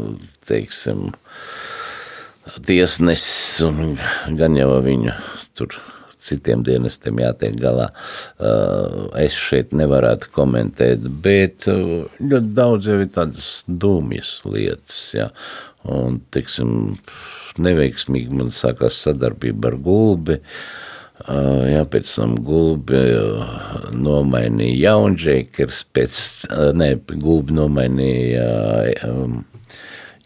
teiksim, 0.47 1.11
tiesnesis, 2.67 3.61
un 3.67 3.97
gan 4.39 4.57
jau 4.57 4.71
viņu 4.85 5.13
tur 5.57 5.77
citiem 6.27 6.63
dienestiem 6.67 7.21
jātiek 7.21 7.55
galā. 7.61 7.91
Uh, 8.35 9.07
es 9.19 9.35
šeit 9.37 9.71
nevarētu 9.75 10.31
komentēt, 10.35 11.05
bet 11.23 11.69
uh, 11.71 12.09
ļoti 12.19 12.51
daudz 12.57 12.89
jau 12.89 12.99
ir 13.03 13.13
tādas 13.15 13.51
dūmjas 13.67 14.33
lietas, 14.47 15.05
jā. 15.15 15.29
Un, 15.87 16.19
teiksim, 16.35 16.97
neveiksmīgi 17.63 18.41
man 18.41 18.51
sākās 18.51 18.99
sadarbība 19.05 19.71
ar 19.71 19.79
Gulbi, 19.85 20.41
uh, 20.41 20.83
Jā, 21.27 21.81
pēc 21.89 22.11
tam 22.13 22.35
gulbi 22.45 22.99
nomainīja 23.97 24.75
Jaunžēkers, 24.83 25.79
pēc, 25.89 26.19
ne, 26.77 26.91
gulbi 27.09 27.55
nomainīja 27.57 28.45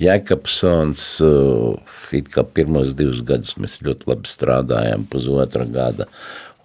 Jēkabsons, 0.01 1.05
uh, 1.25 1.97
it 2.17 2.31
kā 2.33 2.43
pirmos 2.43 2.95
divus 2.97 3.21
gadus 3.25 3.53
mēs 3.61 3.77
ļoti 3.85 4.09
labi 4.09 4.31
strādājām, 4.31 5.05
pusotra 5.11 5.67
gada, 5.69 6.07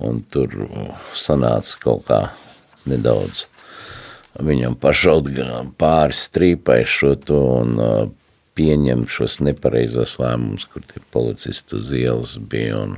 un 0.00 0.22
tur 0.32 0.52
sanāca 1.16 1.82
kaut 1.82 2.06
kā 2.08 2.20
nedaudz. 2.88 3.44
Viņam 4.36 4.76
pašaut 4.80 5.28
pāri 5.80 6.16
strīpai 6.16 6.82
šo 6.88 7.14
to 7.28 7.40
un 7.60 7.76
uh, 7.80 8.06
pieņemt 8.56 9.12
šos 9.12 9.40
nepareizos 9.44 10.16
lēmumus, 10.20 10.66
kur 10.72 10.84
tie 10.88 11.02
policisti 11.12 11.76
uz 11.78 11.92
ielas 11.92 12.36
bija 12.40 12.80
un 12.82 12.96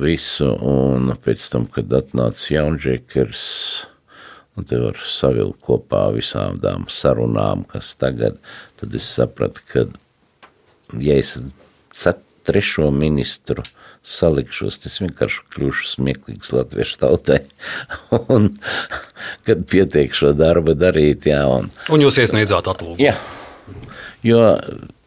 visu, 0.00 0.48
un 0.64 1.12
pēc 1.24 1.44
tam, 1.52 1.68
kad 1.72 1.92
atnāca 1.94 2.54
Jaunžekers, 2.54 3.44
un 4.56 4.66
te 4.68 4.78
var 4.80 4.98
savilkt 5.04 5.60
kopā 5.64 6.06
visām 6.16 6.60
tām 6.62 6.86
sarunām, 6.92 7.66
kas 7.70 7.94
tagad, 8.00 8.38
tad 8.80 8.94
es 8.96 9.08
sapratu, 9.18 9.64
ka, 9.72 9.86
ja 11.00 11.18
es 11.20 11.36
trešo 12.46 12.90
ministru 12.94 13.64
salikšos, 14.06 14.78
tas 14.84 15.00
vienkārši 15.02 15.42
kļūšu 15.50 15.88
smieklīgs 15.96 16.52
latviešu 16.54 17.00
tautai. 17.00 17.40
un, 18.34 18.52
kad 19.48 19.64
pietiek 19.70 20.14
šo 20.14 20.30
darbu 20.36 20.76
darīt, 20.78 21.26
jā. 21.26 21.42
Un, 21.50 21.72
un 21.90 22.04
jūs 22.06 22.20
iesniedzāt 22.22 22.70
atlūgumu? 22.70 23.00
Jā, 23.02 23.16
jo, 24.26 24.44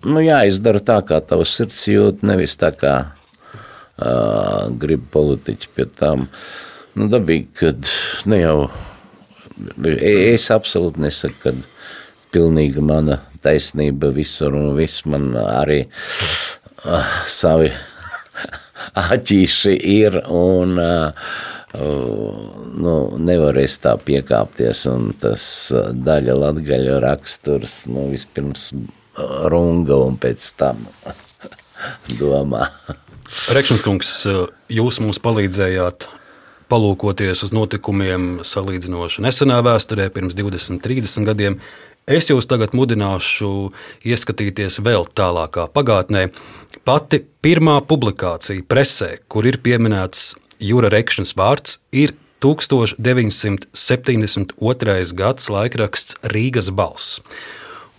nu 0.04 0.26
jāizdara 0.26 0.84
tā, 0.84 1.00
kā 1.08 1.22
tavs 1.24 1.56
sirds 1.56 1.86
jūt, 1.88 2.26
nevis 2.28 2.58
tā, 2.60 2.74
kā 2.76 2.96
uh, 3.08 4.68
grib 4.84 5.08
politiķi 5.16 5.72
pie 5.78 5.88
tām. 5.96 6.28
Nu, 7.00 7.08
dabīgi, 7.08 7.48
kad 7.56 7.92
ne 8.28 8.42
jau 8.42 8.58
Es 10.00 10.50
absolūti 10.54 11.04
nesaku, 11.04 11.38
ka 11.44 11.54
pilnīga 12.34 12.84
mana 12.86 13.20
taisnība 13.44 14.12
visur 14.16 14.56
un 14.56 14.74
viss 14.78 15.06
man 15.10 15.32
arī 15.40 15.84
uh, 15.86 17.16
savi 17.28 17.72
āķīši 19.00 19.76
ir 19.94 20.20
un 20.26 20.78
uh, 20.80 21.34
nu, 21.76 22.94
nevarēs 23.20 23.80
tā 23.84 23.96
piekāpties. 24.02 24.86
Tas 25.22 25.48
daļa 26.08 26.38
latgaļu 26.40 27.00
raksturs 27.04 27.82
nu, 27.92 28.08
vispirms 28.14 28.72
runga 29.52 30.00
un 30.08 30.18
pēc 30.22 30.54
tam 30.60 30.86
domā. 32.22 32.70
Rekšņkungs, 33.54 34.14
jūs 34.74 35.04
mums 35.04 35.20
palīdzējāt 35.22 36.08
palūkoties 36.70 37.44
uz 37.46 37.52
notikumiem 37.56 38.42
salīdzinoši 38.46 39.24
nesenā 39.26 39.58
vēsturē, 39.66 40.06
pirms 40.14 40.36
20, 40.38 40.82
30 40.86 41.26
gadiem. 41.30 41.54
Es 42.10 42.30
jūs 42.32 42.46
tagad 42.50 42.74
mudināšu 42.74 43.72
ieskatīties 44.08 44.80
vēl 44.86 45.04
tālākā 45.14 45.68
pagātnē. 45.74 46.22
Pati 46.88 47.18
pirmā 47.44 47.82
publikācija 47.86 48.64
presē, 48.66 49.18
kur 49.30 49.46
ir 49.46 49.58
pieminēts 49.62 50.36
Jūra 50.60 50.90
Rekšņas 50.92 51.36
vārds, 51.38 51.80
ir 51.94 52.14
1972. 52.42 55.14
gads 55.22 55.50
laikraksts 55.54 56.16
Rīgas 56.34 56.70
balss. 56.72 57.20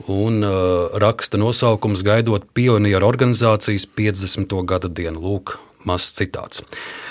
Un 0.09 0.43
uh, 0.43 0.51
raksta 0.97 1.37
nosaukums 1.39 2.03
gaidot 2.03 2.45
pionieru 2.57 3.07
organizācijas 3.07 3.87
50. 3.97 4.65
gada 4.65 4.89
dienu. 4.89 5.21
Lūk, 5.21 5.59
mazs 5.89 6.15
citāts. 6.17 6.65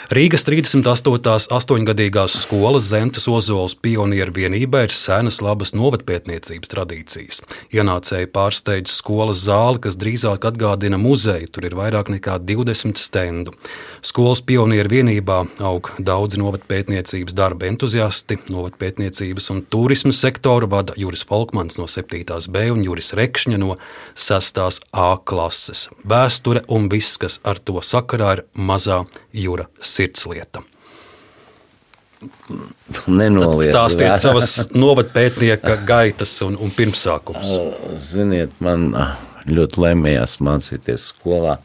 Rīgas 0.10 0.42
38. 0.48 1.54
astoņgadīgās 1.54 2.34
skolas 2.42 2.88
Zentas 2.90 3.28
Ozols 3.30 3.76
pionieru 3.78 4.34
vienībā 4.34 4.88
ir 4.88 4.94
senas 4.96 5.38
labas 5.46 5.76
novatpētniecības 5.78 6.72
tradīcijas. 6.72 7.44
Ienācēji 7.70 8.32
pārsteidz 8.34 8.90
skolas 8.90 9.44
zāli, 9.44 9.78
kas 9.84 10.00
drīzāk 10.02 10.48
atgādina 10.50 10.98
muzeju, 10.98 11.52
tur 11.54 11.68
ir 11.70 11.78
vairāk 11.78 12.10
nekā 12.16 12.40
20 12.42 12.98
stendu. 12.98 13.54
Skolas 14.02 14.42
pionieru 14.42 14.90
vienībā 14.96 15.44
aug 15.70 15.92
daudzi 16.02 16.42
novatpētniecības 16.42 17.38
darba 17.38 17.70
entuziasti, 17.70 18.40
novatpētniecības 18.50 19.52
un 19.54 19.62
turisma 19.70 20.16
sektoru 20.16 20.72
vada 20.74 20.98
Juris 20.98 21.22
Folkmans 21.30 21.78
no 21.78 21.86
7. 21.86 22.24
B 22.50 22.66
un 22.74 22.82
Juris 22.88 23.14
Rekšņa 23.14 23.62
no 23.62 23.78
6. 24.18 24.82
A 24.90 25.10
klases. 25.22 25.86
Vēsture 26.02 26.66
un 26.66 26.90
viss, 26.90 27.22
kas 27.22 27.38
ar 27.46 27.62
to 27.62 27.78
sakarā 27.86 28.40
ir 28.40 28.46
mazā 28.60 29.04
jūra 29.36 29.68
sirdslieta. 29.82 30.64
Nenoliedz. 33.08 33.70
Stāstiet 33.72 34.20
savas 34.20 34.56
novadpētnieka 34.76 35.78
gaitas 35.88 36.34
un, 36.44 36.58
un 36.60 36.74
pirmsākums. 36.76 37.54
Ziniet, 38.04 38.58
man 38.64 38.90
ļoti 39.48 39.86
laimējās 39.86 40.40
mācīties 40.44 41.14
skolā. 41.14 41.60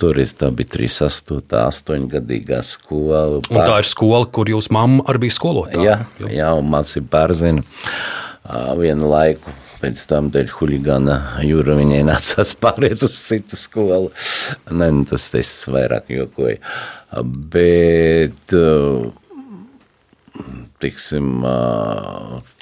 Toreiz 0.00 0.32
tā 0.38 0.48
bija 0.54 0.70
38, 0.78 1.42
8 1.58 2.06
gadīgā 2.14 2.62
skola. 2.64 3.40
Un 3.42 3.58
tā 3.58 3.82
ir 3.82 3.88
skola, 3.88 4.24
kur 4.32 4.48
jūsu 4.48 4.72
mamma 4.72 5.04
arī 5.10 5.26
bija 5.26 5.36
skolotāja. 5.36 5.98
Jā, 6.22 6.30
jā, 6.30 6.54
un 6.56 6.70
mācīja 6.72 7.04
pārzinu 7.10 7.66
vienu 8.78 9.10
laiku 9.10 9.52
pēc 9.84 10.00
tam 10.08 10.30
dēļ 10.32 10.52
huligāna 10.56 11.18
jūra 11.44 11.76
viņai 11.76 12.00
nācās 12.08 12.54
pāriet 12.62 13.02
uz 13.04 13.18
citu 13.20 13.58
skolu. 13.60 14.10
Nē, 14.72 14.88
nu, 14.96 15.04
tas 15.08 15.26
es 15.36 15.50
vairāk 15.68 16.08
jokoju. 16.14 16.56
Bet, 17.52 18.54
tiksim, 20.82 21.44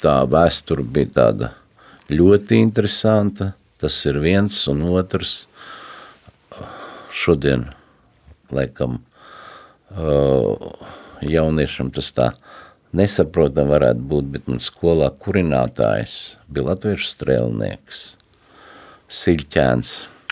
tā 0.03 0.17
vēsture 0.35 0.83
bija 0.83 1.13
tāda 1.15 1.53
ļoti 2.11 2.59
interesanta. 2.59 3.53
Tas 3.79 3.97
ir 4.07 4.19
viens 4.23 4.59
un 4.71 4.83
otrs. 4.91 5.47
Šodien, 7.13 7.69
laikam, 8.51 8.99
jauniešam 11.23 11.91
tas 11.93 12.11
tā 12.15 12.31
nesaprotam 12.97 13.71
varētu 13.73 14.05
būt, 14.09 14.29
bet 14.35 14.49
mums 14.49 14.69
skolā 14.71 15.09
kurinātājs 15.23 16.17
bija 16.49 16.71
latviešu 16.71 17.09
strēlnieks, 17.09 18.03
Siļķēns. 19.13 19.89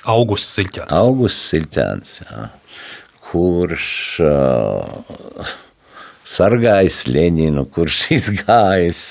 Augusts 0.10 0.56
Siļķēns. 0.58 0.94
Augusts 0.98 1.50
Siļķēns, 1.52 2.14
jā, 2.24 2.46
kurš 3.30 3.90
uh, 4.26 5.52
sargājis 6.26 7.04
Ļeņinu, 7.12 7.68
kurš 7.76 8.00
izgājis 8.18 9.04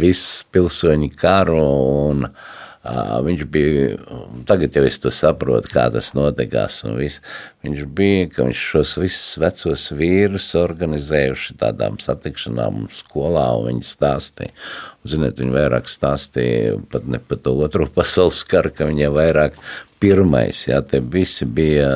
visu 0.00 0.50
pilsoņu 0.52 1.12
karu 1.20 1.62
un 1.62 2.28
uh, 2.28 2.52
Viņš 2.84 3.42
bija, 3.48 3.94
tagad 4.44 4.74
jau 4.76 4.82
es 4.84 4.98
to 5.00 5.08
saprotu, 5.14 5.70
kā 5.72 5.86
tas 5.92 6.10
notikās. 6.12 6.82
Viņš 6.84 7.84
bija, 7.96 8.26
ka 8.28 8.44
viņš 8.44 8.64
šos 8.74 8.92
visus 9.00 9.38
vecos 9.40 9.86
vīrus 9.96 10.50
organizējuši 10.60 11.56
tādām 11.62 11.96
satikšanām 12.04 12.84
skolā, 12.92 13.46
un 13.56 13.70
viņi 13.70 13.88
stāstīja. 13.88 14.52
Ziniet, 15.08 15.40
viņi 15.40 15.56
vairāk 15.56 15.88
stāstīja 15.88 16.76
pat 16.92 17.08
ne 17.08 17.22
par 17.24 17.40
to 17.40 17.56
otro 17.64 17.88
pasaules 17.96 18.44
karu, 18.52 18.74
ka 18.76 18.90
viņiem 18.92 19.16
vairāk 19.16 19.56
pirmais, 20.04 20.66
jā, 20.68 20.82
te 20.84 21.00
visi 21.00 21.48
bija, 21.48 21.88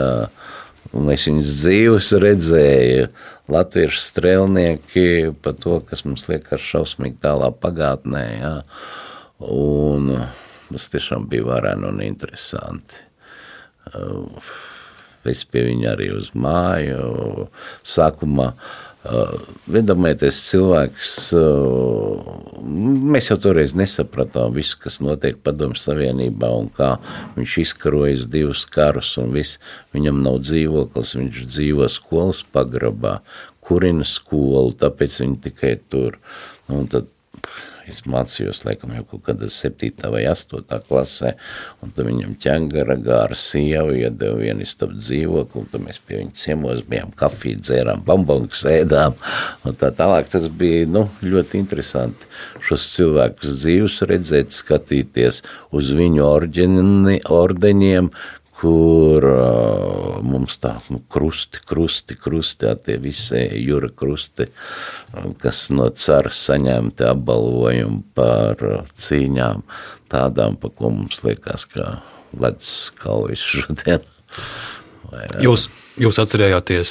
un 0.96 1.12
es 1.12 1.28
viņus 1.28 1.54
dzīvus 1.66 2.14
redzēju, 2.24 3.12
latviešu 3.52 4.00
strēlnieki 4.06 5.06
par 5.44 5.60
to, 5.60 5.82
kas 5.84 6.06
mums 6.08 6.24
liekas 6.32 6.64
šausmīgi 6.64 7.20
tālā 7.28 7.52
pagātnē, 7.52 8.26
jā. 8.40 8.56
Un, 9.38 10.14
Tas 10.68 10.90
tiešām 10.92 11.28
bija 11.30 11.46
vareni 11.48 11.88
un 11.88 12.02
interesanti. 12.04 13.00
Es 15.28 15.44
pie 15.48 15.64
viņa 15.70 15.94
arī 15.94 16.10
uz 16.16 16.30
māju. 16.36 17.48
Sākumā 17.86 18.52
iedomājieties, 19.08 20.38
cilvēks, 20.50 21.12
mēs 23.14 23.30
jau 23.30 23.38
toreiz 23.40 23.74
nesapratām 23.78 24.52
visu, 24.56 24.76
kas 24.82 24.98
notiek 25.00 25.38
Padomju 25.44 25.78
Savienībā 25.80 26.50
un 26.58 26.68
kā 26.74 26.96
viņš 27.36 27.58
izkarojas 27.64 28.26
divus 28.28 28.64
karus 28.68 29.14
un 29.20 29.32
viss. 29.36 29.60
Viņam 29.96 30.20
nav 30.26 30.40
dzīvoklis, 30.44 31.14
viņš 31.20 31.44
dzīvo 31.46 31.88
skolas 31.92 32.42
pagrabā, 32.52 33.18
kurina 33.64 34.04
skolu, 34.04 34.74
tāpēc 34.80 35.20
viņi 35.22 35.40
tikai 35.46 35.76
tur. 35.88 36.18
Nu, 36.68 36.82
un 36.82 36.90
tad 36.92 37.08
Es 37.88 38.02
mācījos, 38.04 38.60
laikam, 38.66 38.92
jau 38.98 39.04
kaut 39.08 39.22
kādā 39.30 39.48
7. 39.52 40.10
vai 40.12 40.24
8. 40.28 40.66
klasē, 40.88 41.32
un 41.80 41.92
tad 41.96 42.08
viņam 42.08 42.34
ķēngara 42.42 42.98
gāra 43.00 43.36
sieva 43.38 43.94
iedeva 43.96 44.36
vienu 44.42 44.66
istabu 44.66 44.98
dzīvokli, 44.98 45.62
un 45.62 45.70
tad 45.72 45.84
mēs 45.86 46.00
pie 46.04 46.20
viņa 46.20 46.36
ciemos 46.36 46.82
bijām 46.88 47.14
kafiju 47.16 47.62
dzērām, 47.62 48.04
bambongas 48.04 48.66
ēdām, 48.68 49.16
un 49.64 49.78
tā 49.80 49.88
tālāk 49.96 50.28
tas 50.34 50.44
bija, 50.60 50.84
nu, 50.90 51.06
ļoti 51.24 51.62
interesanti 51.62 52.28
šos 52.68 52.90
cilvēkus 52.98 53.56
dzīvus 53.62 54.02
redzēt, 54.10 54.52
skatīties 54.56 55.40
uz 55.72 55.92
viņu 55.96 56.26
orģeni, 56.28 57.18
ordeņiem, 57.24 58.12
kur 58.58 59.22
uh, 59.22 60.18
mums 60.26 60.58
tā 60.62 60.74
nu, 60.90 61.00
krusti, 61.12 61.60
krusti, 61.68 62.16
krusti, 62.18 62.70
tie 62.84 62.96
visi 63.02 63.44
jūra 63.62 63.90
krusti, 63.94 64.48
kas 65.42 65.68
no 65.74 65.88
cara 65.94 66.32
saņemti 66.34 67.06
apbalvojumi 67.06 68.02
par 68.18 68.64
cīņām, 68.98 69.62
tādām, 70.10 70.58
pa 70.58 70.72
ko 70.74 70.90
mums 70.94 71.22
liekas, 71.26 71.68
ka 71.70 72.00
ledus 72.34 72.90
kaujas 72.98 73.46
šodien. 73.46 74.04
Jūs, 75.40 75.70
jūs 75.96 76.18
atcerējāties 76.20 76.90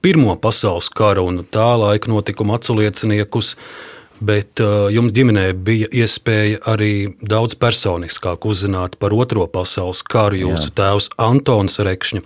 Pirmo 0.00 0.32
pasaules 0.40 0.88
kara 0.96 1.20
un 1.26 1.42
tā 1.44 1.72
laika 1.76 2.08
notikumu 2.08 2.54
aculieciniekus, 2.56 3.56
uh, 3.58 3.90
bet 4.20 4.60
uh, 4.60 4.88
jums 4.92 5.14
ģimenē 5.16 5.46
bija 5.64 5.88
iespēja 6.02 6.60
arī 6.70 7.16
daudz 7.20 7.56
personiskāk 7.60 8.44
uzzināt 8.46 8.98
par 9.00 9.14
Otro 9.16 9.46
pasaules 9.50 10.02
karu. 10.04 10.42
Jūsu 10.44 10.70
Jā. 10.70 10.76
tēvs 10.82 11.10
Antons 11.20 11.80
Rekšņa 11.80 12.24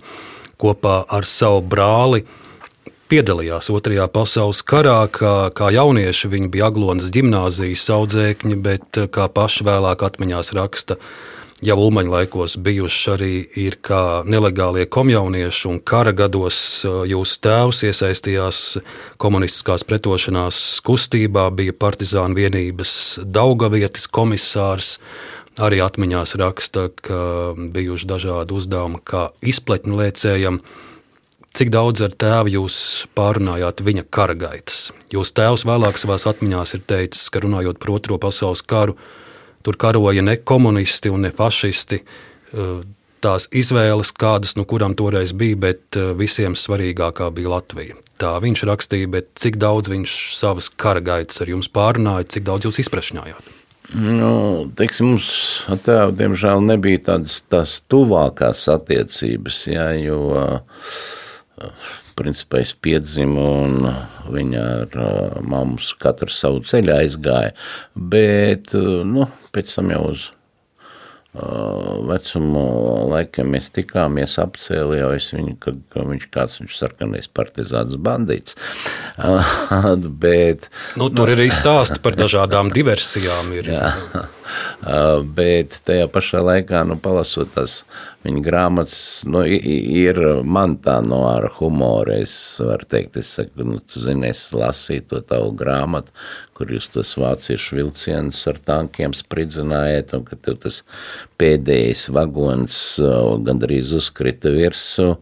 kopā 0.61 1.03
ar 1.11 1.27
savu 1.27 1.63
brāli 1.63 2.25
piedalījās 3.11 3.69
Otrajā 3.73 4.07
pasaules 4.11 4.61
karā. 4.65 4.97
Kā, 5.13 5.35
kā 5.55 5.71
jaunieši 5.75 6.31
viņi 6.31 6.51
bija 6.51 6.69
Aglonas 6.71 7.11
gimnāzijas 7.13 7.87
audzēkņi, 7.95 8.59
bet 8.65 9.01
uh, 9.01 9.07
kā 9.07 9.29
paši 9.31 9.67
vēlāk 9.67 10.03
atmiņās 10.09 10.51
raksta, 10.57 10.99
jau 11.65 11.77
Ulmaņa 11.81 12.11
laikos 12.11 12.55
bijuši 12.61 13.11
arī 13.13 13.31
ir 13.59 13.77
kā 13.83 14.23
nelegālie 14.29 14.85
komjaunieši, 14.91 15.63
un 15.71 15.79
kara 15.81 16.13
gados 16.15 16.57
jūsu 16.85 17.39
tēvs 17.45 17.81
iesaistījās 17.89 18.61
komunistiskās 19.21 19.85
pretošanās 19.87 20.61
kustībā, 20.85 21.47
bija 21.55 21.75
partizānu 21.77 22.37
vienības 22.37 22.93
Daugavietis 23.25 24.07
komisārs. 24.07 24.99
Arī 25.55 25.79
atmiņās 25.79 26.35
raksta, 26.35 26.89
ka 26.99 27.19
bijuši 27.55 28.09
dažādi 28.09 28.57
uzdevumi, 28.57 28.99
kā 29.07 29.29
izpletņu 29.39 30.01
lēcējiem. 30.01 30.59
Cik 31.55 31.69
daudz 31.71 32.03
ar 32.03 32.11
tēvu 32.11 32.51
jūs 32.57 32.77
pārunājāt 33.15 33.79
viņa 33.87 34.03
kara 34.11 34.35
gaitas? 34.35 34.89
Jūs 35.15 35.31
tēvs 35.37 35.63
vēlāk 35.63 35.95
savā 36.01 36.19
atmiņās 36.19 36.75
ir 36.75 36.83
teicis, 36.83 37.29
ka 37.31 37.39
runājot 37.45 37.79
par 37.79 37.93
Otro 37.95 38.19
pasaules 38.19 38.65
karu, 38.67 38.97
Tur 39.65 39.79
karoja 39.81 40.21
ne 40.21 40.37
komunisti 40.37 41.09
un 41.09 41.25
ne 41.25 41.33
fašisti. 41.33 42.03
tās 43.25 43.47
izvēles, 43.55 44.11
kādas 44.13 44.55
no 44.59 44.65
kurām 44.69 44.93
toreiz 44.97 45.33
bija, 45.33 45.57
bet 45.67 45.97
eh, 45.97 46.13
visiem 46.17 46.55
svarīgākā 46.59 47.31
bija 47.33 47.55
Latvija. 47.55 47.97
Tā 48.21 48.35
viņš 48.43 48.63
rakstīja, 48.69 49.11
bet 49.11 49.31
cik 49.41 49.57
daudz 49.59 49.89
viņš 49.91 50.15
savas 50.37 50.69
kara 50.69 51.01
gaitas 51.03 51.41
ar 51.43 51.51
jums 51.51 51.71
pārunāja, 51.71 52.29
cik 52.35 52.45
daudz 52.47 52.69
jūs 52.69 52.79
izprašņājāt? 52.85 53.49
Nu, 53.93 54.65
teiksim, 54.77 55.11
mums 55.13 55.27
ar 55.69 55.81
tēvu, 55.85 56.15
diemžēl, 56.17 56.63
nebija 56.65 57.03
tādas 57.11 57.41
tās 57.51 57.75
tuvākās 57.91 58.63
attiecības, 58.73 59.59
jā, 59.69 59.89
jo, 60.01 60.21
principā, 62.15 62.61
es 62.63 62.73
piedzimu 62.73 63.45
un 63.65 63.89
viņa 64.31 64.63
ar 64.85 64.95
mammu 65.43 65.81
katru 66.01 66.31
savu 66.33 66.63
ceļu 66.67 66.95
aizgāja, 66.95 67.53
bet, 67.95 68.73
nu, 69.05 69.27
pēc 69.55 69.75
tam 69.77 69.93
jau 69.93 70.07
uz 70.13 70.29
vecumu 71.35 72.61
laikam 73.11 73.49
mēs 73.51 73.71
tikāmies, 73.75 74.37
apcēlījos 74.39 75.33
viņu, 75.35 75.55
ka, 75.59 75.73
ka 75.91 76.05
viņš 76.07 76.27
kāds 76.31 76.61
viņš 76.61 76.77
sarkanais 76.79 77.27
partizāns 77.27 77.97
bandīts. 77.99 78.55
bet, 80.23 80.69
nu, 80.99 81.09
tur 81.11 81.33
ir 81.33 81.41
arī 81.41 81.49
stāsti 81.51 81.99
par 82.03 82.15
dažādām 82.19 82.71
diversijām. 82.75 83.51
Ir. 83.59 83.73
Jā, 83.75 83.91
bet 85.37 85.79
tajā 85.87 86.07
pašā 86.11 86.41
laikā, 86.45 86.83
nu, 86.89 86.97
palasot 87.01 87.53
tās 87.55 87.83
viņa 88.25 88.41
grāmatas, 88.45 88.99
nu, 89.29 89.43
ir 89.45 90.19
man 90.43 90.75
tā 90.81 90.97
no 91.05 91.23
ar 91.29 91.47
humoru, 91.57 92.15
es 92.23 92.33
varu 92.61 92.87
teikt, 92.89 93.19
es 93.21 93.33
saku, 93.37 93.65
nu, 93.67 93.79
tu 93.79 94.01
zini, 94.01 94.29
es 94.31 94.47
lasīju 94.55 95.05
to 95.11 95.21
tavu 95.29 95.53
grāmatu, 95.57 96.13
kur 96.57 96.71
jūs 96.73 96.89
tos 96.93 97.13
vāciešu 97.19 97.79
vilcienus 97.79 98.41
ar 98.49 98.59
tankiem 98.71 99.13
spridzinājāt, 99.17 100.15
un 100.17 100.25
ka 100.27 100.39
tev 100.39 100.59
tas 100.65 100.81
pēdējais 101.41 102.07
vagons 102.15 102.83
gandrīz 103.45 103.93
uzkrita 103.97 104.53
virsū. 104.55 105.15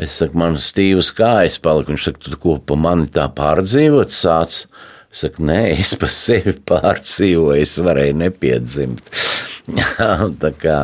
Es 0.00 0.14
saku, 0.16 0.38
man 0.40 0.56
stīvas 0.56 1.10
kājas 1.12 1.58
palika, 1.60 1.92
viņš 1.92 2.06
saka, 2.08 2.22
tu 2.24 2.38
ko 2.40 2.56
pa 2.64 2.78
mani 2.78 3.10
tā 3.12 3.26
pārdzīvot 3.36 4.14
sāc? 4.16 4.64
Es 5.10 5.24
saku, 5.24 5.42
nē, 5.42 5.58
es 5.74 5.96
pa 5.98 6.06
sevi 6.14 6.52
pārdzīvoju, 6.70 7.58
es 7.58 7.72
varēju 7.82 8.14
nepiedzimt. 8.20 9.08
kā, 10.62 10.78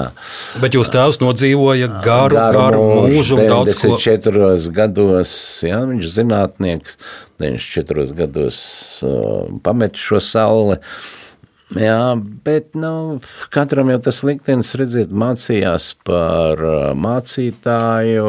Bet 0.63 0.75
jūs 0.77 0.91
tēvs 0.95 1.21
nodzīvoja 1.23 1.89
garu, 2.05 2.35
garu, 2.35 2.59
garu 2.59 2.83
mūžu, 3.11 3.39
un 3.39 3.51
daudz 3.51 3.79
ko. 3.79 3.97
94 4.03 4.75
gados, 4.75 5.33
jā, 5.67 5.79
viņš 5.91 6.11
zinātnieks, 6.19 6.99
94 7.43 8.19
gados 8.19 8.59
uh, 9.07 9.47
pamet 9.63 9.99
šo 10.01 10.21
sauli. 10.23 10.81
Jā, 11.75 12.15
bet 12.47 12.77
nu, 12.79 13.19
katram 13.51 13.89
jau 13.91 13.99
tas 14.07 14.21
liktenis, 14.23 14.69
redziet, 14.79 15.11
mācījās 15.11 15.89
par 16.07 16.61
mācītāju, 16.95 18.29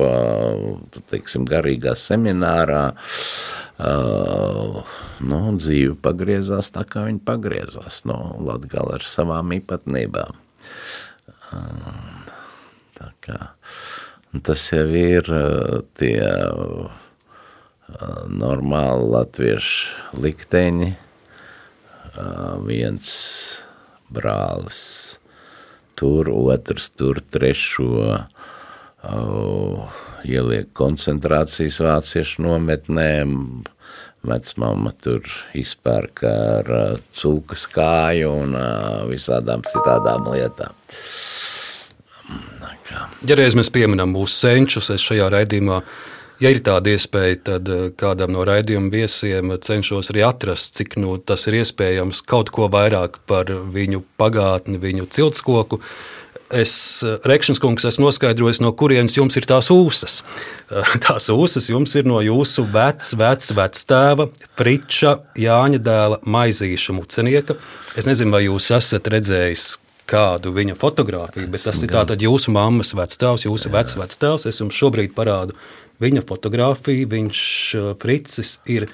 pa, 0.00 0.12
teiksim, 1.12 1.44
garīgā 1.50 1.92
seminārā. 1.92 2.86
Uh, 3.80 4.80
nu, 5.24 5.40
dzīve 5.56 5.98
pagriezās 6.04 6.72
tā, 6.72 6.86
kā 6.88 7.04
viņa 7.04 7.20
pagriezās. 7.28 8.00
Nu, 8.08 8.16
Latgala 8.48 8.96
ar 8.96 9.04
savām 9.04 9.52
īpatnībām. 9.56 10.40
Uh, 11.52 12.32
tā 12.96 13.10
kā, 13.24 13.38
tas 14.40 14.66
jau 14.72 14.88
ir 14.88 15.28
tie 16.00 16.16
normāli 18.40 19.12
latviešu 19.12 20.20
likteņi. 20.24 20.92
Viens 22.66 23.10
brālis 24.10 24.82
tur, 25.98 26.30
otrs 26.32 26.90
tur, 26.96 27.20
trešo 27.32 28.24
ieliek 30.28 30.70
koncentrācijas 30.76 31.80
vāciešu 31.84 32.46
nometnēm. 32.46 33.36
Vecmāma 34.20 34.90
tur 35.00 35.24
izpērk 35.56 36.20
ar 36.28 36.66
cūkas 37.16 37.62
kāju 37.72 38.34
un 38.42 38.56
visādām 39.08 39.64
citādām 39.64 40.28
lietām. 40.34 40.76
Ja 43.24 43.36
reiz 43.38 43.56
mēs 43.56 43.72
pieminam 43.72 44.12
mūsu 44.12 44.34
senčus, 44.42 44.90
es 44.92 45.04
šajā 45.08 45.30
raidījumā 45.32 45.80
ja 46.40 46.52
ir 46.52 46.62
tāda 46.64 46.94
iespēja, 46.94 47.40
tad 47.52 47.68
eh, 47.70 47.88
kādam 47.98 48.34
no 48.34 48.44
raidījuma 48.48 48.92
viesiem 48.92 49.54
cenšos 49.62 50.12
arī 50.12 50.24
atrast, 50.26 50.74
cik 50.78 50.96
nu, 51.00 51.18
tas 51.18 51.46
ir 51.50 51.60
iespējams, 51.60 52.24
kaut 52.28 52.52
ko 52.54 52.70
vairāk 52.72 53.20
par 53.30 53.50
viņu 53.50 54.02
pagātni, 54.20 54.80
viņu 54.80 55.08
ciltskoku. 55.14 55.80
Es, 56.50 56.72
eh, 57.06 57.18
Rekšņs 57.30 57.60
kungs, 57.62 57.86
esmu 57.86 58.08
noskaidrojis, 58.08 58.62
no 58.64 58.72
kurienes 58.74 59.14
jums 59.14 59.36
ir 59.38 59.46
tās 59.46 59.70
ūsas. 59.70 60.22
Eh, 60.70 60.96
tās 61.06 61.28
ūsas 61.30 61.70
jums 61.70 61.94
ir 62.00 62.08
no 62.10 62.22
jūsu 62.24 62.66
vecā, 62.72 63.12
vecā 63.20 63.58
vectēva, 63.60 64.30
Friča, 64.58 65.18
Jāņa 65.38 65.82
dēla, 65.86 66.22
Maizīša 66.24 66.96
mucenieka. 66.96 67.60
Es 67.98 68.08
nezinu, 68.08 68.34
vai 68.34 68.46
jūs 68.48 68.72
esat 68.74 69.12
redzējis 69.12 69.70
kādu 70.10 70.50
viņa 70.50 70.74
fotografiju, 70.78 71.46
bet 71.52 71.62
tas 71.68 71.84
ir 71.84 71.92
tātad 71.92 72.18
jūsu 72.18 72.50
mammas 72.50 72.90
vectēvs, 72.98 73.46
jūsu 73.46 73.70
vectēvs. 73.70 74.48
Es 74.50 74.58
jums 74.58 74.74
šobrīd 74.74 75.14
parādu 75.14 75.54
viņa 76.00 76.24
fotografiju. 76.28 77.08
Viņš 77.10 77.40
eh, 77.74 77.90
Fricis 78.00 78.58
ir 78.70 78.88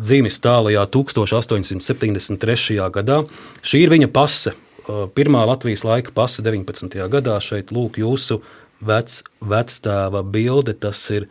dzimis 0.00 0.40
tālajā 0.42 0.86
1873. 0.90 2.80
gadā. 2.94 3.22
Šī 3.62 3.84
ir 3.84 3.94
viņa 3.94 4.10
pase. 4.14 4.54
Eh, 4.54 5.04
pirmā 5.14 5.44
Latvijas 5.48 5.84
laika 5.86 6.14
pase 6.16 6.42
19. 6.46 7.08
gadā. 7.12 7.38
Šeit 7.42 7.72
lūk 7.74 8.00
jūsu 8.00 8.40
vec, 8.80 9.22
vectēva 9.40 10.24
bilde. 10.24 10.74
Tas 10.74 11.04
ir 11.14 11.28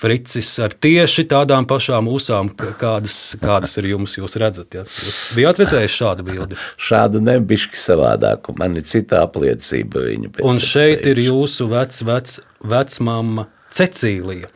Fricis 0.00 0.54
ar 0.64 0.72
tieši 0.72 1.26
tādām 1.28 1.66
pašām 1.68 2.06
ūsām, 2.08 2.48
kādas, 2.80 3.34
kādas 3.40 3.76
ir 3.76 3.90
jums. 3.90 4.14
Jūs 4.16 4.38
redzat, 4.40 4.72
ja? 4.72 4.86
jūs 4.88 5.18
bijāt 5.36 5.60
redzējuši 5.60 5.98
šādu 5.98 6.24
bildi. 6.24 6.56
Šādu 6.88 7.20
nebišķi 7.20 7.80
savādāku. 7.82 8.54
Man 8.56 8.80
ir 8.80 8.86
cita 8.88 9.20
apliecība 9.26 10.06
viņa. 10.06 10.32
Un 10.48 10.62
šeit 10.64 11.04
ir 11.10 11.20
jūsu 11.20 11.68
vec, 11.68 12.00
vec, 12.08 12.38
vecmama 12.64 13.50
Cecīlija 13.70 14.50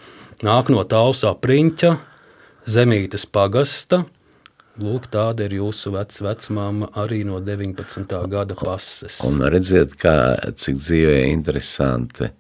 nāk 0.44 0.70
no 0.74 0.82
tausā 0.88 1.32
priņķa, 1.38 1.94
zemītes 2.66 3.26
pagasta. 3.30 4.02
Lūk, 4.82 5.06
tāda 5.12 5.46
ir 5.46 5.60
jūsu 5.60 5.92
vec, 5.94 6.16
vecmāma 6.18 6.88
arī 6.98 7.20
no 7.26 7.38
19. 7.38 8.10
gada 8.30 8.56
pases. 8.58 9.20
Un 9.22 9.38
redziet, 9.54 9.94
kā, 10.00 10.14
cik 10.58 10.80
dzīvē 10.80 11.20
interesanti. 11.30 12.32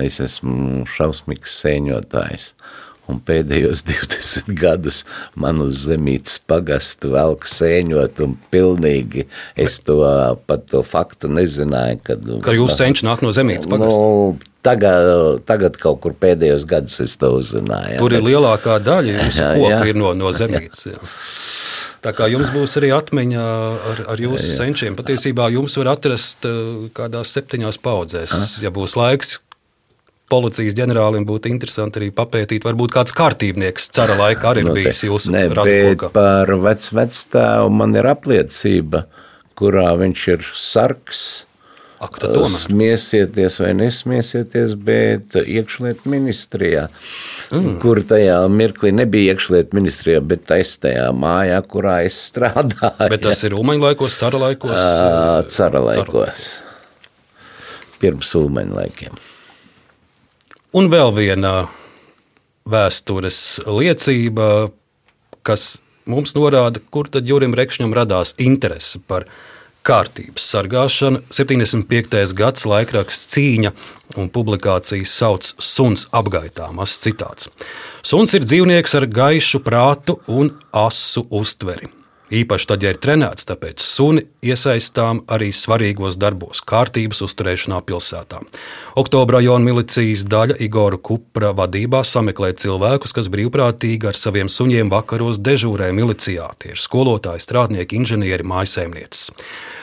Es 0.00 0.16
esmu 0.24 0.86
šausmīgs 0.88 1.58
sēņotājs. 1.60 2.52
Un 3.08 3.22
pēdējos 3.24 3.84
20 3.88 4.52
gadus 4.58 5.04
man 5.38 5.62
uz 5.64 5.86
zemītes 5.88 6.38
pagastu 6.48 7.14
velku 7.14 7.48
sēņot, 7.48 8.22
un 8.26 8.36
pilnīgi 8.52 9.26
es 9.56 9.80
to 9.84 10.02
pat 10.48 10.68
to 10.72 10.84
faktu 10.84 11.30
nezināju. 11.32 12.02
Kad, 12.04 12.28
Ka 12.44 12.56
jūs 12.56 12.76
senči 12.78 13.08
nāk 13.08 13.24
no 13.24 13.32
zemītes 13.34 13.70
pagastu? 13.70 14.04
Nu, 14.04 14.54
Tagad, 14.68 15.38
tagad 15.46 15.76
kaut 15.80 16.00
kur 16.02 16.12
pēdējos 16.18 16.64
gados 16.68 16.98
es 17.00 17.12
to 17.16 17.30
uzzināju. 17.38 18.00
Tur 18.02 18.16
ir 18.18 18.24
lielākā 18.26 18.80
daļa 18.82 19.12
jūsu 19.22 19.50
koka 19.54 19.84
ir 19.86 19.96
no, 19.96 20.10
no 20.18 20.32
zemītes. 20.34 20.88
Jā. 20.90 20.98
Tā 22.04 22.12
kā 22.14 22.28
jums 22.30 22.50
būs 22.54 22.76
arī 22.78 22.90
atmiņa 22.94 23.44
ar, 23.92 24.02
ar 24.14 24.20
jūsu 24.22 24.44
jā, 24.44 24.50
jā. 24.52 24.56
senčiem, 24.58 24.98
patiesībā 24.98 25.48
jums 25.54 25.74
var 25.80 25.94
atrast 25.94 26.46
kādās 26.94 27.32
septiņās 27.38 27.80
paudzēs. 27.82 28.34
Ja 28.62 28.74
būs 28.74 28.94
laiks, 28.98 29.38
policijas 30.28 30.76
ģenerālim 30.78 31.26
būtu 31.28 31.50
interesanti 31.52 32.02
arī 32.02 32.10
papētīt, 32.14 32.66
varbūt 32.68 32.94
kāds 32.94 33.16
kārtībnieks 33.16 33.90
cara 33.96 34.16
laikā 34.18 34.52
arī 34.52 34.64
ir 34.64 34.70
no, 34.70 34.76
bijis 34.76 35.04
jūsu 35.06 35.34
radokā. 35.34 36.12
Par 36.14 36.54
vec, 36.64 36.88
vectēvu 37.00 37.74
man 37.80 37.96
ir 37.98 38.08
apliecība, 38.10 39.06
kurā 39.58 39.90
viņš 40.00 40.24
ir 40.36 40.48
sarks 40.54 41.26
Ak, 41.98 42.14
Smiesieties 42.46 43.56
vai 43.58 43.72
nesmiesieties, 43.74 44.76
bet 44.86 45.34
iekšlietu 45.34 46.06
ministrijā, 46.06 46.84
mm. 47.50 47.72
kur 47.82 47.98
tajā 48.06 48.36
mirklī 48.54 48.92
nebija 48.94 49.34
iekšlietu 49.34 49.74
ministrijā, 49.74 50.20
bet 50.22 50.44
taistajā 50.46 51.08
mājā, 51.10 51.58
kurā 51.66 51.96
es 52.06 52.20
strādāju. 52.28 53.08
Bet 53.10 53.24
tas 53.26 53.42
ir 53.48 53.56
Ulmaņa 53.58 53.88
laikos, 53.88 54.14
cara 54.20 54.38
laikos? 54.44 54.86
Cara 55.56 55.82
laikos. 55.88 56.46
Pirms 57.98 58.30
Ulmaņa 58.38 58.78
laikiem. 58.78 59.18
Un 60.76 60.90
vēl 60.92 61.14
viena 61.16 61.52
vēstures 62.68 63.38
liecība, 63.64 64.68
kas 65.40 65.78
mums 66.04 66.34
norāda, 66.36 66.82
kur 66.92 67.08
tad 67.08 67.24
Jurim 67.24 67.56
Rekšņam 67.56 67.94
radās 67.96 68.34
interese 68.36 69.00
par 69.08 69.24
kārtības 69.88 70.44
sargāšana. 70.52 71.22
75. 71.32 72.34
gads 72.36 72.68
laikraksts 72.68 73.32
cīņa 73.32 73.72
un 74.20 74.28
publikācijas 74.28 75.16
sauc 75.22 75.48
Suns 75.56 76.04
apgaitā. 76.12 76.68
Mazs 76.76 77.00
citāts. 77.00 77.48
Suns 78.04 78.36
ir 78.36 78.44
dzīvnieks 78.44 78.98
ar 79.00 79.08
gaišu 79.08 79.64
prātu 79.64 80.20
un 80.28 80.52
asu 80.76 81.24
uztveri. 81.32 81.88
Īpaši 82.28 82.68
tad, 82.68 82.82
ja 82.84 82.92
ir 82.92 82.98
trenēts, 83.00 83.46
tāpēc 83.48 83.80
suni 83.80 84.26
iesaistām 84.44 85.22
arī 85.32 85.48
svarīgos 85.54 86.18
darbos, 86.20 86.60
kārtības 86.60 87.22
uzturēšanā 87.24 87.80
pilsētā. 87.88 88.42
Oktobra 89.00 89.38
rajona 89.38 89.64
milicijas 89.64 90.26
daļa 90.28 90.58
Igora 90.66 91.00
Kupra 91.00 91.54
vadībā 91.56 92.02
sameklē 92.04 92.52
cilvēkus, 92.60 93.14
kas 93.16 93.32
brīvprātīgi 93.32 94.10
ar 94.10 94.18
saviem 94.18 94.52
suņiem 94.52 94.92
vakaros 94.92 95.40
dežūrē 95.40 95.88
milicijā. 95.96 96.50
Tie 96.60 96.74
ir 96.74 96.80
skolotāji, 96.82 97.44
strādnieki, 97.46 98.02
inženieri, 98.02 98.44
mājsaimnieces. 98.44 99.30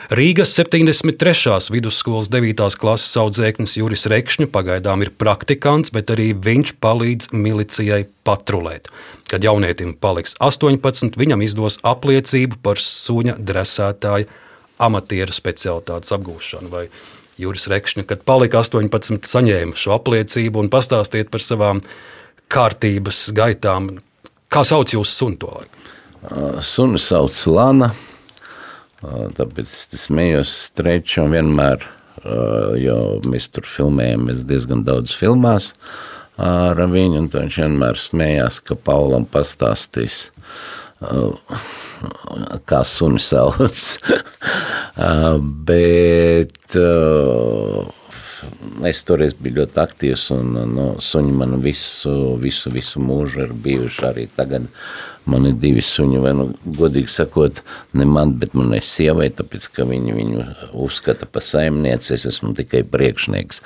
Rīgas 0.06 0.52
73. 0.54 1.72
vidusskolas 1.74 2.28
9. 2.30 2.60
klases 2.78 3.16
audzēknis 3.18 3.72
Juris 3.80 4.06
Rekšņa 4.06 4.46
pagaidām 4.54 5.02
ir 5.02 5.10
praktikants, 5.10 5.90
bet 5.90 6.12
arī 6.14 6.28
viņš 6.30 6.76
palīdz 6.78 7.32
milicijai 7.34 8.04
patrulēt. 8.22 8.86
Kad 9.26 9.42
jaunietim 9.42 9.96
paliks 9.98 10.38
18, 10.38 11.18
viņam 11.18 11.42
izdos 11.42 11.80
apliecību 11.82 12.60
par 12.62 12.78
suņa 12.78 13.34
dresētāja 13.42 14.30
amatieru 14.78 15.34
specialitātes 15.34 16.14
apgūšanu. 16.14 16.70
Vai 16.70 16.86
Juris 17.42 17.66
Rekšņa, 17.66 18.06
kad 18.06 18.22
palika 18.22 18.62
18, 18.62 19.26
saņēma 19.26 19.74
šo 19.74 19.98
apliecību 19.98 20.62
un 20.62 20.70
pastāstiet 20.70 21.34
par 21.34 21.42
savām 21.42 21.82
kārtības 22.46 23.32
gaitām. 23.34 23.96
Kā 24.54 24.62
sauc 24.62 24.94
jūsu 24.94 25.24
sunu 25.24 25.42
to 25.42 25.56
laiku? 25.58 26.62
Sunu 26.62 27.02
sauc 27.02 27.48
Lana. 27.50 27.96
Tāpēc 29.02 29.68
es 29.68 30.06
smējos 30.06 30.52
strečam 30.70 31.34
vienmēr, 31.34 31.84
jo 32.80 32.98
mēs 33.28 33.50
tur 33.52 33.68
filmējamies 33.68 34.46
diezgan 34.48 34.84
daudz 34.86 35.14
filmās 35.16 35.74
ar 36.40 36.80
viņu, 36.92 37.20
un 37.22 37.28
viņš 37.32 37.60
vienmēr 37.62 38.00
smējās, 38.00 38.60
ka 38.64 38.76
Paulam 38.76 39.24
pastāstīs, 39.28 40.26
kā 42.68 42.82
suni 42.88 43.20
sauc. 43.20 43.84
Bet 45.68 46.76
es 48.86 49.02
toreiz 49.08 49.34
biju 49.36 49.60
ļoti 49.60 49.80
aktīvs, 49.82 50.28
un 50.36 50.56
nu, 50.72 50.86
suņi 51.02 51.34
man 51.36 51.58
visu, 51.64 52.36
visu, 52.40 52.72
visu 52.72 53.02
mūžu 53.02 53.46
ir 53.46 53.52
bijuši 53.64 54.08
arī 54.10 54.26
tagad. 54.36 54.68
Man 55.26 55.48
ir 55.48 55.56
divi 55.58 55.82
suņi, 55.82 56.20
vai, 56.22 56.32
nu, 56.38 56.44
godīgi 56.78 57.10
sakot, 57.10 57.58
ne 57.98 58.06
man, 58.06 58.36
bet 58.38 58.52
manai 58.54 58.78
sievai, 58.84 59.26
tāpēc, 59.34 59.64
ka 59.74 59.86
viņi 59.88 60.14
viņu 60.14 60.44
uzskata 60.86 61.26
par 61.26 61.42
saimnieci, 61.42 62.12
es 62.14 62.28
esmu 62.30 62.52
tikai 62.54 62.84
priekšnieks. 62.86 63.64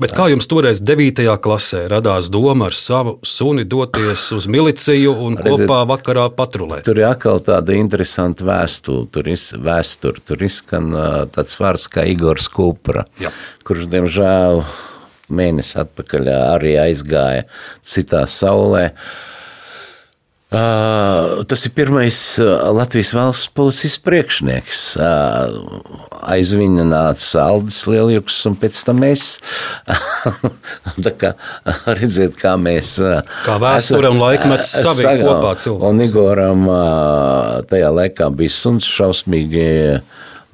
Bet 0.00 0.14
kā 0.16 0.30
jums 0.32 0.48
toreiz 0.48 0.80
9. 0.80 1.20
klasē 1.44 1.82
radās 1.92 2.30
doma 2.32 2.70
ar 2.70 2.76
savu 2.76 3.18
suni 3.28 3.66
doties 3.68 4.24
uz 4.36 4.48
miliciju 4.48 5.12
un 5.26 5.36
Redziet, 5.36 5.66
kopā 5.66 5.82
vakarā 5.92 6.26
patrulēt? 6.36 6.88
Tur 6.88 7.02
ir 7.02 7.10
atkal 7.10 7.44
tāda 7.44 7.76
interesanta 7.76 8.48
vēsture. 8.48 9.04
Tur, 9.12 9.28
iz, 9.28 9.50
vēstur, 9.52 10.24
tur 10.24 10.48
izskan 10.48 10.90
tāds 11.36 11.60
vārds 11.60 11.88
kā 11.92 12.08
Igors 12.08 12.48
Kupra, 12.52 13.04
Jā. 13.20 13.34
kurš, 13.68 13.84
diemžēl, 13.92 14.64
mēnesi 15.28 15.80
atpakaļ 15.84 16.34
arī 16.40 16.76
aizgāja 16.88 17.48
citā 17.84 18.24
saulē. 18.30 18.90
Uh, 18.96 19.35
tas 21.50 21.60
ir 21.66 21.72
pirmais 21.76 22.18
uh, 22.40 22.46
Latvijas 22.76 23.12
valsts 23.16 23.48
policijas 23.56 23.96
priekšnieks. 24.04 24.80
Uh, 24.96 25.02
aiz 26.32 26.48
viņa 26.56 26.84
nāca 26.90 27.36
Aldis 27.44 27.82
Lieljuks 27.90 28.36
un 28.50 28.54
pēc 28.60 28.74
tam. 28.88 28.98
Tā 31.06 31.12
kā 31.20 31.30
redziet, 31.98 32.32
kā 32.40 32.52
mēs. 32.60 32.88
uh, 33.02 33.20
Kā 33.46 33.54
vēsture 33.62 34.08
un 34.14 34.18
laikmets 34.22 34.70
sagā- 34.80 35.16
kopā 35.22 35.52
cilvēkus. 35.60 35.88
Un 35.90 35.96
Igoram 36.06 36.60
uh, 36.70 36.76
tajā 37.70 37.90
laikā 38.00 38.26
bija 38.38 38.52
suns 38.56 38.84
šausmīgi 38.88 39.66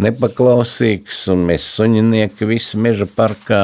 nepaklausīgs, 0.02 1.24
un 1.32 1.44
mēs 1.48 1.66
suņinieki 1.76 2.48
visi 2.48 2.80
meža 2.82 3.06
parkā, 3.08 3.62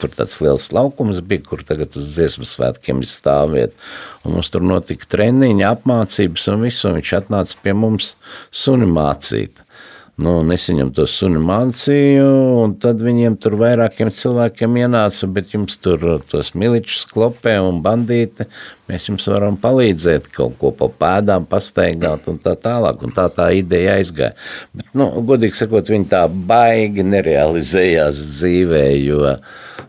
tur 0.00 0.12
tāds 0.14 0.38
liels 0.42 0.70
laukums 0.74 1.20
bija, 1.24 1.44
kur 1.46 1.62
tagad 1.66 1.96
uz 1.98 2.08
dziesmu 2.14 2.48
svētkiem 2.48 3.02
ir 3.02 3.10
stāviet. 3.10 3.76
Un 4.24 4.36
mums 4.36 4.50
tur 4.52 4.64
notika 4.66 5.08
treniņi, 5.16 5.66
apmācības 5.68 6.48
un 6.52 6.66
visu, 6.66 6.88
un 6.90 6.98
viņš 6.98 7.14
atnāca 7.20 7.62
pie 7.62 7.76
mums 7.76 8.14
suni 8.64 8.88
mācīt. 8.90 9.62
Nu, 10.16 10.38
es 10.54 10.64
viņam 10.70 10.94
to 10.96 11.04
suni 11.12 11.40
mācīju, 11.44 12.28
un 12.62 12.72
tad 12.80 13.02
viņiem 13.04 13.34
tur 13.36 13.58
vairākiem 13.60 14.08
cilvēkiem 14.16 14.78
ienāca, 14.80 15.28
bet 15.28 15.52
jums 15.52 15.76
tur 15.76 16.22
tos 16.30 16.54
miličus 16.56 17.04
klopē 17.10 17.58
un 17.60 17.82
bandīti, 17.84 18.46
mēs 18.90 19.08
jums 19.08 19.26
varam 19.30 19.56
palīdzēt 19.58 20.28
kaut 20.34 20.56
ko 20.60 20.70
pa 20.76 20.86
pēdām 21.02 21.46
pastaigāt 21.50 22.28
un 22.30 22.38
tā 22.42 22.54
tālāk, 22.62 23.02
un 23.02 23.14
tā 23.16 23.28
tā 23.34 23.50
ideja 23.58 23.96
aizgāja. 24.00 24.34
Bet, 24.76 24.90
nu, 24.94 25.08
godīgi 25.26 25.58
sakot, 25.58 25.90
viņi 25.90 26.06
tā 26.12 26.24
baigi 26.30 27.02
nerealizējās 27.06 28.20
dzīvē, 28.36 28.84
jo, 29.02 29.34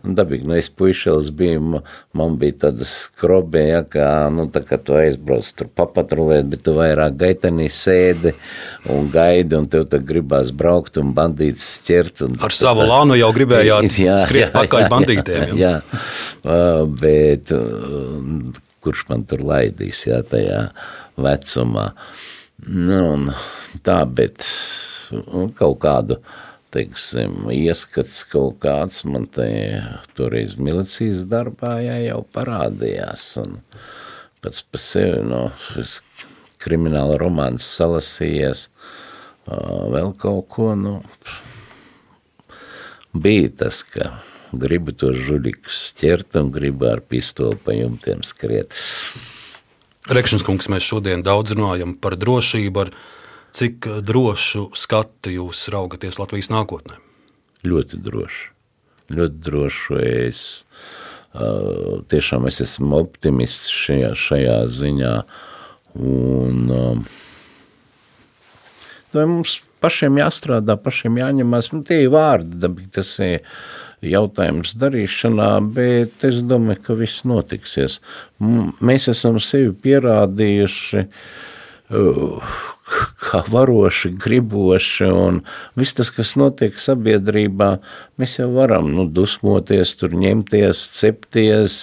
nu, 0.01 0.15
dabīgi, 0.17 0.47
nu, 0.49 0.57
es 0.57 0.69
puišels 0.73 1.29
biju, 1.37 1.61
ma- 1.75 1.83
man 2.17 2.37
bija 2.41 2.57
tāda 2.65 2.87
skrobē, 2.89 3.63
ja, 3.69 3.83
kā, 3.85 4.09
nu, 4.33 4.47
tā 4.53 4.63
kā 4.65 4.79
tu 4.81 4.97
aizbrauc 4.97 5.45
tur 5.59 5.69
papatrulēt, 5.77 6.49
bet 6.49 6.65
tu 6.65 6.73
vairāk 6.77 7.17
gaitenī 7.21 7.69
sēdi 7.69 8.33
un 8.89 9.11
gaidi, 9.13 9.57
un 9.61 9.69
tev 9.69 9.85
tad 9.91 10.05
gribās 10.09 10.49
braukt 10.55 10.97
un 10.97 11.13
bandītus 11.17 11.69
ķert. 11.85 12.25
Un, 12.25 12.37
Ar 12.41 12.55
savu 12.55 12.87
lānu 12.89 13.17
jau 13.19 13.29
gribējāt 13.35 13.93
skriet 14.25 14.55
pakaļ 14.57 14.89
bandītiem. 14.93 15.53
Jā, 15.53 15.75
jā. 15.77 16.05
Uh, 16.47 16.85
bet 16.97 17.51
uh, 17.53 18.63
kurš 18.83 19.05
man 19.09 19.25
tur 19.29 19.43
laidīs, 19.45 20.05
jā, 20.07 20.21
tajā 20.25 20.67
vecumā. 21.17 21.91
Nu, 22.67 23.31
tā, 23.85 24.01
bet 24.05 24.45
un 25.11 25.51
kaut 25.57 25.79
kādu, 25.83 26.19
teiksim, 26.73 27.47
ieskats 27.53 28.23
kaut 28.27 28.59
kāds 28.63 29.03
man 29.07 29.27
te 29.33 29.47
toreiz 30.17 30.57
milicijas 30.59 31.25
darbā 31.31 31.77
jā, 31.85 31.97
jau 32.09 32.21
parādījās. 32.35 33.27
Un 33.43 33.59
pats 34.43 34.63
par 34.65 34.83
sevi, 34.83 35.21
no 35.25 35.47
šis 35.69 35.99
krimināla 36.61 37.19
romāns 37.21 37.67
salasījies, 37.77 38.67
vēl 39.47 40.13
kaut 40.19 40.47
ko, 40.53 40.71
nu, 40.75 40.99
bija 43.13 43.53
tas, 43.63 43.83
ka 43.87 44.17
gribu 44.55 44.93
to 44.95 45.11
žuļikus 45.15 45.81
ķert 45.97 46.37
un 46.39 46.51
gribu 46.53 46.87
ar 46.91 47.01
pistoli 47.03 47.57
pa 47.63 47.75
jumtiem 47.75 48.23
skriet. 48.25 48.75
Rekšņs 50.07 50.45
kungs, 50.47 50.69
mēs 50.71 50.87
šodien 50.87 51.23
daudz 51.25 51.51
runājam 51.57 51.97
par 51.99 52.15
drošību, 52.19 52.85
ar 52.85 52.93
cik 53.57 53.89
drošu 54.07 54.69
skatu 54.77 55.33
jūs 55.33 55.65
raugaties 55.73 56.19
Latvijas 56.21 56.51
nākotnē. 56.53 57.01
Ļoti 57.67 57.99
droši. 58.05 58.47
Ļoti 59.17 59.43
droši. 59.43 59.99
Es 60.29 60.41
uh, 61.33 61.99
tiešām 62.07 62.47
es 62.47 62.61
esmu 62.63 63.01
optimists 63.01 63.71
šajā, 63.73 64.13
šajā 64.15 64.57
ziņā. 64.79 65.13
Un, 65.97 66.67
uh, 66.71 66.99
mums 69.17 69.59
pašiem 69.87 70.21
jāstrādā, 70.21 70.77
pašiem 70.83 71.19
jāņemās. 71.23 71.71
Nu, 71.73 71.83
tie 71.87 72.03
ir 72.05 72.13
vārdi, 72.13 72.59
dabīgi, 72.67 72.93
tas 72.99 73.15
ir 73.23 73.41
jautājums 74.05 74.75
darīšanā, 74.77 75.51
bet 75.73 76.25
es 76.27 76.43
domāju, 76.45 76.83
ka 76.85 76.97
viss 76.99 77.25
notiksies. 77.27 77.99
Mēs 78.37 79.09
esam 79.13 79.39
sevi 79.41 79.71
pierādījuši 79.87 81.05
uh, 81.07 82.57
kā 83.21 83.41
varoši, 83.51 84.13
griboši, 84.21 85.09
un 85.11 85.41
viss 85.79 85.97
tas, 85.97 86.11
kas 86.13 86.35
notiek 86.39 86.77
sabiedrībā, 86.79 87.71
mēs 88.21 88.37
jau 88.39 88.49
varam 88.55 88.89
nu, 88.93 89.07
dusmoties, 89.11 89.95
tur 89.99 90.15
ņemties, 90.15 90.83
cepties, 90.99 91.81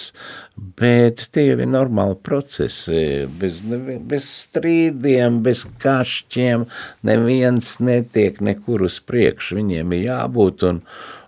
bet 0.55 1.25
tie 1.35 1.49
ir 1.53 1.63
normāli 1.67 2.15
procesi. 2.23 3.25
Bez, 3.39 3.61
bez 4.07 4.29
strīdiem, 4.45 5.41
bez 5.45 5.65
kašķiem 5.83 6.65
neviens 7.07 7.75
netiek 7.83 8.39
nekur 8.43 8.87
uz 8.87 9.01
priekšu. 9.03 9.59
Viņiem 9.59 9.93
ir 9.97 10.07
jābūt, 10.07 10.65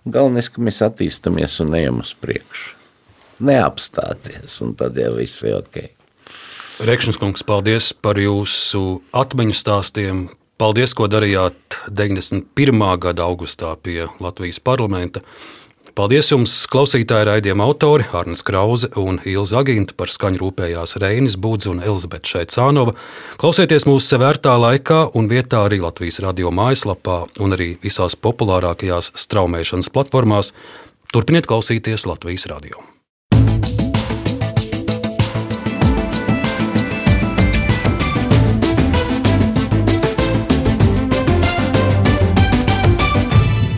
galvenais, 0.08 0.48
ka 0.52 0.64
mēs 0.64 0.80
attīstamies 0.86 1.60
un 1.64 1.76
ejam 1.78 2.02
uz 2.04 2.14
priekšu. 2.18 2.74
Neapstāties, 3.44 4.58
un 4.64 4.74
tad 4.78 4.98
jau 4.98 5.12
viss 5.20 5.44
ir 5.46 5.60
ok. 5.60 5.78
Rekšņs 6.88 7.18
kungs, 7.18 7.44
paldies 7.46 7.92
par 7.94 8.18
jūsu 8.18 9.00
atmiņu 9.14 9.54
stāstiem. 9.54 10.26
Paldies, 10.58 10.90
ko 10.94 11.06
darījāt 11.10 11.76
91. 11.86 12.82
gada 12.98 13.26
augustā 13.26 13.76
pie 13.82 14.08
Latvijas 14.22 14.58
parlamenta. 14.58 15.22
Paldies 15.98 16.28
jums, 16.30 16.52
klausītāji, 16.70 17.26
raidījuma 17.26 17.64
autori 17.66 18.04
Arnēs 18.14 18.44
Krause 18.46 18.86
un 19.02 19.16
Ilza 19.26 19.56
Agīnta 19.64 19.96
par 19.98 20.12
skaņu 20.14 20.38
rūpējās 20.38 20.92
Reinis 21.02 21.34
Budz 21.34 21.66
un 21.66 21.80
Elizabete 21.82 22.30
Šaicānova. 22.30 22.92
Klausieties 23.40 23.82
mūsu 23.88 24.06
sevērtā 24.06 24.52
laikā 24.62 25.00
un 25.18 25.26
vietā 25.26 25.64
arī 25.66 25.80
Latvijas 25.82 26.20
radio 26.22 26.52
mājaslapā 26.54 27.16
un 27.42 27.56
arī 27.56 27.72
visās 27.82 28.14
populārākajās 28.14 29.10
straumēšanas 29.24 29.90
platformās. 29.90 30.52
Turpiniet 31.10 31.50
klausīties 31.50 32.06
Latvijas 32.06 32.46
radio. 32.46 32.78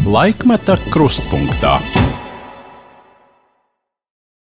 Laikmeta 0.05 0.77
krustpunktā. 0.93 1.79